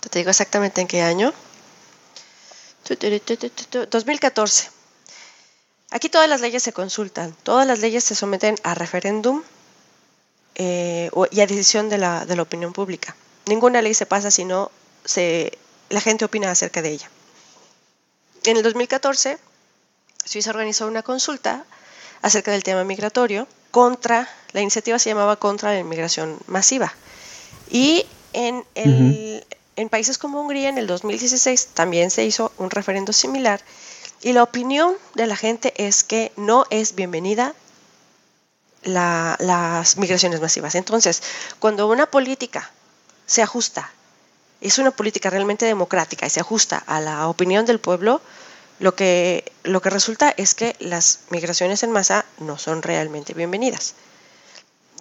te 0.09 0.19
digo 0.19 0.29
exactamente 0.29 0.79
en 0.81 0.87
qué 0.87 1.01
año, 1.01 1.33
2014. 3.89 4.69
Aquí 5.89 6.09
todas 6.09 6.29
las 6.29 6.41
leyes 6.41 6.61
se 6.61 6.71
consultan, 6.71 7.35
todas 7.41 7.65
las 7.65 7.79
leyes 7.79 8.03
se 8.03 8.13
someten 8.13 8.55
a 8.63 8.75
referéndum 8.75 9.41
eh, 10.53 11.09
y 11.31 11.41
a 11.41 11.47
decisión 11.47 11.89
de 11.89 11.97
la, 11.97 12.25
de 12.25 12.35
la 12.35 12.43
opinión 12.43 12.73
pública. 12.73 13.15
Ninguna 13.47 13.81
ley 13.81 13.95
se 13.95 14.05
pasa 14.05 14.29
si 14.29 14.45
no 14.45 14.71
se, 15.03 15.57
la 15.89 16.01
gente 16.01 16.25
opina 16.25 16.51
acerca 16.51 16.83
de 16.83 16.89
ella. 16.89 17.09
En 18.45 18.57
el 18.57 18.63
2014, 18.63 19.37
Suiza 20.23 20.51
organizó 20.51 20.87
una 20.87 21.01
consulta 21.03 21.65
acerca 22.21 22.51
del 22.51 22.63
tema 22.63 22.83
migratorio 22.83 23.47
contra, 23.71 24.29
la 24.53 24.61
iniciativa 24.61 24.99
se 24.99 25.09
llamaba 25.09 25.35
contra 25.35 25.73
la 25.73 25.79
inmigración 25.79 26.37
masiva. 26.47 26.93
Y 27.69 28.05
en, 28.33 28.63
en 28.75 29.89
países 29.89 30.17
como 30.17 30.41
Hungría, 30.41 30.69
en 30.69 30.77
el 30.77 30.87
2016, 30.87 31.69
también 31.73 32.11
se 32.11 32.23
hizo 32.23 32.51
un 32.57 32.69
referendo 32.69 33.13
similar. 33.13 33.61
Y 34.21 34.33
la 34.33 34.43
opinión 34.43 34.95
de 35.15 35.27
la 35.27 35.35
gente 35.35 35.73
es 35.77 36.03
que 36.03 36.31
no 36.35 36.65
es 36.69 36.95
bienvenida 36.95 37.53
las 38.83 39.97
migraciones 39.97 40.39
masivas. 40.41 40.75
Entonces, 40.75 41.23
cuando 41.59 41.87
una 41.87 42.05
política 42.05 42.71
se 43.25 43.41
ajusta 43.41 43.91
es 44.61 44.79
una 44.79 44.91
política 44.91 45.29
realmente 45.29 45.65
democrática 45.65 46.25
y 46.25 46.29
se 46.29 46.39
ajusta 46.39 46.77
a 46.77 47.01
la 47.01 47.27
opinión 47.27 47.65
del 47.65 47.79
pueblo, 47.79 48.21
lo 48.79 48.95
que, 48.95 49.51
lo 49.63 49.81
que 49.81 49.89
resulta 49.89 50.33
es 50.35 50.53
que 50.53 50.75
las 50.79 51.21
migraciones 51.29 51.83
en 51.83 51.91
masa 51.91 52.25
no 52.39 52.57
son 52.57 52.81
realmente 52.81 53.33
bienvenidas. 53.33 53.95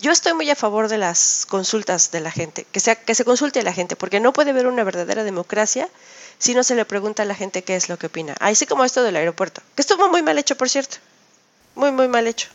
Yo 0.00 0.10
estoy 0.12 0.34
muy 0.34 0.50
a 0.50 0.56
favor 0.56 0.88
de 0.88 0.98
las 0.98 1.46
consultas 1.48 2.10
de 2.10 2.20
la 2.20 2.30
gente, 2.30 2.66
que, 2.70 2.80
sea, 2.80 2.96
que 2.96 3.14
se 3.14 3.24
consulte 3.24 3.60
a 3.60 3.62
la 3.62 3.72
gente, 3.72 3.96
porque 3.96 4.20
no 4.20 4.32
puede 4.32 4.50
haber 4.50 4.66
una 4.66 4.84
verdadera 4.84 5.24
democracia 5.24 5.88
si 6.38 6.54
no 6.54 6.62
se 6.62 6.74
le 6.74 6.84
pregunta 6.84 7.22
a 7.22 7.26
la 7.26 7.34
gente 7.34 7.62
qué 7.62 7.76
es 7.76 7.88
lo 7.88 7.96
que 7.96 8.08
opina. 8.08 8.34
Así 8.40 8.66
como 8.66 8.84
esto 8.84 9.02
del 9.02 9.16
aeropuerto, 9.16 9.62
que 9.74 9.82
estuvo 9.82 10.08
muy 10.10 10.22
mal 10.22 10.38
hecho, 10.38 10.56
por 10.56 10.68
cierto. 10.68 10.96
Muy, 11.76 11.90
muy 11.90 12.06
mal 12.06 12.26
hecho. 12.26 12.48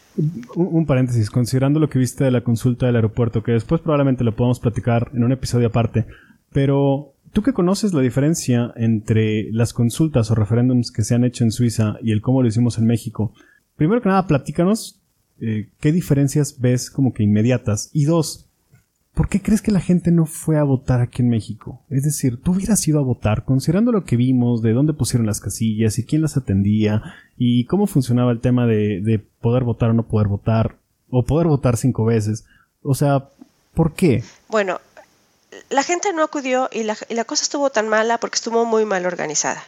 Un, 0.56 0.86
paréntesis, 0.86 1.30
considerando 1.30 1.80
lo 1.80 1.90
que 1.90 2.00
viste 2.00 2.24
de 2.24 2.32
la 2.32 2.42
consulta 2.42 2.86
del 2.86 2.96
aeropuerto, 2.96 3.44
que 3.44 3.52
después 3.52 3.82
probablemente 3.82 4.24
lo 4.24 4.36
podamos 4.36 4.60
platicar 4.60 5.10
en 5.14 5.24
un 5.24 5.32
episodio 5.32 5.68
aparte, 5.68 6.06
Pero 6.52 7.14
tú 7.34 7.42
que 7.42 7.54
conoces 7.54 7.94
la 7.94 8.02
diferencia 8.02 8.74
entre 8.76 9.52
las 9.52 9.74
consultas 9.74 10.32
o 10.32 10.36
referéndums 10.36 10.92
que 10.92 11.04
se 11.04 11.16
han 11.16 11.24
hecho 11.24 11.44
en 11.44 11.52
Suiza 11.52 11.98
y 12.02 12.12
el 12.12 12.22
cómo 12.22 12.42
lo 12.42 12.48
hicimos 12.48 12.78
en 12.78 12.86
México, 12.86 13.34
primero 13.76 14.02
que 14.02 14.10
nada, 14.10 14.28
platícanos 14.28 15.00
eh, 15.42 15.70
qué 15.80 15.92
diferencias 15.92 16.60
ves 16.60 16.90
como 16.90 17.14
que 17.14 17.24
inmediatas. 17.24 17.90
Y 17.94 18.06
dos, 18.06 18.48
¿por 19.14 19.30
qué 19.30 19.42
crees 19.42 19.62
que 19.62 19.72
la 19.72 19.80
gente 19.80 20.12
no 20.12 20.26
fue 20.26 20.58
a 20.58 20.64
votar 20.64 21.02
aquí 21.02 21.22
en 21.22 21.30
México? 21.30 21.82
Es 21.90 22.04
decir, 22.04 22.42
tú 22.42 22.52
hubieras 22.52 22.86
ido 22.88 23.00
a 23.00 23.04
votar 23.04 23.46
considerando 23.46 23.92
lo 23.92 24.04
que 24.04 24.18
vimos, 24.18 24.62
de 24.62 24.74
dónde 24.74 24.94
pusieron 24.94 25.28
las 25.28 25.40
casillas 25.40 25.98
y 25.98 26.06
quién 26.06 26.22
las 26.22 26.36
atendía 26.36 27.02
y 27.38 27.66
cómo 27.66 27.88
funcionaba 27.88 28.32
el 28.32 28.42
tema 28.42 28.66
de, 28.66 29.02
de 29.02 29.20
poder 29.20 29.64
votar 29.64 29.92
o 29.92 29.94
no 29.94 30.08
poder 30.08 30.28
votar 30.28 30.78
o 31.10 31.24
poder 31.24 31.48
votar 31.48 31.78
cinco 31.78 32.06
veces. 32.06 32.46
O 32.82 32.96
sea, 32.96 33.30
¿por 33.74 33.94
qué? 33.94 34.24
Bueno, 34.50 34.80
la 35.70 35.84
gente 35.84 36.14
no 36.14 36.24
acudió 36.24 36.70
y 36.72 36.84
la, 36.84 36.96
cosa 37.26 37.44
estuvo 37.44 37.70
tan 37.70 37.88
mala 37.90 38.20
porque 38.20 38.36
estuvo 38.36 38.66
muy 38.66 38.86
mal 38.86 39.06
organizada. 39.06 39.66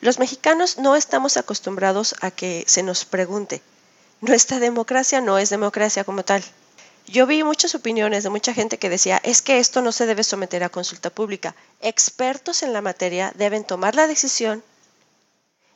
Los 0.00 0.18
mexicanos 0.18 0.78
no 0.78 0.96
estamos 0.96 1.36
acostumbrados 1.36 2.16
a 2.20 2.30
que 2.30 2.64
se 2.66 2.82
nos 2.82 3.04
pregunte. 3.04 3.62
Nuestra 4.20 4.58
democracia 4.58 5.20
no 5.20 5.38
es 5.38 5.50
democracia 5.50 6.04
como 6.04 6.24
tal. 6.24 6.42
Yo 7.06 7.26
vi 7.26 7.42
muchas 7.42 7.74
opiniones 7.74 8.22
de 8.22 8.30
mucha 8.30 8.54
gente 8.54 8.78
que 8.78 8.88
decía, 8.88 9.20
es 9.24 9.42
que 9.42 9.58
esto 9.58 9.82
no 9.82 9.92
se 9.92 10.06
debe 10.06 10.24
someter 10.24 10.62
a 10.64 10.68
consulta 10.68 11.10
pública. 11.10 11.54
Expertos 11.80 12.62
en 12.62 12.72
la 12.72 12.80
materia 12.80 13.32
deben 13.36 13.64
tomar 13.64 13.94
la 13.94 14.06
decisión 14.06 14.62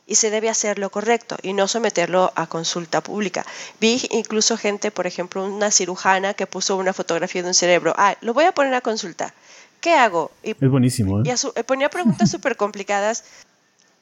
y 0.07 0.15
se 0.15 0.31
debe 0.31 0.49
hacer 0.49 0.79
lo 0.79 0.89
correcto 0.89 1.37
y 1.43 1.53
no 1.53 1.67
someterlo 1.67 2.31
a 2.35 2.47
consulta 2.47 3.01
pública. 3.01 3.45
Vi 3.79 4.07
incluso 4.11 4.57
gente, 4.57 4.89
por 4.89 5.05
ejemplo, 5.05 5.45
una 5.45 5.69
cirujana 5.69 6.33
que 6.33 6.47
puso 6.47 6.77
una 6.77 6.93
fotografía 6.93 7.43
de 7.43 7.49
un 7.49 7.53
cerebro. 7.53 7.93
Ah, 7.97 8.15
lo 8.21 8.33
voy 8.33 8.45
a 8.45 8.53
poner 8.53 8.73
a 8.73 8.81
consulta. 8.81 9.33
¿Qué 9.81 9.93
hago? 9.93 10.31
Y, 10.41 10.51
es 10.51 10.71
buenísimo. 10.71 11.21
¿eh? 11.21 11.35
Y 11.55 11.63
ponía 11.63 11.89
preguntas 11.89 12.31
súper 12.31 12.55
complicadas. 12.55 13.25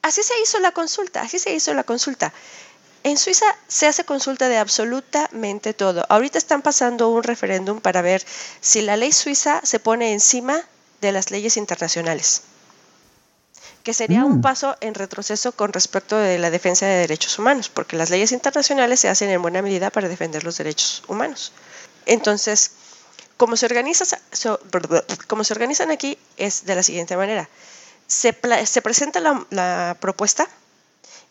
Así 0.00 0.22
se 0.22 0.40
hizo 0.40 0.60
la 0.60 0.70
consulta, 0.70 1.22
así 1.22 1.38
se 1.38 1.52
hizo 1.52 1.74
la 1.74 1.82
consulta. 1.82 2.32
En 3.02 3.18
Suiza 3.18 3.46
se 3.68 3.86
hace 3.86 4.04
consulta 4.04 4.48
de 4.48 4.56
absolutamente 4.56 5.74
todo. 5.74 6.04
Ahorita 6.08 6.38
están 6.38 6.62
pasando 6.62 7.08
un 7.08 7.22
referéndum 7.22 7.80
para 7.80 8.02
ver 8.02 8.24
si 8.60 8.82
la 8.82 8.96
ley 8.96 9.12
suiza 9.12 9.60
se 9.62 9.78
pone 9.78 10.12
encima 10.12 10.60
de 11.00 11.12
las 11.12 11.30
leyes 11.30 11.56
internacionales, 11.56 12.42
que 13.86 13.94
sería 13.94 14.24
un 14.24 14.38
mm. 14.38 14.40
paso 14.40 14.76
en 14.80 14.94
retroceso 14.94 15.52
con 15.52 15.72
respecto 15.72 16.16
de 16.16 16.38
la 16.38 16.50
defensa 16.50 16.86
de 16.86 16.96
derechos 16.96 17.38
humanos, 17.38 17.68
porque 17.68 17.96
las 17.96 18.10
leyes 18.10 18.32
internacionales 18.32 18.98
se 18.98 19.08
hacen 19.08 19.30
en 19.30 19.40
buena 19.40 19.62
medida 19.62 19.90
para 19.90 20.08
defender 20.08 20.42
los 20.42 20.58
derechos 20.58 21.04
humanos. 21.06 21.52
Entonces, 22.04 22.72
como 23.36 23.56
se, 23.56 23.64
organiza, 23.64 24.04
como 25.28 25.44
se 25.44 25.52
organizan 25.52 25.92
aquí 25.92 26.18
es 26.36 26.66
de 26.66 26.74
la 26.74 26.82
siguiente 26.82 27.16
manera. 27.16 27.48
Se, 28.08 28.32
presenta 28.32 29.20
la 29.20 29.96
propuesta 30.00 30.48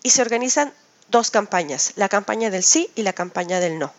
y 0.01 0.11
se 0.11 0.21
organizan 0.21 0.71
dos 1.09 1.31
campañas, 1.31 1.91
la 1.97 2.07
campaña 2.07 2.49
del 2.51 2.63
sí 2.63 2.89
y 2.95 3.01
la 3.01 3.11
campaña 3.11 3.59
del 3.59 3.79
no. 3.79 3.91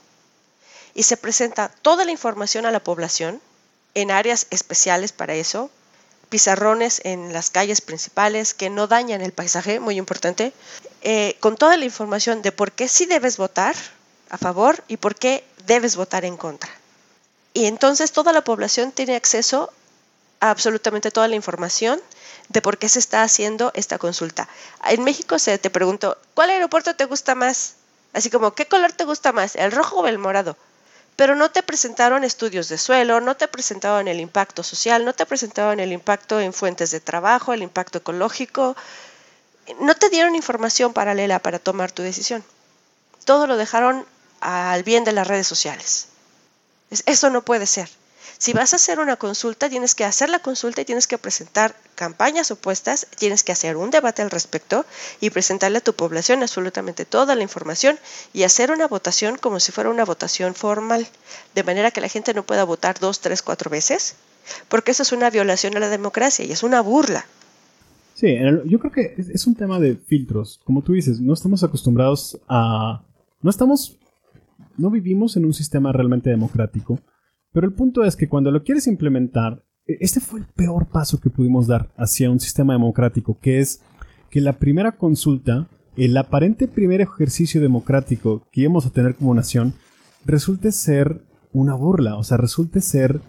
Y 0.94 1.02
se 1.02 1.18
presenta 1.18 1.68
toda 1.82 2.06
la 2.06 2.10
información 2.10 2.64
a 2.64 2.70
la 2.70 2.80
población 2.80 3.38
en 3.92 4.10
áreas 4.10 4.46
especiales 4.48 5.12
para 5.12 5.34
eso, 5.34 5.70
pizarrones 6.28 7.00
en 7.04 7.32
las 7.32 7.50
calles 7.50 7.80
principales 7.80 8.54
que 8.54 8.70
no 8.70 8.86
dañan 8.86 9.20
el 9.20 9.32
paisaje, 9.32 9.80
muy 9.80 9.96
importante, 9.96 10.52
eh, 11.02 11.36
con 11.40 11.56
toda 11.56 11.76
la 11.76 11.84
información 11.84 12.42
de 12.42 12.52
por 12.52 12.72
qué 12.72 12.88
sí 12.88 13.06
debes 13.06 13.36
votar 13.36 13.74
a 14.30 14.38
favor 14.38 14.82
y 14.88 14.96
por 14.96 15.14
qué 15.14 15.44
debes 15.66 15.96
votar 15.96 16.24
en 16.24 16.36
contra. 16.36 16.70
Y 17.54 17.66
entonces 17.66 18.12
toda 18.12 18.32
la 18.32 18.44
población 18.44 18.92
tiene 18.92 19.16
acceso 19.16 19.72
a 20.40 20.50
absolutamente 20.50 21.10
toda 21.10 21.28
la 21.28 21.36
información 21.36 22.00
de 22.48 22.60
por 22.60 22.78
qué 22.78 22.88
se 22.88 22.98
está 22.98 23.22
haciendo 23.22 23.72
esta 23.74 23.98
consulta. 23.98 24.48
En 24.84 25.04
México 25.04 25.38
se 25.38 25.56
te 25.58 25.70
preguntó, 25.70 26.18
¿cuál 26.34 26.50
aeropuerto 26.50 26.94
te 26.94 27.06
gusta 27.06 27.34
más? 27.34 27.76
Así 28.12 28.30
como, 28.30 28.54
¿qué 28.54 28.66
color 28.66 28.92
te 28.92 29.04
gusta 29.04 29.32
más, 29.32 29.56
el 29.56 29.72
rojo 29.72 29.96
o 30.00 30.06
el 30.06 30.18
morado? 30.18 30.56
Pero 31.16 31.34
no 31.34 31.50
te 31.50 31.62
presentaron 31.62 32.24
estudios 32.24 32.68
de 32.68 32.76
suelo, 32.76 33.20
no 33.20 33.36
te 33.36 33.48
presentaron 33.48 34.06
el 34.06 34.20
impacto 34.20 34.62
social, 34.62 35.04
no 35.04 35.14
te 35.14 35.24
presentaron 35.24 35.80
el 35.80 35.92
impacto 35.92 36.40
en 36.40 36.52
fuentes 36.52 36.90
de 36.90 37.00
trabajo, 37.00 37.54
el 37.54 37.62
impacto 37.62 37.98
ecológico. 37.98 38.76
No 39.80 39.94
te 39.94 40.10
dieron 40.10 40.34
información 40.34 40.92
paralela 40.92 41.38
para 41.38 41.58
tomar 41.58 41.90
tu 41.90 42.02
decisión. 42.02 42.44
Todo 43.24 43.46
lo 43.46 43.56
dejaron 43.56 44.06
al 44.40 44.82
bien 44.82 45.04
de 45.04 45.12
las 45.12 45.26
redes 45.26 45.46
sociales. 45.46 46.08
Eso 46.90 47.30
no 47.30 47.42
puede 47.42 47.66
ser. 47.66 47.88
Si 48.38 48.52
vas 48.52 48.74
a 48.74 48.76
hacer 48.76 49.00
una 49.00 49.16
consulta, 49.16 49.70
tienes 49.70 49.94
que 49.94 50.04
hacer 50.04 50.28
la 50.28 50.40
consulta 50.40 50.82
y 50.82 50.84
tienes 50.84 51.06
que 51.06 51.16
presentar 51.16 51.74
campañas 51.94 52.50
opuestas, 52.50 53.06
tienes 53.18 53.42
que 53.42 53.52
hacer 53.52 53.76
un 53.76 53.90
debate 53.90 54.20
al 54.20 54.30
respecto 54.30 54.84
y 55.20 55.30
presentarle 55.30 55.78
a 55.78 55.80
tu 55.80 55.94
población 55.94 56.42
absolutamente 56.42 57.06
toda 57.06 57.34
la 57.34 57.42
información 57.42 57.98
y 58.34 58.42
hacer 58.42 58.70
una 58.70 58.88
votación 58.88 59.38
como 59.38 59.58
si 59.58 59.72
fuera 59.72 59.88
una 59.88 60.04
votación 60.04 60.54
formal, 60.54 61.06
de 61.54 61.64
manera 61.64 61.90
que 61.90 62.02
la 62.02 62.08
gente 62.08 62.34
no 62.34 62.44
pueda 62.44 62.64
votar 62.64 62.98
dos, 63.00 63.20
tres, 63.20 63.40
cuatro 63.40 63.70
veces, 63.70 64.16
porque 64.68 64.90
eso 64.90 65.02
es 65.02 65.12
una 65.12 65.30
violación 65.30 65.74
a 65.76 65.80
la 65.80 65.88
democracia 65.88 66.44
y 66.44 66.52
es 66.52 66.62
una 66.62 66.82
burla. 66.82 67.24
Sí, 68.14 68.34
yo 68.66 68.78
creo 68.78 68.92
que 68.92 69.14
es 69.16 69.46
un 69.46 69.54
tema 69.54 69.78
de 69.78 69.96
filtros. 69.96 70.60
Como 70.64 70.82
tú 70.82 70.92
dices, 70.92 71.20
no 71.20 71.34
estamos 71.34 71.62
acostumbrados 71.62 72.38
a... 72.48 73.02
No 73.42 73.50
estamos... 73.50 73.98
No 74.78 74.90
vivimos 74.90 75.36
en 75.36 75.44
un 75.44 75.52
sistema 75.52 75.92
realmente 75.92 76.30
democrático 76.30 76.98
pero 77.56 77.68
el 77.68 77.72
punto 77.72 78.04
es 78.04 78.16
que 78.16 78.28
cuando 78.28 78.50
lo 78.50 78.62
quieres 78.64 78.86
implementar, 78.86 79.64
e, 79.86 79.96
este 80.00 80.20
fue 80.20 80.40
el 80.40 80.44
peor 80.44 80.88
paso 80.88 81.18
que 81.18 81.30
pudimos 81.30 81.66
dar 81.66 81.88
hacia 81.96 82.30
un 82.30 82.38
sistema 82.38 82.74
democrático, 82.74 83.38
que 83.40 83.60
es 83.60 83.80
que 84.28 84.42
la 84.42 84.52
primera 84.52 84.92
consulta, 84.92 85.66
el 85.96 86.14
aparente 86.18 86.68
primer 86.68 87.00
ejercicio 87.00 87.62
democrático 87.62 88.46
que 88.52 88.60
íbamos 88.60 88.84
a 88.84 88.90
tener 88.90 89.14
como 89.14 89.34
nación, 89.34 89.72
resulte 90.26 90.70
ser 90.70 91.22
una 91.54 91.72
burla, 91.72 92.16
o 92.16 92.24
sea, 92.24 92.36
resulte 92.36 92.82
ser 92.82 93.22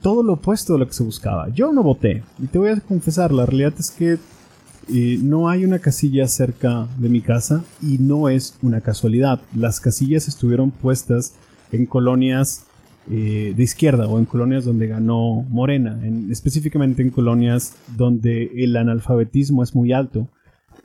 todo 0.00 0.22
lo 0.22 0.34
opuesto 0.34 0.74
de 0.74 0.78
lo 0.78 0.86
que 0.86 0.94
se 0.94 1.02
buscaba. 1.02 1.48
Yo 1.48 1.72
no 1.72 1.82
voté, 1.82 2.22
y 2.38 2.46
te 2.46 2.58
voy 2.58 2.68
a 2.68 2.80
confesar, 2.80 3.32
la 3.32 3.46
realidad 3.46 3.74
es 3.80 3.90
que 3.90 4.12
eh, 4.12 5.18
no 5.24 5.48
hay 5.48 5.64
una 5.64 5.80
casilla 5.80 6.28
cerca 6.28 6.86
de 6.98 7.08
mi 7.08 7.20
casa 7.20 7.64
y 7.82 7.98
no 7.98 8.28
es 8.28 8.56
una 8.62 8.80
casualidad. 8.80 9.40
Las 9.56 9.80
casillas 9.80 10.28
estuvieron 10.28 10.70
puestas 10.70 11.34
en 11.72 11.86
colonias 11.86 12.66
eh, 13.08 13.54
de 13.56 13.62
izquierda 13.62 14.06
o 14.06 14.18
en 14.18 14.24
colonias 14.24 14.64
donde 14.64 14.86
ganó 14.86 15.42
Morena, 15.48 15.98
en, 16.02 16.30
específicamente 16.30 17.02
en 17.02 17.10
colonias 17.10 17.76
donde 17.96 18.50
el 18.56 18.76
analfabetismo 18.76 19.62
es 19.62 19.74
muy 19.74 19.92
alto. 19.92 20.28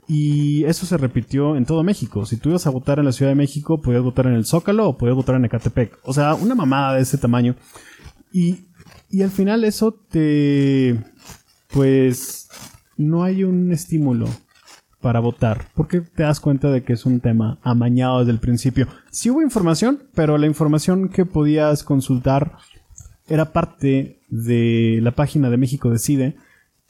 Y 0.08 0.64
eso 0.64 0.86
se 0.86 0.96
repitió 0.96 1.56
en 1.56 1.66
todo 1.66 1.82
México. 1.82 2.26
Si 2.26 2.36
tú 2.36 2.50
ibas 2.50 2.66
a 2.66 2.70
votar 2.70 3.00
en 3.00 3.06
la 3.06 3.12
Ciudad 3.12 3.32
de 3.32 3.36
México, 3.36 3.82
podías 3.82 4.02
votar 4.02 4.26
en 4.26 4.34
el 4.34 4.46
Zócalo 4.46 4.88
o 4.88 4.96
podías 4.96 5.16
votar 5.16 5.34
en 5.34 5.44
Ecatepec. 5.44 5.98
O 6.04 6.12
sea, 6.12 6.34
una 6.34 6.54
mamada 6.54 6.94
de 6.94 7.02
ese 7.02 7.18
tamaño. 7.18 7.56
Y, 8.32 8.66
y 9.10 9.22
al 9.22 9.30
final 9.30 9.64
eso 9.64 9.92
te... 9.92 10.96
Pues 11.68 12.48
no 12.96 13.24
hay 13.24 13.42
un 13.42 13.72
estímulo 13.72 14.26
para 15.06 15.20
votar, 15.20 15.66
porque 15.76 16.00
te 16.00 16.24
das 16.24 16.40
cuenta 16.40 16.68
de 16.68 16.82
que 16.82 16.94
es 16.94 17.06
un 17.06 17.20
tema 17.20 17.60
amañado 17.62 18.18
desde 18.18 18.32
el 18.32 18.40
principio. 18.40 18.88
Sí 19.12 19.30
hubo 19.30 19.40
información, 19.40 20.00
pero 20.16 20.36
la 20.36 20.48
información 20.48 21.10
que 21.10 21.24
podías 21.24 21.84
consultar 21.84 22.56
era 23.28 23.52
parte 23.52 24.18
de 24.30 24.98
la 25.00 25.12
página 25.12 25.48
de 25.48 25.58
México 25.58 25.90
Decide, 25.90 26.34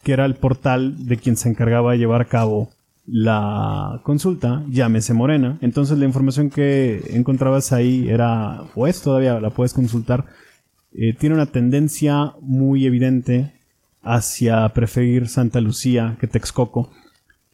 que 0.02 0.14
era 0.14 0.24
el 0.24 0.34
portal 0.34 1.06
de 1.06 1.18
quien 1.18 1.36
se 1.36 1.50
encargaba 1.50 1.92
de 1.92 1.98
llevar 1.98 2.22
a 2.22 2.24
cabo 2.24 2.70
la 3.06 4.00
consulta, 4.02 4.64
llámese 4.70 5.12
Morena. 5.12 5.58
Entonces 5.60 5.98
la 5.98 6.06
información 6.06 6.48
que 6.48 7.02
encontrabas 7.10 7.74
ahí 7.74 8.08
era, 8.08 8.62
o 8.74 8.86
es 8.86 9.02
todavía, 9.02 9.40
la 9.40 9.50
puedes 9.50 9.74
consultar, 9.74 10.24
eh, 10.94 11.12
tiene 11.12 11.34
una 11.34 11.44
tendencia 11.44 12.32
muy 12.40 12.86
evidente 12.86 13.52
hacia 14.02 14.66
preferir 14.70 15.28
Santa 15.28 15.60
Lucía 15.60 16.16
que 16.18 16.26
Texcoco 16.26 16.90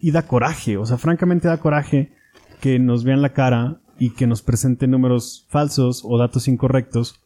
y 0.03 0.11
da 0.11 0.27
coraje, 0.27 0.77
o 0.77 0.85
sea, 0.85 0.99
francamente 0.99 1.47
da 1.47 1.59
coraje 1.59 2.13
que 2.61 2.81
nos 2.81 3.05
vean 3.05 3.23
la 3.23 3.33
cara 3.33 3.81
y 3.99 4.11
que 4.11 4.27
nos 4.27 4.43
presenten 4.43 4.91
números 4.91 5.47
falsos 5.49 6.03
o 6.05 6.19
datos 6.19 6.49
incorrectos 6.49 7.23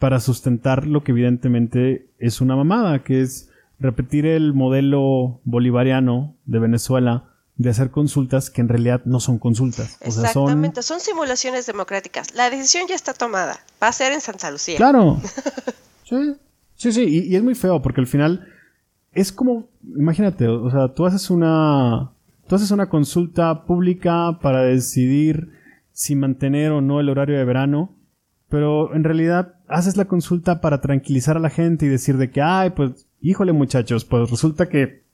para 0.00 0.18
sustentar 0.18 0.86
lo 0.88 1.04
que 1.04 1.12
evidentemente 1.12 2.10
es 2.18 2.40
una 2.40 2.56
mamada, 2.56 3.04
que 3.04 3.22
es 3.22 3.48
repetir 3.78 4.26
el 4.26 4.54
modelo 4.54 5.40
bolivariano 5.44 6.36
de 6.46 6.58
Venezuela 6.58 7.32
de 7.54 7.70
hacer 7.70 7.92
consultas 7.92 8.50
que 8.50 8.60
en 8.60 8.68
realidad 8.68 9.02
no 9.04 9.20
son 9.20 9.38
consultas. 9.38 9.96
Exactamente, 10.00 10.82
son... 10.82 10.98
simulaciones 10.98 11.64
democráticas. 11.66 12.34
La 12.34 12.50
decisión 12.50 12.88
ya 12.88 12.96
está 12.96 13.14
tomada. 13.14 13.60
Va 13.80 13.88
a 13.88 13.92
ser 13.92 14.12
en 14.12 14.20
Santa 14.20 14.50
Lucía. 14.50 14.76
Claro. 14.76 15.20
sí, 16.04 16.34
sí, 16.74 16.92
sí. 16.92 17.02
Y, 17.02 17.32
y, 17.32 17.36
es 17.36 17.42
muy 17.42 17.54
feo 17.54 17.80
porque 17.80 18.00
al 18.00 18.08
final 18.08 18.46
es 19.12 19.32
como, 19.32 19.68
imagínate, 19.96 20.48
o 20.48 20.70
sea, 20.70 20.92
tú 20.92 21.06
haces 21.06 21.30
una, 21.30 22.12
Tú 22.48 22.54
haces 22.54 22.70
una 22.70 22.88
consulta 22.88 23.64
pública 23.64 24.38
para 24.40 24.62
decidir 24.62 25.50
si 25.92 26.14
mantener 26.14 26.72
o 26.72 26.80
no 26.80 27.00
el 27.00 27.08
horario 27.08 27.36
de 27.36 27.44
verano, 27.44 27.94
pero 28.48 28.94
en 28.94 29.04
realidad 29.04 29.54
haces 29.68 29.96
la 29.96 30.04
consulta 30.04 30.60
para 30.60 30.80
tranquilizar 30.80 31.36
a 31.36 31.40
la 31.40 31.50
gente 31.50 31.86
y 31.86 31.88
decir 31.88 32.16
de 32.16 32.30
que, 32.30 32.42
ay, 32.42 32.70
pues 32.70 33.06
híjole 33.20 33.52
muchachos, 33.52 34.04
pues 34.04 34.30
resulta 34.30 34.68
que 34.68 35.04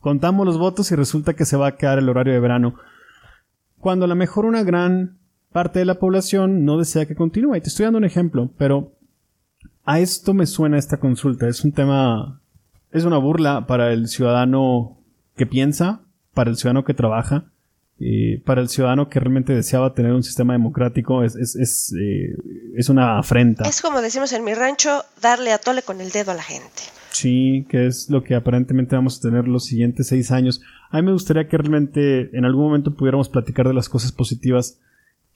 contamos 0.00 0.46
los 0.46 0.58
votos 0.58 0.90
y 0.90 0.94
resulta 0.94 1.34
que 1.34 1.44
se 1.44 1.56
va 1.56 1.68
a 1.68 1.76
quedar 1.76 1.98
el 1.98 2.08
horario 2.08 2.32
de 2.32 2.40
verano. 2.40 2.74
Cuando 3.78 4.06
a 4.06 4.08
lo 4.08 4.14
mejor 4.14 4.46
una 4.46 4.62
gran 4.62 5.18
parte 5.52 5.78
de 5.78 5.84
la 5.84 5.98
población 5.98 6.64
no 6.64 6.78
desea 6.78 7.06
que 7.06 7.14
continúe. 7.14 7.56
Y 7.56 7.60
te 7.60 7.68
estoy 7.68 7.84
dando 7.84 7.98
un 7.98 8.04
ejemplo, 8.04 8.50
pero 8.58 8.92
a 9.84 10.00
esto 10.00 10.34
me 10.34 10.46
suena 10.46 10.78
esta 10.78 10.98
consulta. 10.98 11.48
Es 11.48 11.64
un 11.64 11.72
tema, 11.72 12.40
es 12.90 13.04
una 13.04 13.18
burla 13.18 13.66
para 13.66 13.92
el 13.92 14.08
ciudadano 14.08 14.98
que 15.36 15.46
piensa, 15.46 16.01
para 16.34 16.50
el 16.50 16.56
ciudadano 16.56 16.84
que 16.84 16.94
trabaja, 16.94 17.44
eh, 18.00 18.42
para 18.44 18.60
el 18.60 18.68
ciudadano 18.68 19.08
que 19.08 19.20
realmente 19.20 19.54
deseaba 19.54 19.94
tener 19.94 20.12
un 20.12 20.22
sistema 20.22 20.54
democrático. 20.54 21.22
Es, 21.22 21.36
es, 21.36 21.54
es, 21.54 21.94
eh, 22.00 22.36
es 22.76 22.88
una 22.88 23.18
afrenta. 23.18 23.68
Es 23.68 23.80
como 23.80 24.00
decimos 24.00 24.32
en 24.32 24.44
mi 24.44 24.54
rancho, 24.54 25.04
darle 25.20 25.52
a 25.52 25.58
tole 25.58 25.82
con 25.82 26.00
el 26.00 26.10
dedo 26.10 26.32
a 26.32 26.34
la 26.34 26.42
gente. 26.42 26.82
Sí, 27.10 27.66
que 27.68 27.86
es 27.86 28.08
lo 28.08 28.24
que 28.24 28.34
aparentemente 28.34 28.96
vamos 28.96 29.18
a 29.18 29.20
tener 29.20 29.46
los 29.46 29.66
siguientes 29.66 30.08
seis 30.08 30.30
años. 30.30 30.62
A 30.90 30.96
mí 30.96 31.02
me 31.04 31.12
gustaría 31.12 31.46
que 31.46 31.58
realmente 31.58 32.36
en 32.36 32.44
algún 32.44 32.64
momento 32.64 32.94
pudiéramos 32.94 33.28
platicar 33.28 33.68
de 33.68 33.74
las 33.74 33.88
cosas 33.88 34.12
positivas 34.12 34.78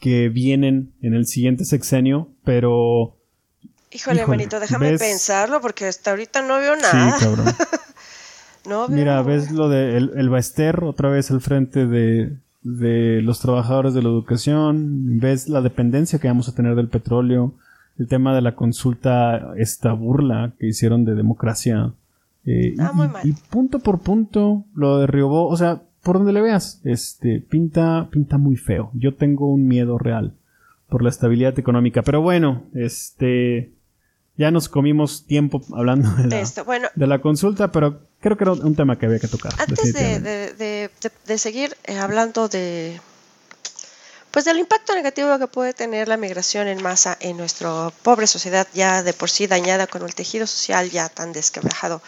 que 0.01 0.29
vienen 0.29 0.93
en 1.03 1.15
el 1.15 1.27
siguiente 1.27 1.65
sexenio, 1.65 2.29
pero... 2.45 3.17
Híjole, 3.93 4.23
hermanito, 4.23 4.59
déjame 4.59 4.99
pensarlo 4.99 5.61
porque 5.61 5.87
hasta 5.87 6.11
ahorita 6.11 6.43
no 6.43 6.57
veo 6.59 6.77
nada. 6.77 7.17
Sí, 7.19 7.25
cabrón. 7.25 7.47
no 8.69 8.89
Mira, 8.89 9.23
ves 9.23 9.51
lo 9.51 9.69
de 9.69 9.97
el, 9.97 10.13
el 10.17 10.29
Baester 10.29 10.85
otra 10.85 11.09
vez 11.09 11.31
al 11.31 11.41
frente 11.41 11.87
de, 11.87 12.37
de 12.63 13.23
los 13.23 13.41
trabajadores 13.41 13.95
de 13.95 14.03
la 14.03 14.09
educación, 14.09 15.21
ves 15.21 15.49
la 15.49 15.61
dependencia 15.61 16.19
que 16.19 16.27
vamos 16.27 16.49
a 16.49 16.55
tener 16.55 16.75
del 16.75 16.89
petróleo, 16.89 17.55
el 17.99 18.09
tema 18.09 18.35
de 18.35 18.43
la 18.43 18.57
consulta, 18.57 19.55
esta 19.57 19.93
burla 19.93 20.53
que 20.59 20.67
hicieron 20.67 21.05
de 21.05 21.15
democracia. 21.15 21.93
Eh, 22.45 22.75
ah, 22.79 22.93
muy 22.93 23.09
mal. 23.09 23.27
y, 23.27 23.33
punto 23.33 23.79
por 23.79 24.01
punto 24.01 24.65
lo 24.75 24.99
derribó, 24.99 25.49
o 25.49 25.57
sea, 25.57 25.83
por 26.03 26.19
donde 26.19 26.33
le 26.33 26.41
veas, 26.41 26.81
este, 26.85 27.41
pinta, 27.41 28.09
pinta 28.11 28.37
muy 28.37 28.57
feo. 28.57 28.91
Yo 28.95 29.15
tengo 29.15 29.47
un 29.47 29.67
miedo 29.69 29.97
real 29.99 30.35
por 30.89 31.03
la 31.03 31.11
estabilidad 31.11 31.59
económica. 31.59 32.03
Pero 32.03 32.21
bueno, 32.21 32.65
este, 32.75 33.73
ya 34.37 34.51
nos 34.51 34.69
comimos 34.69 35.27
tiempo 35.27 35.63
hablando 35.73 36.09
de 36.17 36.29
la, 36.29 36.91
de 36.95 37.07
la 37.07 37.21
consulta, 37.21 37.71
pero 37.73 38.01
creo 38.27 38.37
que 38.37 38.43
era 38.43 38.53
un 38.55 38.75
tema 38.75 38.99
que 38.99 39.07
había 39.07 39.21
que 39.21 39.29
tocar. 39.29 39.53
Antes 39.57 39.93
de, 39.93 40.91
de, 41.27 41.39
seguir 41.39 41.77
eh, 41.85 41.97
hablando 41.99 42.49
de, 42.49 43.01
pues 44.33 44.45
del 44.45 44.59
impacto 44.59 44.97
negativo 44.97 45.39
que 45.39 45.47
puede 45.47 45.73
tener 45.75 46.09
la 46.09 46.17
migración 46.17 46.67
en 46.67 46.83
masa 46.83 47.17
en 47.21 47.37
nuestra 47.37 47.91
pobre 48.03 48.27
sociedad 48.27 48.67
ya 48.75 49.05
de 49.05 49.13
por 49.13 49.31
sí 49.31 49.47
dañada 49.47 49.87
con 49.87 50.03
el 50.03 50.13
tejido 50.17 50.49
social 50.49 50.91
ya 50.91 51.09
tan 51.09 51.33
desquebrajado. 51.33 52.03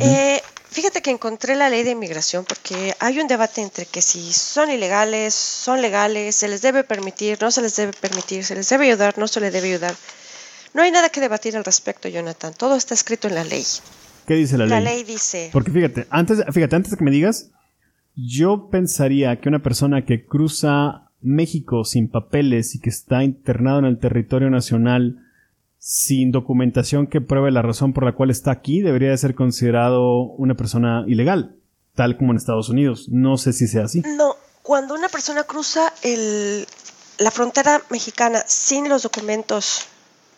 eh, 0.00 0.42
Fíjate 0.72 1.02
que 1.02 1.12
encontré 1.12 1.54
la 1.54 1.70
ley 1.70 1.84
de 1.84 1.92
inmigración 1.92 2.44
porque 2.44 2.96
hay 2.98 3.20
un 3.20 3.28
debate 3.28 3.60
entre 3.60 3.86
que 3.86 4.02
si 4.02 4.32
son 4.32 4.72
ilegales, 4.72 5.32
son 5.36 5.80
legales, 5.82 6.34
se 6.34 6.48
les 6.48 6.62
debe 6.62 6.82
permitir, 6.82 7.40
no 7.40 7.52
se 7.52 7.62
les 7.62 7.76
debe 7.76 7.92
permitir, 7.92 8.44
se 8.44 8.56
les 8.56 8.68
debe 8.68 8.86
ayudar, 8.86 9.16
no 9.18 9.28
se 9.28 9.38
les 9.38 9.52
debe 9.52 9.68
ayudar. 9.68 9.94
No 10.72 10.82
hay 10.82 10.90
nada 10.90 11.10
que 11.10 11.20
debatir 11.20 11.56
al 11.56 11.64
respecto, 11.64 12.08
Jonathan. 12.08 12.52
Todo 12.54 12.74
está 12.74 12.94
escrito 12.94 13.28
en 13.28 13.36
la 13.36 13.44
ley. 13.44 13.64
¿Qué 14.26 14.34
dice 14.34 14.58
la, 14.58 14.66
ley? 14.66 14.70
La 14.70 14.80
ley 14.80 15.04
dice. 15.04 15.50
Porque 15.52 15.70
fíjate, 15.70 16.06
antes, 16.10 16.42
fíjate, 16.52 16.76
antes 16.76 16.90
de 16.92 16.96
que 16.96 17.04
me 17.04 17.10
digas, 17.10 17.50
yo 18.14 18.68
pensaría 18.70 19.40
que 19.40 19.48
una 19.48 19.62
persona 19.62 20.04
que 20.04 20.24
cruza 20.26 21.10
México 21.20 21.84
sin 21.84 22.08
papeles 22.08 22.74
y 22.74 22.80
que 22.80 22.90
está 22.90 23.24
internado 23.24 23.80
en 23.80 23.86
el 23.86 23.98
territorio 23.98 24.50
nacional 24.50 25.20
sin 25.78 26.30
documentación 26.30 27.06
que 27.06 27.20
pruebe 27.20 27.50
la 27.50 27.60
razón 27.60 27.92
por 27.92 28.04
la 28.04 28.14
cual 28.14 28.30
está 28.30 28.50
aquí, 28.50 28.80
debería 28.80 29.10
de 29.10 29.18
ser 29.18 29.34
considerado 29.34 30.22
una 30.38 30.54
persona 30.54 31.04
ilegal, 31.06 31.56
tal 31.94 32.16
como 32.16 32.32
en 32.32 32.38
Estados 32.38 32.70
Unidos. 32.70 33.08
No 33.10 33.36
sé 33.36 33.52
si 33.52 33.66
sea 33.66 33.84
así. 33.84 34.02
No, 34.16 34.36
cuando 34.62 34.94
una 34.94 35.10
persona 35.10 35.44
cruza 35.44 35.92
el, 36.02 36.66
la 37.18 37.30
frontera 37.30 37.82
mexicana 37.90 38.42
sin 38.46 38.88
los 38.88 39.02
documentos 39.02 39.86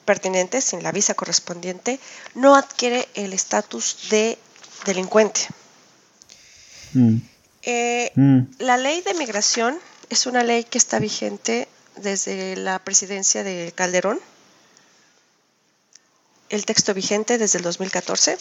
pertinentes, 0.06 0.64
sin 0.64 0.82
la 0.82 0.92
visa 0.92 1.12
correspondiente, 1.12 2.00
no 2.34 2.54
adquiere 2.54 3.06
el 3.14 3.34
estatus 3.34 4.08
de 4.08 4.38
delincuente. 4.86 5.40
Mm. 6.94 7.16
Eh, 7.62 8.12
mm. 8.14 8.40
La 8.60 8.78
ley 8.78 9.02
de 9.02 9.12
migración 9.14 9.78
es 10.08 10.24
una 10.24 10.42
ley 10.42 10.64
que 10.64 10.78
está 10.78 10.98
vigente 10.98 11.68
desde 11.96 12.56
la 12.56 12.78
presidencia 12.78 13.44
de 13.44 13.72
Calderón 13.74 14.18
el 16.48 16.64
texto 16.64 16.94
vigente 16.94 17.38
desde 17.38 17.58
el 17.58 17.64
2014. 17.64 18.38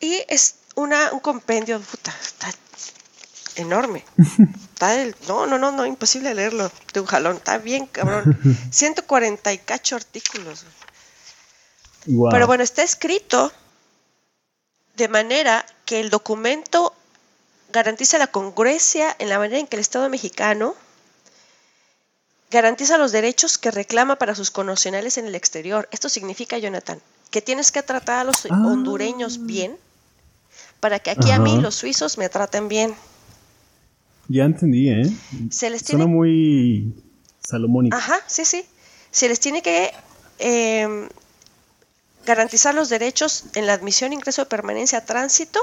Y 0.00 0.22
es 0.28 0.56
una, 0.74 1.12
un 1.12 1.20
compendio, 1.20 1.80
puta, 1.80 2.14
está 2.22 2.52
no, 5.28 5.46
no, 5.46 5.58
no, 5.58 5.72
no, 5.72 5.86
imposible 5.86 6.34
leerlo 6.34 6.70
de 6.92 7.00
un 7.00 7.06
jalón. 7.06 7.36
Está 7.36 7.58
bien, 7.58 7.86
cabrón. 7.86 8.38
140 8.70 9.52
y 9.52 9.58
cacho 9.58 9.96
artículos. 9.96 10.64
Pero 12.04 12.46
bueno, 12.46 12.62
está 12.62 12.82
escrito 12.82 13.50
de 14.96 15.08
manera 15.08 15.64
que 15.86 16.00
el 16.00 16.10
documento 16.10 16.94
garantiza 17.72 18.18
la 18.18 18.26
congruencia 18.26 19.16
en 19.18 19.28
la 19.28 19.38
manera 19.38 19.58
en 19.58 19.66
que 19.66 19.76
el 19.76 19.80
Estado 19.80 20.08
mexicano 20.08 20.76
Garantiza 22.54 22.98
los 22.98 23.10
derechos 23.10 23.58
que 23.58 23.72
reclama 23.72 24.14
para 24.14 24.36
sus 24.36 24.52
connacionales 24.52 25.18
en 25.18 25.26
el 25.26 25.34
exterior. 25.34 25.88
Esto 25.90 26.08
significa, 26.08 26.56
Jonathan, 26.56 27.02
que 27.32 27.42
tienes 27.42 27.72
que 27.72 27.82
tratar 27.82 28.20
a 28.20 28.24
los 28.24 28.46
ah. 28.46 28.54
hondureños 28.54 29.44
bien 29.44 29.76
para 30.78 31.00
que 31.00 31.10
aquí 31.10 31.32
a 31.32 31.40
mí 31.40 31.60
los 31.60 31.74
suizos 31.74 32.16
me 32.16 32.28
traten 32.28 32.68
bien. 32.68 32.94
Ya 34.28 34.44
entendí, 34.44 34.88
¿eh? 34.88 35.10
Se 35.50 35.70
les 35.70 35.82
Suena 35.82 36.06
muy 36.06 36.94
salomónico. 37.46 37.96
Ajá, 37.96 38.20
sí, 38.26 38.44
sí. 38.44 38.64
Se 39.10 39.28
les 39.28 39.38
tiene 39.38 39.62
que 39.62 39.92
em, 40.38 41.08
garantizar 42.24 42.74
los 42.74 42.88
derechos 42.88 43.44
en 43.54 43.66
la 43.66 43.74
admisión, 43.74 44.12
ingreso, 44.12 44.48
permanencia, 44.48 45.04
tránsito, 45.04 45.60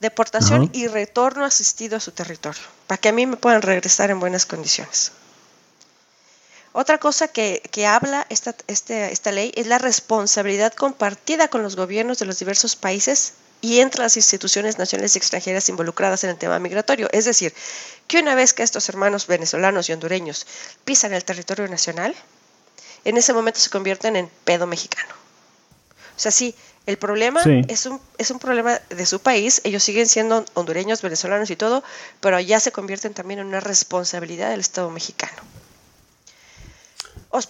deportación 0.00 0.70
y 0.72 0.86
retorno 0.86 1.44
asistido 1.44 1.96
a 1.96 2.00
su 2.00 2.12
territorio, 2.12 2.62
para 2.86 2.98
que 2.98 3.08
a 3.08 3.12
mí 3.12 3.26
me 3.26 3.36
puedan 3.36 3.62
regresar 3.62 4.10
en 4.10 4.20
buenas 4.20 4.46
condiciones. 4.46 5.12
Otra 6.72 6.98
cosa 6.98 7.28
que, 7.28 7.62
habla 7.86 8.26
esta, 8.30 8.54
este, 8.68 9.12
esta 9.12 9.32
ley 9.32 9.52
es 9.54 9.66
la 9.66 9.78
responsabilidad 9.78 10.72
compartida 10.72 11.48
con 11.48 11.62
los 11.62 11.76
gobiernos 11.76 12.18
de 12.18 12.26
los 12.26 12.38
diversos 12.38 12.76
países 12.76 13.34
y 13.60 13.80
entre 13.80 14.02
las 14.02 14.16
instituciones 14.16 14.78
nacionales 14.78 15.14
y 15.14 15.18
extranjeras 15.18 15.68
involucradas 15.68 16.24
en 16.24 16.30
el 16.30 16.36
tema 16.36 16.58
migratorio. 16.58 17.08
Es 17.12 17.24
decir, 17.24 17.52
que 18.06 18.20
una 18.20 18.34
vez 18.34 18.54
que 18.54 18.62
estos 18.62 18.88
hermanos 18.88 19.26
venezolanos 19.26 19.88
y 19.88 19.92
hondureños 19.92 20.46
pisan 20.84 21.12
el 21.12 21.24
territorio 21.24 21.66
nacional, 21.68 22.14
en 23.04 23.16
ese 23.16 23.32
momento 23.32 23.60
se 23.60 23.70
convierten 23.70 24.16
en 24.16 24.30
pedo 24.44 24.66
mexicano. 24.66 25.14
O 26.16 26.20
sea, 26.20 26.32
sí, 26.32 26.54
el 26.86 26.98
problema 26.98 27.42
es, 27.68 27.86
un, 27.86 28.00
es 28.16 28.30
un 28.30 28.38
problema 28.38 28.80
de 28.88 29.06
su 29.06 29.20
país, 29.20 29.60
ellos 29.64 29.82
siguen 29.82 30.08
siendo 30.08 30.44
hondureños, 30.54 31.02
venezolanos 31.02 31.50
y 31.50 31.56
todo, 31.56 31.84
pero 32.20 32.40
ya 32.40 32.58
se 32.60 32.72
convierten 32.72 33.14
también 33.14 33.40
en 33.40 33.46
una 33.46 33.60
responsabilidad 33.60 34.50
del 34.50 34.60
Estado 34.60 34.90
mexicano. 34.90 35.36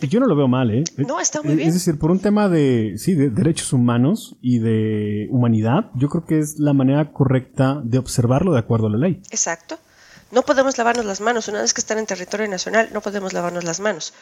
Yo 0.09 0.21
no 0.21 0.27
lo 0.27 0.37
veo 0.37 0.49
mal, 0.49 0.71
¿eh? 0.71 0.85
No, 0.97 1.21
está 1.21 1.43
muy 1.43 1.55
bien. 1.55 1.69
Es 1.69 1.75
decir, 1.75 1.99
por 1.99 2.11
un 2.11 2.19
tema 2.19 2.49
de, 2.49 2.95
sí, 2.99 3.15
de 3.15 3.31
derechos 3.31 3.73
humanos 3.73 4.37
y 4.41 4.59
de 4.59 5.29
humanidad, 5.31 5.91
yo 5.95 6.09
creo 6.09 6.25
que 6.25 6.41
es 6.41 6.59
la 6.59 6.73
manera 6.73 7.13
correcta 7.13 7.81
de 7.85 7.99
observarlo 7.99 8.53
de 8.53 8.59
acuerdo 8.59 8.89
a 8.89 8.91
la 8.91 8.99
ley. 8.99 9.23
Exacto. 9.31 9.79
No 10.31 10.43
podemos 10.43 10.77
lavarnos 10.77 11.07
las 11.07 11.21
manos. 11.21 11.49
Una 11.49 11.63
vez 11.63 11.73
que 11.73 11.81
están 11.81 11.99
en 11.99 12.07
territorio 12.07 12.49
nacional, 12.49 12.91
no 12.93 13.01
podemos 13.01 13.33
lavarnos 13.33 13.65
las 13.65 13.81
manos. 13.81 14.13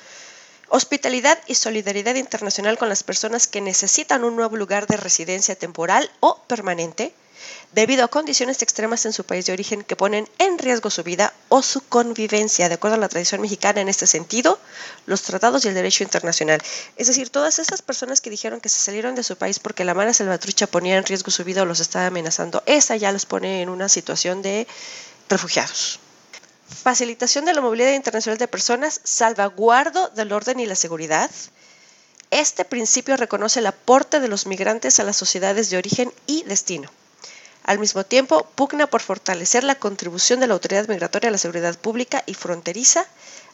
Hospitalidad 0.69 1.39
y 1.47 1.55
solidaridad 1.55 2.17
internacional 2.17 2.77
con 2.77 2.89
las 2.89 3.05
personas 3.05 3.47
que 3.47 3.61
necesitan 3.61 4.25
un 4.25 4.35
nuevo 4.35 4.57
lugar 4.57 4.87
de 4.87 4.97
residencia 4.97 5.55
temporal 5.55 6.11
o 6.21 6.43
permanente 6.49 7.15
debido 7.73 8.05
a 8.05 8.09
condiciones 8.09 8.63
extremas 8.63 9.07
en 9.07 9.13
su 9.13 9.25
país 9.25 9.47
de 9.47 9.53
origen 9.53 9.83
que 9.83 9.97
ponen 9.97 10.29
en 10.39 10.59
riesgo 10.59 10.91
su 10.91 11.03
vida 11.03 11.33
o 11.49 11.63
su 11.63 11.83
convivencia, 11.83 12.69
de 12.69 12.75
acuerdo 12.75 12.97
a 12.97 12.99
la 12.99 13.09
tradición 13.09 13.41
mexicana 13.41 13.81
en 13.81 13.89
este 13.89 14.07
sentido, 14.07 14.59
los 15.07 15.23
tratados 15.23 15.65
y 15.65 15.69
el 15.69 15.75
derecho 15.75 16.03
internacional. 16.03 16.61
Es 16.97 17.07
decir, 17.07 17.31
todas 17.31 17.59
estas 17.59 17.83
personas 17.83 18.21
que 18.21 18.31
dijeron 18.31 18.61
que 18.61 18.69
se 18.69 18.81
salieron 18.81 19.15
de 19.15 19.23
su 19.23 19.37
país 19.37 19.59
porque 19.59 19.85
la 19.85 19.95
mala 19.95 20.15
salvatrucha 20.15 20.67
ponía 20.67 20.97
en 20.97 21.05
riesgo 21.05 21.31
su 21.31 21.45
vida 21.45 21.63
o 21.63 21.67
los 21.67 21.81
estaba 21.81 22.07
amenazando, 22.07 22.63
esa 22.67 22.97
ya 22.97 23.13
los 23.13 23.27
pone 23.27 23.63
en 23.63 23.69
una 23.69 23.89
situación 23.89 24.43
de 24.43 24.67
refugiados. 25.29 26.01
Facilitación 26.69 27.45
de 27.45 27.55
la 27.55 27.61
movilidad 27.61 27.93
internacional 27.93 28.39
de 28.39 28.49
personas, 28.49 29.01
salvaguardo 29.05 30.09
del 30.09 30.33
orden 30.33 30.61
y 30.61 30.67
la 30.67 30.75
seguridad, 30.75 31.31
este 32.31 32.65
principio 32.65 33.17
reconoce 33.17 33.61
el 33.61 33.67
aporte 33.67 34.19
de 34.19 34.29
los 34.29 34.47
migrantes 34.47 34.99
a 34.99 35.05
las 35.05 35.17
sociedades 35.17 35.71
de 35.71 35.79
origen 35.79 36.13
y 36.27 36.43
destino 36.43 36.91
Al 37.63 37.79
mismo 37.79 38.05
tiempo, 38.05 38.47
pugna 38.57 38.89
por 38.89 39.01
fortalecer 39.01 39.63
la 39.63 39.77
contribución 39.77 40.41
de 40.41 40.49
la 40.49 40.55
autoridad 40.55 40.89
migratoria 40.89 41.29
a 41.29 41.33
la 41.33 41.39
seguridad 41.39 41.79
pública 41.79 42.25
y 42.27 42.35
fronteriza, 42.35 43.07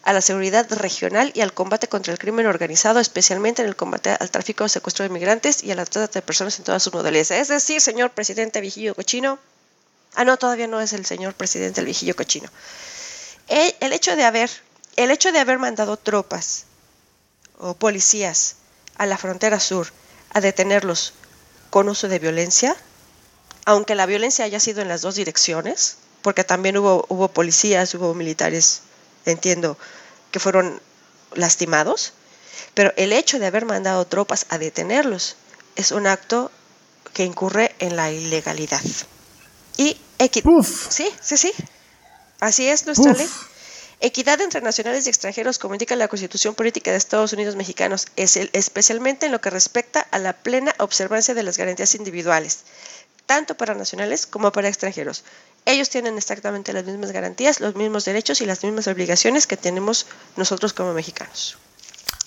a 0.02 0.12
la 0.12 0.20
seguridad 0.20 0.66
regional 0.70 1.32
y 1.34 1.42
al 1.42 1.52
combate 1.52 1.88
contra 1.88 2.12
el 2.12 2.18
crimen 2.18 2.46
organizado, 2.46 2.98
especialmente 2.98 3.62
en 3.62 3.68
el 3.68 3.76
combate 3.76 4.16
al 4.18 4.30
tráfico 4.30 4.68
secuestro 4.68 5.02
de 5.04 5.10
migrantes 5.10 5.62
y 5.62 5.70
a 5.70 5.74
la 5.74 5.84
trata 5.84 6.20
de 6.20 6.22
personas 6.22 6.58
en 6.58 6.64
todas 6.64 6.82
sus 6.82 6.92
modalidades. 6.92 7.30
Es 7.30 7.48
decir, 7.48 7.80
señor 7.80 8.10
presidente 8.10 8.60
Vigillo 8.60 8.94
Cochino, 8.94 9.38
ah 10.14 10.24
no, 10.24 10.38
todavía 10.38 10.66
no 10.66 10.80
es 10.80 10.92
el 10.92 11.06
señor 11.06 11.34
presidente 11.34 11.80
el 11.80 11.86
Vigillo 11.86 12.16
Cochino. 12.16 12.48
El, 13.48 13.74
el 13.80 13.92
hecho 13.92 14.16
de 14.16 14.24
haber, 14.24 14.50
el 14.96 15.10
hecho 15.10 15.32
de 15.32 15.38
haber 15.38 15.58
mandado 15.58 15.96
tropas 15.96 16.64
o 17.58 17.74
policías 17.74 18.56
a 18.96 19.06
la 19.06 19.18
frontera 19.18 19.60
sur 19.60 19.88
a 20.32 20.40
detenerlos 20.40 21.14
con 21.70 21.88
uso 21.88 22.08
de 22.08 22.18
violencia, 22.18 22.76
aunque 23.64 23.94
la 23.94 24.06
violencia 24.06 24.44
haya 24.44 24.60
sido 24.60 24.82
en 24.82 24.88
las 24.88 25.02
dos 25.02 25.14
direcciones, 25.14 25.96
porque 26.22 26.44
también 26.44 26.76
hubo, 26.76 27.06
hubo 27.08 27.28
policías, 27.28 27.94
hubo 27.94 28.14
militares, 28.14 28.82
entiendo, 29.24 29.76
que 30.30 30.40
fueron 30.40 30.80
lastimados, 31.34 32.12
pero 32.74 32.92
el 32.96 33.12
hecho 33.12 33.38
de 33.38 33.46
haber 33.46 33.64
mandado 33.64 34.06
tropas 34.06 34.46
a 34.48 34.58
detenerlos 34.58 35.36
es 35.76 35.92
un 35.92 36.06
acto 36.06 36.50
que 37.12 37.24
incurre 37.24 37.74
en 37.78 37.96
la 37.96 38.10
ilegalidad. 38.10 38.80
Y. 39.76 39.96
Sí, 40.90 41.08
sí, 41.20 41.36
sí. 41.36 41.52
Así 42.42 42.66
es 42.66 42.86
nuestra 42.86 43.12
ley. 43.12 43.28
Equidad 44.00 44.40
entre 44.40 44.60
nacionales 44.62 45.06
y 45.06 45.10
extranjeros, 45.10 45.60
como 45.60 45.74
indica 45.76 45.94
la 45.94 46.08
Constitución 46.08 46.56
Política 46.56 46.90
de 46.90 46.96
Estados 46.96 47.32
Unidos 47.32 47.54
Mexicanos, 47.54 48.08
es 48.16 48.36
el, 48.36 48.50
especialmente 48.52 49.26
en 49.26 49.32
lo 49.32 49.40
que 49.40 49.48
respecta 49.48 50.00
a 50.00 50.18
la 50.18 50.32
plena 50.32 50.74
observancia 50.80 51.34
de 51.34 51.44
las 51.44 51.56
garantías 51.56 51.94
individuales, 51.94 52.64
tanto 53.26 53.56
para 53.56 53.76
nacionales 53.76 54.26
como 54.26 54.50
para 54.50 54.66
extranjeros. 54.66 55.22
Ellos 55.66 55.88
tienen 55.88 56.16
exactamente 56.16 56.72
las 56.72 56.84
mismas 56.84 57.12
garantías, 57.12 57.60
los 57.60 57.76
mismos 57.76 58.04
derechos 58.06 58.40
y 58.40 58.46
las 58.46 58.64
mismas 58.64 58.88
obligaciones 58.88 59.46
que 59.46 59.56
tenemos 59.56 60.06
nosotros 60.36 60.72
como 60.72 60.94
mexicanos. 60.94 61.56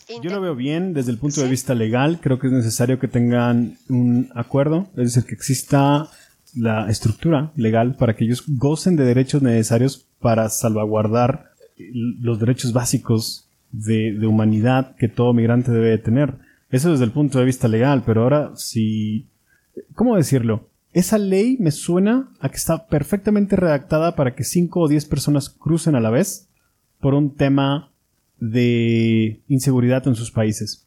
Yo 0.07 0.29
lo 0.29 0.39
veo 0.39 0.55
bien 0.55 0.93
desde 0.93 1.11
el 1.11 1.17
punto 1.17 1.41
de 1.41 1.49
vista 1.49 1.73
legal. 1.73 2.21
Creo 2.21 2.39
que 2.39 2.47
es 2.47 2.53
necesario 2.53 2.99
que 2.99 3.09
tengan 3.09 3.79
un 3.89 4.31
acuerdo, 4.33 4.87
es 4.95 5.13
decir, 5.13 5.25
que 5.25 5.35
exista 5.35 6.09
la 6.55 6.89
estructura 6.89 7.51
legal 7.55 7.95
para 7.95 8.15
que 8.15 8.25
ellos 8.25 8.43
gocen 8.47 8.95
de 8.95 9.03
derechos 9.03 9.41
necesarios 9.41 10.07
para 10.19 10.49
salvaguardar 10.49 11.51
los 11.77 12.39
derechos 12.39 12.73
básicos 12.73 13.49
de, 13.71 14.25
humanidad 14.25 14.95
que 14.95 15.07
todo 15.07 15.33
migrante 15.33 15.71
debe 15.71 15.97
tener. 15.97 16.35
Eso 16.69 16.91
desde 16.91 17.05
el 17.05 17.11
punto 17.11 17.39
de 17.39 17.45
vista 17.45 17.67
legal, 17.67 18.03
pero 18.05 18.23
ahora 18.23 18.51
si... 18.55 19.27
¿Cómo 19.93 20.15
decirlo? 20.15 20.69
Esa 20.93 21.17
ley 21.17 21.57
me 21.59 21.71
suena 21.71 22.31
a 22.39 22.49
que 22.49 22.55
está 22.55 22.87
perfectamente 22.87 23.57
redactada 23.57 24.15
para 24.15 24.33
que 24.35 24.45
5 24.45 24.79
o 24.79 24.87
10 24.87 25.05
personas 25.05 25.49
crucen 25.49 25.95
a 25.95 25.99
la 25.99 26.09
vez 26.09 26.47
por 27.01 27.13
un 27.13 27.35
tema 27.35 27.91
de 28.39 29.41
inseguridad 29.49 30.07
en 30.07 30.15
sus 30.15 30.31
países. 30.31 30.84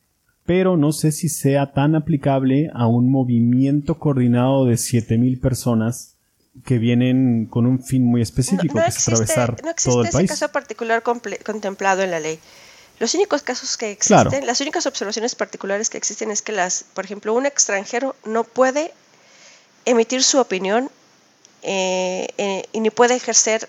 Pero 0.49 0.79
no 0.79 0.93
sé 0.93 1.13
si 1.13 1.29
sea 1.29 1.75
tan 1.75 1.95
aplicable 1.95 2.71
a 2.73 2.87
un 2.87 3.13
movimiento 3.13 3.99
coordinado 3.99 4.65
de 4.65 4.77
7.000 4.77 5.39
personas 5.43 6.17
que 6.65 6.79
vienen 6.79 7.45
con 7.45 7.67
un 7.67 7.83
fin 7.83 8.03
muy 8.03 8.23
específico, 8.23 8.79
que 8.79 8.89
es 8.89 9.07
atravesar 9.07 9.57
todo 9.85 10.05
el 10.05 10.09
país. 10.09 10.31
ese 10.31 10.41
caso 10.41 10.51
particular 10.51 11.03
contemplado 11.03 12.01
en 12.01 12.13
la 12.13 12.19
ley. 12.19 12.39
Los 12.99 13.15
únicos 13.15 13.43
casos 13.43 13.77
que 13.77 13.91
existen, 13.91 14.47
las 14.47 14.63
únicas 14.63 14.87
observaciones 14.87 15.35
particulares 15.35 15.91
que 15.91 15.99
existen 15.99 16.31
es 16.31 16.41
que 16.41 16.53
las, 16.53 16.83
por 16.95 17.05
ejemplo, 17.05 17.35
un 17.35 17.45
extranjero 17.45 18.17
no 18.25 18.45
puede 18.45 18.93
emitir 19.85 20.23
su 20.23 20.39
opinión 20.39 20.89
eh, 21.63 22.27
eh, 22.39 22.65
y 22.73 22.81
ni 22.81 22.89
puede 22.89 23.17
ejercer 23.17 23.69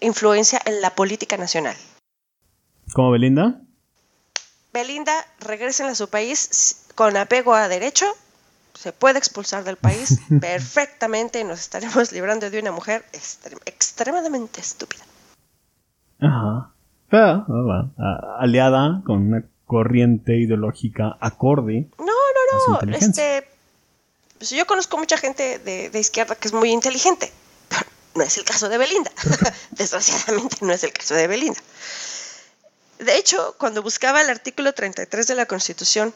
influencia 0.00 0.60
en 0.64 0.80
la 0.80 0.96
política 0.96 1.36
nacional. 1.36 1.76
¿Como 2.92 3.12
Belinda? 3.12 3.60
Belinda 4.72 5.12
regresen 5.40 5.86
a 5.86 5.94
su 5.94 6.08
país 6.08 6.86
con 6.94 7.16
apego 7.16 7.54
a 7.54 7.68
derecho 7.68 8.06
se 8.74 8.92
puede 8.92 9.18
expulsar 9.18 9.64
del 9.64 9.76
país 9.76 10.18
perfectamente 10.40 11.40
y 11.40 11.44
nos 11.44 11.60
estaremos 11.60 12.10
librando 12.12 12.50
de 12.50 12.58
una 12.58 12.72
mujer 12.72 13.04
extremadamente 13.64 14.60
estúpida. 14.60 15.04
Ajá. 16.20 16.72
Ah, 17.12 17.46
ah, 17.46 17.90
ah, 17.98 18.36
aliada 18.40 19.02
con 19.04 19.28
una 19.28 19.44
corriente 19.66 20.36
ideológica 20.36 21.16
acorde. 21.20 21.88
No, 21.98 22.06
no, 22.06 22.80
no. 22.80 22.92
Este, 22.96 23.46
pues 24.38 24.50
yo 24.50 24.66
conozco 24.66 24.96
mucha 24.98 25.16
gente 25.16 25.58
de, 25.58 25.90
de, 25.90 26.00
izquierda 26.00 26.34
que 26.34 26.48
es 26.48 26.54
muy 26.54 26.70
inteligente. 26.70 27.30
Pero 27.68 27.82
no 28.14 28.22
es 28.22 28.36
el 28.38 28.44
caso 28.44 28.68
de 28.68 28.78
Belinda. 28.78 29.10
Desgraciadamente 29.70 30.56
no 30.62 30.72
es 30.72 30.82
el 30.84 30.92
caso 30.92 31.14
de 31.14 31.26
Belinda. 31.26 31.60
De 33.02 33.16
hecho, 33.16 33.54
cuando 33.58 33.82
buscaba 33.82 34.20
el 34.20 34.30
artículo 34.30 34.72
33 34.72 35.26
de 35.26 35.34
la 35.34 35.46
Constitución, 35.46 36.14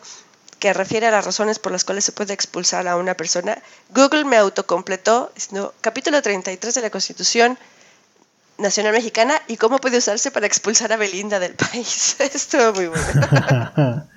que 0.58 0.72
refiere 0.72 1.06
a 1.06 1.10
las 1.10 1.24
razones 1.24 1.58
por 1.58 1.72
las 1.72 1.84
cuales 1.84 2.04
se 2.04 2.12
puede 2.12 2.32
expulsar 2.32 2.88
a 2.88 2.96
una 2.96 3.14
persona, 3.14 3.62
Google 3.90 4.24
me 4.24 4.36
autocompletó 4.36 5.30
diciendo 5.34 5.74
capítulo 5.80 6.22
33 6.22 6.74
de 6.74 6.80
la 6.80 6.90
Constitución 6.90 7.58
Nacional 8.58 8.92
Mexicana 8.92 9.40
y 9.48 9.58
cómo 9.58 9.78
puede 9.78 9.98
usarse 9.98 10.30
para 10.30 10.46
expulsar 10.46 10.92
a 10.92 10.96
Belinda 10.96 11.38
del 11.38 11.54
país. 11.54 12.16
Estuvo 12.20 12.72
muy 12.72 12.86
bueno. 12.86 14.06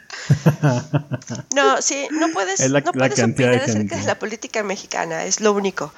no, 1.55 1.81
sí, 1.81 2.07
no 2.11 2.29
puedes, 2.29 2.69
no 2.69 2.91
puedes 2.93 3.19
opinar 3.19 3.55
acerca 3.55 3.97
de 3.97 4.03
la 4.03 4.17
política 4.17 4.63
mexicana, 4.63 5.25
es 5.25 5.41
lo 5.41 5.51
único. 5.51 5.93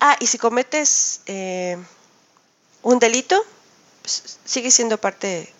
Ah, 0.00 0.16
y 0.20 0.26
si 0.26 0.38
cometes 0.38 1.20
eh, 1.26 1.76
un 2.82 2.98
delito, 2.98 3.44
pues, 4.00 4.38
sigue 4.44 4.70
siendo 4.70 4.98
parte 4.98 5.52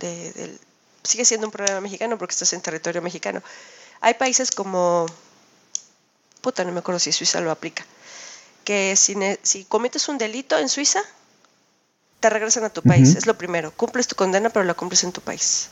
del, 0.00 0.58
sigue 1.02 1.24
siendo 1.24 1.46
un 1.46 1.52
problema 1.52 1.80
mexicano 1.80 2.18
porque 2.18 2.32
estás 2.32 2.52
en 2.52 2.60
territorio 2.60 3.02
mexicano. 3.02 3.42
Hay 4.00 4.14
países 4.14 4.50
como, 4.50 5.06
puta, 6.40 6.64
no 6.64 6.72
me 6.72 6.80
acuerdo 6.80 6.98
si 6.98 7.12
Suiza 7.12 7.40
lo 7.40 7.50
aplica, 7.50 7.84
que 8.64 8.96
si, 8.96 9.16
si 9.42 9.64
cometes 9.64 10.08
un 10.08 10.18
delito 10.18 10.58
en 10.58 10.68
Suiza, 10.68 11.00
te 12.20 12.30
regresan 12.30 12.64
a 12.64 12.70
tu 12.70 12.82
país, 12.82 13.14
es 13.14 13.26
lo 13.26 13.36
primero. 13.36 13.70
Cumples 13.72 14.08
tu 14.08 14.16
condena, 14.16 14.50
pero 14.50 14.64
la 14.64 14.74
cumples 14.74 15.04
en 15.04 15.12
tu 15.12 15.20
país. 15.20 15.70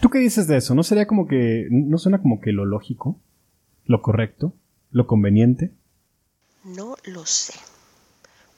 ¿Tú 0.00 0.10
qué 0.10 0.18
dices 0.18 0.46
de 0.46 0.58
eso? 0.58 0.74
¿No 0.74 0.82
sería 0.82 1.06
como 1.06 1.26
que, 1.26 1.66
no 1.70 1.98
suena 1.98 2.22
como 2.22 2.40
que 2.40 2.52
lo 2.52 2.64
lógico, 2.64 3.18
lo 3.84 4.00
correcto, 4.02 4.54
lo 4.90 5.06
conveniente? 5.06 5.72
No 6.62 6.96
lo 7.04 7.26
sé 7.26 7.54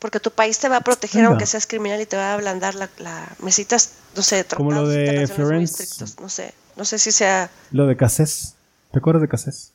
porque 0.01 0.19
tu 0.19 0.31
país 0.31 0.59
te 0.59 0.69
va 0.69 0.79
a 0.79 0.81
proteger 0.81 1.27
aunque 1.27 1.47
seas 1.47 1.67
criminal 1.67 2.01
y 2.01 2.07
te 2.07 2.17
va 2.17 2.31
a 2.31 2.35
ablandar 2.35 2.75
la, 2.75 2.89
la 2.99 3.29
necesitas 3.43 3.93
no 4.17 4.23
sé 4.23 4.45
como 4.57 4.73
lo 4.73 4.89
de 4.89 5.29
Florence. 5.29 6.05
no 6.21 6.29
sé 6.29 6.55
no 6.77 6.85
sé 6.85 6.99
si 6.99 7.13
sea 7.13 7.51
lo 7.71 7.87
de 7.87 7.97
Cassés. 7.97 8.57
¿te 8.91 8.99
acuerdas 8.99 9.23
de 9.23 9.29
Cassés? 9.29 9.73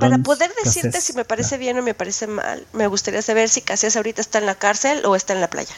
para 0.00 0.18
poder 0.18 0.50
decirte 0.64 1.00
si 1.00 1.12
me 1.12 1.24
parece 1.24 1.58
bien 1.58 1.78
o 1.78 1.82
me 1.82 1.94
parece 1.94 2.26
mal 2.26 2.64
me 2.72 2.86
gustaría 2.86 3.22
saber 3.22 3.48
si 3.48 3.60
Cassés 3.60 3.96
ahorita 3.96 4.20
está 4.20 4.38
en 4.38 4.46
la 4.46 4.54
cárcel 4.54 5.04
o 5.04 5.14
está 5.14 5.34
en 5.34 5.40
la 5.40 5.50
playa. 5.50 5.74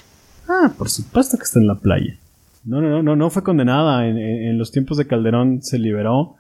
Ah 0.49 0.71
por 0.77 0.89
supuesto 0.89 1.37
que 1.37 1.45
está 1.45 1.59
en 1.59 1.67
la 1.67 1.75
playa. 1.75 2.17
No 2.65 2.81
no 2.81 2.89
no 2.91 3.03
no 3.03 3.17
no 3.17 3.31
fue 3.31 3.43
condenada. 3.43 4.07
En, 4.07 4.19
en, 4.19 4.59
los 4.59 4.71
tiempos 4.71 4.99
de 4.99 5.07
Calderón 5.07 5.63
se 5.63 5.79
liberó. 5.79 6.37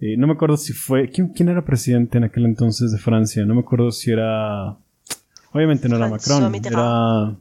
Eh, 0.00 0.16
no 0.16 0.26
me 0.26 0.34
acuerdo 0.34 0.56
si 0.56 0.72
fue 0.72 1.08
¿quién, 1.10 1.28
quién 1.28 1.48
era 1.48 1.64
presidente 1.64 2.18
en 2.18 2.24
aquel 2.24 2.46
entonces 2.46 2.90
de 2.90 2.98
Francia 2.98 3.44
no 3.46 3.54
me 3.54 3.60
acuerdo 3.60 3.92
si 3.92 4.10
era 4.10 4.76
Obviamente 5.54 5.88
no 5.88 5.96
era 5.96 6.08
Macron, 6.08 6.52
era... 6.52 7.36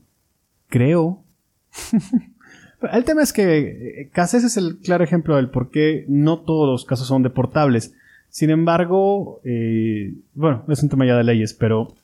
Creo. 0.70 1.24
el 2.94 3.04
tema 3.06 3.24
es 3.24 3.34
que 3.34 4.02
eh, 4.02 4.10
Cassés 4.14 4.44
es 4.44 4.56
el 4.56 4.78
claro 4.78 5.04
ejemplo 5.04 5.36
del 5.36 5.50
por 5.50 5.72
qué 5.72 6.06
no 6.08 6.42
todos 6.42 6.70
los 6.70 6.86
casos 6.86 7.08
son 7.08 7.24
deportables. 7.24 7.96
Sin 8.30 8.52
embargo, 8.52 9.42
eh, 9.44 10.14
bueno, 10.36 10.64
es 10.68 10.84
un 10.84 10.90
tema 10.90 11.08
ya 11.08 11.18
de 11.18 11.24
leyes, 11.24 11.56
pero 11.56 11.96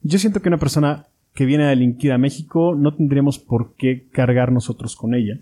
yo 0.00 0.18
siento 0.18 0.40
que 0.40 0.48
una 0.48 0.58
persona 0.58 1.06
que 1.34 1.44
viene 1.44 1.64
a 1.64 1.68
delinquir 1.68 2.12
a 2.12 2.18
México 2.18 2.74
no 2.74 2.94
tendríamos 2.94 3.38
por 3.38 3.74
qué 3.74 4.08
cargar 4.10 4.50
nosotros 4.50 4.96
con 4.96 5.14
ella. 5.14 5.38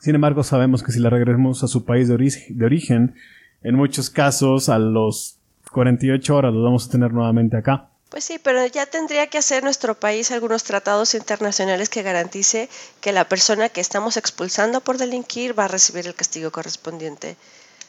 Sin 0.00 0.14
embargo, 0.14 0.44
sabemos 0.44 0.84
que 0.84 0.92
si 0.92 1.00
la 1.00 1.10
regresamos 1.10 1.64
a 1.64 1.66
su 1.66 1.84
país 1.84 2.06
de, 2.06 2.16
de 2.16 2.64
origen, 2.64 3.16
en 3.62 3.74
muchos 3.74 4.08
casos 4.08 4.68
a 4.68 4.78
los 4.78 5.40
48 5.72 6.36
horas 6.36 6.54
los 6.54 6.62
vamos 6.62 6.86
a 6.86 6.92
tener 6.92 7.12
nuevamente 7.12 7.56
acá. 7.56 7.87
Pues 8.10 8.24
sí, 8.24 8.38
pero 8.42 8.64
ya 8.66 8.86
tendría 8.86 9.26
que 9.26 9.36
hacer 9.36 9.62
nuestro 9.62 9.94
país 9.94 10.30
algunos 10.30 10.64
tratados 10.64 11.14
internacionales 11.14 11.90
que 11.90 12.02
garantice 12.02 12.70
que 13.00 13.12
la 13.12 13.28
persona 13.28 13.68
que 13.68 13.82
estamos 13.82 14.16
expulsando 14.16 14.80
por 14.80 14.96
delinquir 14.96 15.58
va 15.58 15.66
a 15.66 15.68
recibir 15.68 16.06
el 16.06 16.14
castigo 16.14 16.50
correspondiente, 16.50 17.36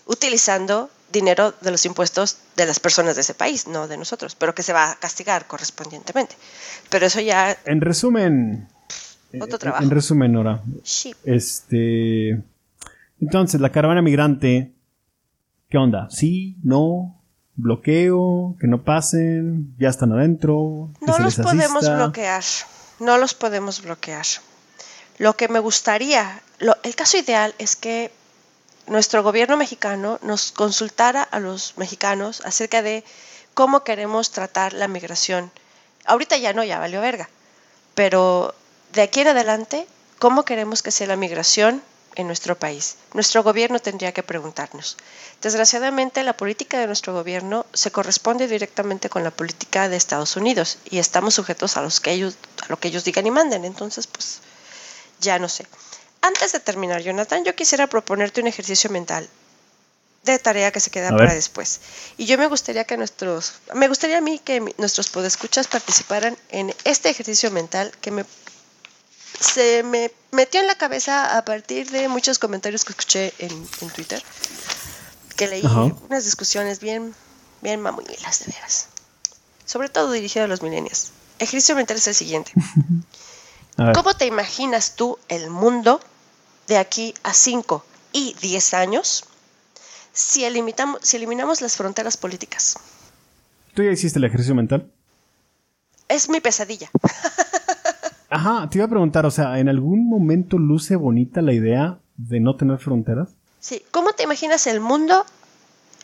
utilizando 0.05 0.89
dinero 1.11 1.53
de 1.61 1.71
los 1.71 1.85
impuestos 1.85 2.37
de 2.57 2.65
las 2.65 2.79
personas 2.81 3.15
de 3.15 3.21
ese 3.21 3.33
país, 3.33 3.67
no 3.67 3.87
de 3.87 3.97
nosotros, 3.97 4.35
pero 4.35 4.53
que 4.53 4.61
se 4.63 4.73
va 4.73 4.91
a 4.91 4.95
castigar 4.95 5.47
correspondientemente. 5.47 6.35
Pero 6.89 7.05
eso 7.05 7.21
ya... 7.21 7.57
En 7.65 7.79
resumen... 7.79 8.67
Otro 9.39 9.55
eh, 9.55 9.59
trabajo. 9.59 9.83
En 9.83 9.89
resumen, 9.89 10.33
Nora. 10.33 10.63
Sí. 10.83 11.15
Este... 11.23 12.43
Entonces, 13.21 13.61
la 13.61 13.71
caravana 13.71 14.01
migrante... 14.01 14.73
¿Qué 15.69 15.77
onda? 15.77 16.09
¿Sí? 16.09 16.57
¿No? 16.63 17.18
Bloqueo, 17.61 18.55
que 18.59 18.67
no 18.67 18.83
pasen, 18.83 19.75
ya 19.77 19.89
están 19.89 20.11
adentro. 20.11 20.89
No 21.01 21.19
los 21.19 21.35
podemos 21.35 21.89
bloquear, 21.89 22.43
no 22.99 23.17
los 23.17 23.33
podemos 23.33 23.81
bloquear. 23.81 24.25
Lo 25.17 25.35
que 25.35 25.49
me 25.49 25.59
gustaría, 25.59 26.41
el 26.83 26.95
caso 26.95 27.17
ideal 27.17 27.53
es 27.57 27.75
que 27.75 28.11
nuestro 28.87 29.21
gobierno 29.21 29.57
mexicano 29.57 30.19
nos 30.21 30.51
consultara 30.51 31.21
a 31.23 31.39
los 31.39 31.77
mexicanos 31.77 32.41
acerca 32.45 32.81
de 32.81 33.03
cómo 33.53 33.83
queremos 33.83 34.31
tratar 34.31 34.73
la 34.73 34.87
migración. 34.87 35.51
Ahorita 36.05 36.37
ya 36.37 36.53
no, 36.53 36.63
ya 36.63 36.79
valió 36.79 37.01
verga. 37.01 37.29
Pero 37.93 38.55
de 38.93 39.01
aquí 39.01 39.19
en 39.19 39.27
adelante, 39.27 39.85
¿cómo 40.17 40.45
queremos 40.45 40.81
que 40.81 40.91
sea 40.91 41.07
la 41.07 41.17
migración 41.17 41.81
en 42.15 42.27
nuestro 42.27 42.57
país? 42.57 42.95
Nuestro 43.13 43.43
gobierno 43.43 43.79
tendría 43.79 44.11
que 44.11 44.23
preguntarnos. 44.23 44.97
Desgraciadamente, 45.41 46.23
la 46.23 46.37
política 46.37 46.79
de 46.79 46.87
nuestro 46.87 47.13
gobierno 47.13 47.65
se 47.73 47.91
corresponde 47.91 48.47
directamente 48.47 49.09
con 49.09 49.23
la 49.23 49.31
política 49.31 49.89
de 49.89 49.97
Estados 49.97 50.35
Unidos 50.35 50.77
y 50.89 50.99
estamos 50.99 51.35
sujetos 51.35 51.77
a, 51.77 51.81
los 51.81 51.99
que 51.99 52.11
ellos, 52.11 52.35
a 52.61 52.67
lo 52.69 52.79
que 52.79 52.89
ellos 52.89 53.03
digan 53.03 53.27
y 53.27 53.31
manden. 53.31 53.65
Entonces, 53.65 54.07
pues, 54.07 54.39
ya 55.19 55.39
no 55.39 55.49
sé. 55.49 55.65
Antes 56.21 56.51
de 56.51 56.59
terminar, 56.59 57.01
Jonathan, 57.01 57.45
yo 57.45 57.55
quisiera 57.55 57.87
proponerte 57.87 58.41
un 58.41 58.47
ejercicio 58.47 58.89
mental 58.89 59.29
de 60.23 60.37
tarea 60.39 60.71
que 60.71 60.79
se 60.79 60.91
queda 60.91 61.15
para 61.15 61.33
después. 61.33 61.79
Y 62.17 62.25
yo 62.25 62.37
me 62.37 62.47
gustaría 62.47 62.83
que 62.83 62.97
nuestros, 62.97 63.53
me 63.73 63.87
gustaría 63.87 64.17
a 64.17 64.21
mí 64.21 64.39
que 64.39 64.59
nuestros 64.77 65.09
podescuchas 65.09 65.67
participaran 65.67 66.37
en 66.49 66.73
este 66.83 67.09
ejercicio 67.09 67.51
mental 67.51 67.91
que 68.01 68.11
me 68.11 68.25
se 69.39 69.83
me 69.83 70.11
metió 70.31 70.59
en 70.59 70.67
la 70.67 70.75
cabeza 70.75 71.37
a 71.37 71.45
partir 71.45 71.89
de 71.91 72.07
muchos 72.07 72.39
comentarios 72.39 72.83
que 72.83 72.91
escuché 72.91 73.33
en, 73.39 73.67
Twitter, 73.93 74.21
que 75.35 75.47
leí 75.47 75.63
unas 76.09 76.25
discusiones 76.25 76.79
bien, 76.79 77.13
bien 77.61 77.81
mamuñilas 77.81 78.45
de 78.45 78.51
veras, 78.51 78.89
sobre 79.65 79.89
todo 79.89 80.11
dirigido 80.11 80.45
a 80.45 80.47
los 80.47 80.61
milenios. 80.61 81.11
Ejercicio 81.39 81.75
mental 81.75 81.97
es 81.97 82.07
el 82.07 82.15
siguiente. 82.15 82.51
¿Cómo 83.93 84.13
te 84.13 84.25
imaginas 84.25 84.95
tú 84.95 85.17
el 85.29 85.49
mundo 85.49 86.01
de 86.67 86.77
aquí 86.77 87.13
a 87.23 87.33
5 87.33 87.85
y 88.11 88.35
10 88.41 88.73
años 88.73 89.23
si, 90.11 90.43
eliminamos, 90.43 90.99
si 91.01 91.15
eliminamos 91.15 91.61
las 91.61 91.77
fronteras 91.77 92.17
políticas? 92.17 92.77
¿Tú 93.73 93.83
ya 93.83 93.91
hiciste 93.91 94.19
el 94.19 94.25
ejercicio 94.25 94.53
mental? 94.53 94.91
Es 96.09 96.27
mi 96.27 96.41
pesadilla. 96.41 96.91
Ajá, 98.29 98.69
te 98.69 98.77
iba 98.77 98.85
a 98.85 98.89
preguntar, 98.89 99.25
o 99.25 99.31
sea, 99.31 99.59
¿en 99.59 99.69
algún 99.69 100.07
momento 100.07 100.57
luce 100.57 100.95
bonita 100.95 101.41
la 101.41 101.53
idea 101.53 101.99
de 102.17 102.39
no 102.39 102.55
tener 102.55 102.77
fronteras? 102.77 103.35
Sí, 103.59 103.81
¿cómo 103.91 104.13
te 104.13 104.23
imaginas 104.23 104.67
el 104.67 104.79
mundo 104.79 105.25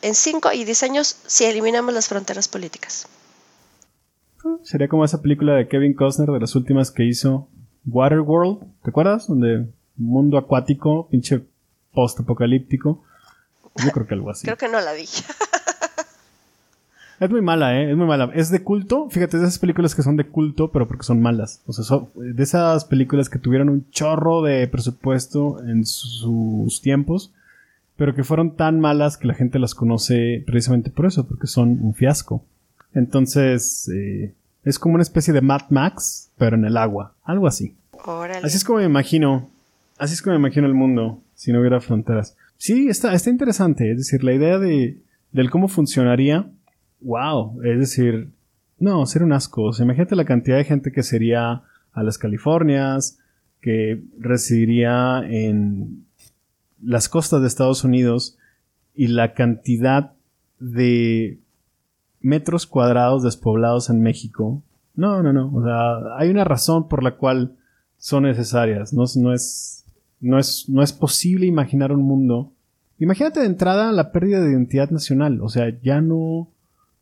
en 0.02 0.14
5 0.14 0.52
y 0.52 0.64
10 0.64 0.82
años 0.82 1.20
si 1.26 1.44
eliminamos 1.44 1.94
las 1.94 2.08
fronteras 2.08 2.48
políticas? 2.48 3.06
Sería 4.62 4.88
como 4.88 5.04
esa 5.04 5.22
película 5.22 5.54
de 5.54 5.68
Kevin 5.68 5.94
Costner 5.94 6.30
de 6.30 6.40
las 6.40 6.54
últimas 6.54 6.90
que 6.90 7.04
hizo 7.04 7.48
Waterworld, 7.86 8.60
¿te 8.82 8.90
acuerdas? 8.90 9.26
Donde 9.28 9.68
mundo 9.96 10.38
acuático, 10.38 11.08
pinche 11.08 11.44
post-apocalíptico. 11.92 13.02
Yo 13.84 13.90
creo 13.90 14.06
que 14.06 14.14
algo 14.14 14.30
así. 14.30 14.44
creo 14.44 14.56
que 14.56 14.68
no 14.68 14.80
la 14.80 14.92
vi. 14.92 15.06
es 17.20 17.30
muy 17.30 17.40
mala, 17.40 17.80
¿eh? 17.80 17.90
Es 17.90 17.96
muy 17.96 18.06
mala. 18.06 18.30
Es 18.34 18.50
de 18.50 18.62
culto. 18.62 19.08
Fíjate, 19.10 19.36
es 19.36 19.42
de 19.42 19.48
esas 19.48 19.58
películas 19.58 19.94
que 19.94 20.02
son 20.02 20.16
de 20.16 20.26
culto, 20.26 20.70
pero 20.70 20.86
porque 20.86 21.04
son 21.04 21.20
malas. 21.20 21.62
O 21.66 21.72
sea, 21.72 21.84
son 21.84 22.08
de 22.14 22.42
esas 22.42 22.84
películas 22.84 23.28
que 23.28 23.38
tuvieron 23.38 23.68
un 23.68 23.88
chorro 23.90 24.42
de 24.42 24.66
presupuesto 24.68 25.62
en 25.64 25.84
sus 25.86 26.80
tiempos, 26.82 27.32
pero 27.96 28.14
que 28.14 28.24
fueron 28.24 28.56
tan 28.56 28.80
malas 28.80 29.16
que 29.16 29.26
la 29.26 29.34
gente 29.34 29.58
las 29.58 29.74
conoce 29.74 30.42
precisamente 30.46 30.90
por 30.90 31.06
eso, 31.06 31.26
porque 31.26 31.46
son 31.46 31.78
un 31.82 31.94
fiasco. 31.94 32.42
Entonces, 32.94 33.88
eh, 33.88 34.32
es 34.64 34.78
como 34.78 34.94
una 34.94 35.02
especie 35.02 35.32
de 35.32 35.40
Mad 35.40 35.70
Max, 35.70 36.30
pero 36.36 36.56
en 36.56 36.64
el 36.64 36.76
agua. 36.76 37.14
Algo 37.24 37.46
así. 37.46 37.74
Así 38.42 38.56
es 38.56 38.64
como 38.64 38.78
me 38.78 38.84
imagino. 38.84 39.48
Así 39.98 40.14
es 40.14 40.22
como 40.22 40.34
me 40.34 40.40
imagino 40.40 40.66
el 40.66 40.74
mundo 40.74 41.20
si 41.34 41.52
no 41.52 41.60
hubiera 41.60 41.80
fronteras. 41.80 42.36
Sí, 42.58 42.88
está, 42.88 43.14
está 43.14 43.30
interesante. 43.30 43.90
Es 43.90 43.98
decir, 43.98 44.22
la 44.22 44.32
idea 44.32 44.58
de 44.58 44.98
del 45.32 45.50
cómo 45.50 45.68
funcionaría. 45.68 46.48
Wow. 47.06 47.62
Es 47.62 47.78
decir, 47.78 48.32
no, 48.78 49.06
sería 49.06 49.26
un 49.26 49.32
asco. 49.32 49.70
imagínate 49.78 50.16
la 50.16 50.24
cantidad 50.24 50.56
de 50.56 50.64
gente 50.64 50.90
que 50.90 51.04
sería 51.04 51.62
a 51.92 52.02
las 52.02 52.18
Californias, 52.18 53.18
que 53.60 54.02
residiría 54.18 55.22
en 55.24 56.04
las 56.82 57.08
costas 57.08 57.40
de 57.40 57.46
Estados 57.46 57.84
Unidos 57.84 58.36
y 58.94 59.06
la 59.06 59.34
cantidad 59.34 60.14
de 60.58 61.38
metros 62.20 62.66
cuadrados 62.66 63.22
despoblados 63.22 63.88
en 63.88 64.02
México. 64.02 64.62
No, 64.96 65.22
no, 65.22 65.32
no. 65.32 65.52
O 65.54 65.62
sea, 65.62 66.16
hay 66.18 66.28
una 66.28 66.42
razón 66.42 66.88
por 66.88 67.04
la 67.04 67.16
cual 67.16 67.52
son 67.98 68.24
necesarias. 68.24 68.92
No, 68.92 69.04
no, 69.16 69.32
es, 69.32 69.84
no, 70.20 70.40
es, 70.40 70.68
no 70.68 70.82
es 70.82 70.92
posible 70.92 71.46
imaginar 71.46 71.92
un 71.92 72.02
mundo. 72.02 72.50
Imagínate 72.98 73.40
de 73.40 73.46
entrada 73.46 73.92
la 73.92 74.10
pérdida 74.10 74.40
de 74.40 74.50
identidad 74.50 74.90
nacional. 74.90 75.40
O 75.40 75.48
sea, 75.48 75.68
ya 75.82 76.00
no 76.00 76.48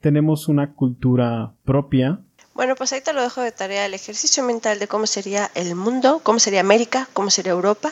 tenemos 0.05 0.49
una 0.49 0.75
cultura 0.75 1.55
propia. 1.65 2.21
Bueno, 2.53 2.75
pues 2.77 2.93
ahí 2.93 3.01
te 3.01 3.15
lo 3.15 3.23
dejo 3.23 3.41
de 3.41 3.53
tarea 3.53 3.87
el 3.87 3.95
ejercicio 3.95 4.45
mental 4.45 4.79
de 4.79 4.87
cómo 4.87 5.07
sería 5.07 5.51
el 5.55 5.75
mundo, 5.75 6.21
cómo 6.23 6.39
sería 6.39 6.61
América, 6.61 7.09
cómo 7.15 7.31
sería 7.31 7.53
Europa, 7.53 7.91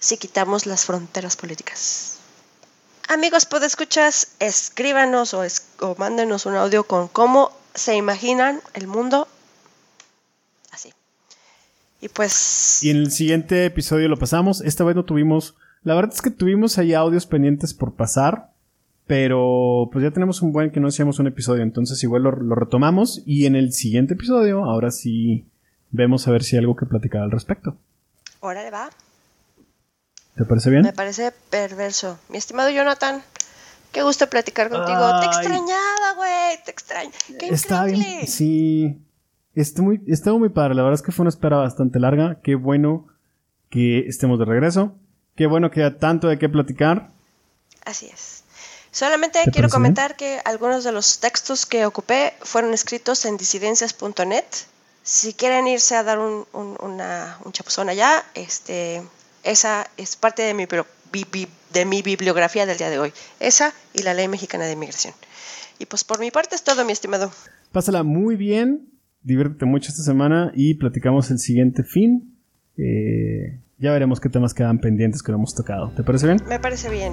si 0.00 0.16
quitamos 0.16 0.66
las 0.66 0.86
fronteras 0.86 1.36
políticas. 1.36 2.18
Amigos, 3.08 3.46
escuchas, 3.62 4.32
escríbanos 4.40 5.32
o, 5.32 5.42
o 5.78 5.94
mándenos 5.96 6.44
un 6.46 6.56
audio 6.56 6.82
con 6.82 7.06
cómo 7.06 7.52
se 7.72 7.94
imaginan 7.94 8.60
el 8.74 8.88
mundo 8.88 9.28
así. 10.72 10.92
Y 12.00 12.08
pues... 12.08 12.82
Y 12.82 12.90
en 12.90 12.96
el 12.96 13.12
siguiente 13.12 13.64
episodio 13.64 14.08
lo 14.08 14.18
pasamos. 14.18 14.60
Esta 14.60 14.82
vez 14.82 14.96
no 14.96 15.04
tuvimos... 15.04 15.54
La 15.84 15.94
verdad 15.94 16.12
es 16.12 16.20
que 16.20 16.30
tuvimos 16.30 16.78
ahí 16.78 16.94
audios 16.94 17.26
pendientes 17.26 17.74
por 17.74 17.94
pasar. 17.94 18.49
Pero 19.10 19.88
pues 19.92 20.04
ya 20.04 20.12
tenemos 20.12 20.40
un 20.40 20.52
buen 20.52 20.70
que 20.70 20.78
no 20.78 20.86
hacíamos 20.86 21.18
un 21.18 21.26
episodio. 21.26 21.64
Entonces 21.64 22.00
igual 22.04 22.22
lo, 22.22 22.30
lo 22.30 22.54
retomamos. 22.54 23.24
Y 23.26 23.46
en 23.46 23.56
el 23.56 23.72
siguiente 23.72 24.14
episodio, 24.14 24.62
ahora 24.62 24.92
sí 24.92 25.48
vemos 25.90 26.28
a 26.28 26.30
ver 26.30 26.44
si 26.44 26.54
hay 26.54 26.60
algo 26.60 26.76
que 26.76 26.86
platicar 26.86 27.22
al 27.22 27.32
respecto. 27.32 27.76
Órale, 28.38 28.70
va. 28.70 28.88
¿Te 30.36 30.44
parece 30.44 30.70
bien? 30.70 30.82
Me 30.82 30.92
parece 30.92 31.32
perverso. 31.50 32.20
Mi 32.28 32.38
estimado 32.38 32.70
Jonathan, 32.70 33.20
qué 33.90 34.04
gusto 34.04 34.30
platicar 34.30 34.70
contigo. 34.70 35.18
Te 35.18 35.26
extrañaba, 35.26 36.14
güey. 36.16 36.62
Te 36.64 36.70
extraño. 36.70 37.10
Qué 37.36 37.48
Está 37.48 37.86
bien. 37.86 38.28
Sí. 38.28 38.96
Está 39.56 39.82
muy, 39.82 40.00
estuvo 40.06 40.38
muy 40.38 40.50
padre. 40.50 40.76
La 40.76 40.82
verdad 40.82 40.94
es 40.94 41.02
que 41.02 41.10
fue 41.10 41.24
una 41.24 41.30
espera 41.30 41.56
bastante 41.56 41.98
larga. 41.98 42.38
Qué 42.44 42.54
bueno 42.54 43.08
que 43.70 44.06
estemos 44.06 44.38
de 44.38 44.44
regreso. 44.44 44.94
Qué 45.34 45.48
bueno 45.48 45.72
que 45.72 45.82
haya 45.82 45.98
tanto 45.98 46.28
de 46.28 46.38
qué 46.38 46.48
platicar. 46.48 47.10
Así 47.84 48.06
es. 48.06 48.39
Solamente 48.92 49.38
quiero 49.52 49.68
comentar 49.68 50.16
que 50.16 50.40
algunos 50.44 50.82
de 50.82 50.92
los 50.92 51.20
textos 51.20 51.64
que 51.64 51.86
ocupé 51.86 52.34
fueron 52.42 52.74
escritos 52.74 53.24
en 53.24 53.36
disidencias.net. 53.36 54.44
Si 55.02 55.32
quieren 55.32 55.66
irse 55.68 55.94
a 55.96 56.02
dar 56.02 56.18
un, 56.18 56.46
una, 56.52 57.38
un 57.44 57.52
chapuzón 57.52 57.88
allá, 57.88 58.24
este, 58.34 59.02
esa 59.44 59.86
es 59.96 60.16
parte 60.16 60.42
de 60.42 60.54
mi, 60.54 60.66
de 60.66 61.84
mi 61.84 62.02
bibliografía 62.02 62.66
del 62.66 62.78
día 62.78 62.90
de 62.90 62.98
hoy. 62.98 63.12
Esa 63.38 63.72
y 63.94 64.02
la 64.02 64.12
Ley 64.12 64.28
Mexicana 64.28 64.64
de 64.64 64.72
Inmigración. 64.72 65.14
Y 65.78 65.86
pues 65.86 66.04
por 66.04 66.18
mi 66.18 66.30
parte 66.30 66.56
es 66.56 66.62
todo, 66.62 66.84
mi 66.84 66.92
estimado. 66.92 67.30
Pásala 67.72 68.02
muy 68.02 68.36
bien, 68.36 68.88
diviértete 69.22 69.64
mucho 69.66 69.90
esta 69.90 70.02
semana 70.02 70.52
y 70.54 70.74
platicamos 70.74 71.30
el 71.30 71.38
siguiente 71.38 71.84
fin. 71.84 72.36
Eh, 72.76 73.60
ya 73.78 73.92
veremos 73.92 74.20
qué 74.20 74.28
temas 74.28 74.52
quedan 74.52 74.80
pendientes 74.80 75.22
que 75.22 75.32
no 75.32 75.38
hemos 75.38 75.54
tocado. 75.54 75.90
¿Te 75.96 76.02
parece 76.02 76.26
bien? 76.26 76.38
Me 76.46 76.58
parece 76.58 76.90
bien. 76.90 77.12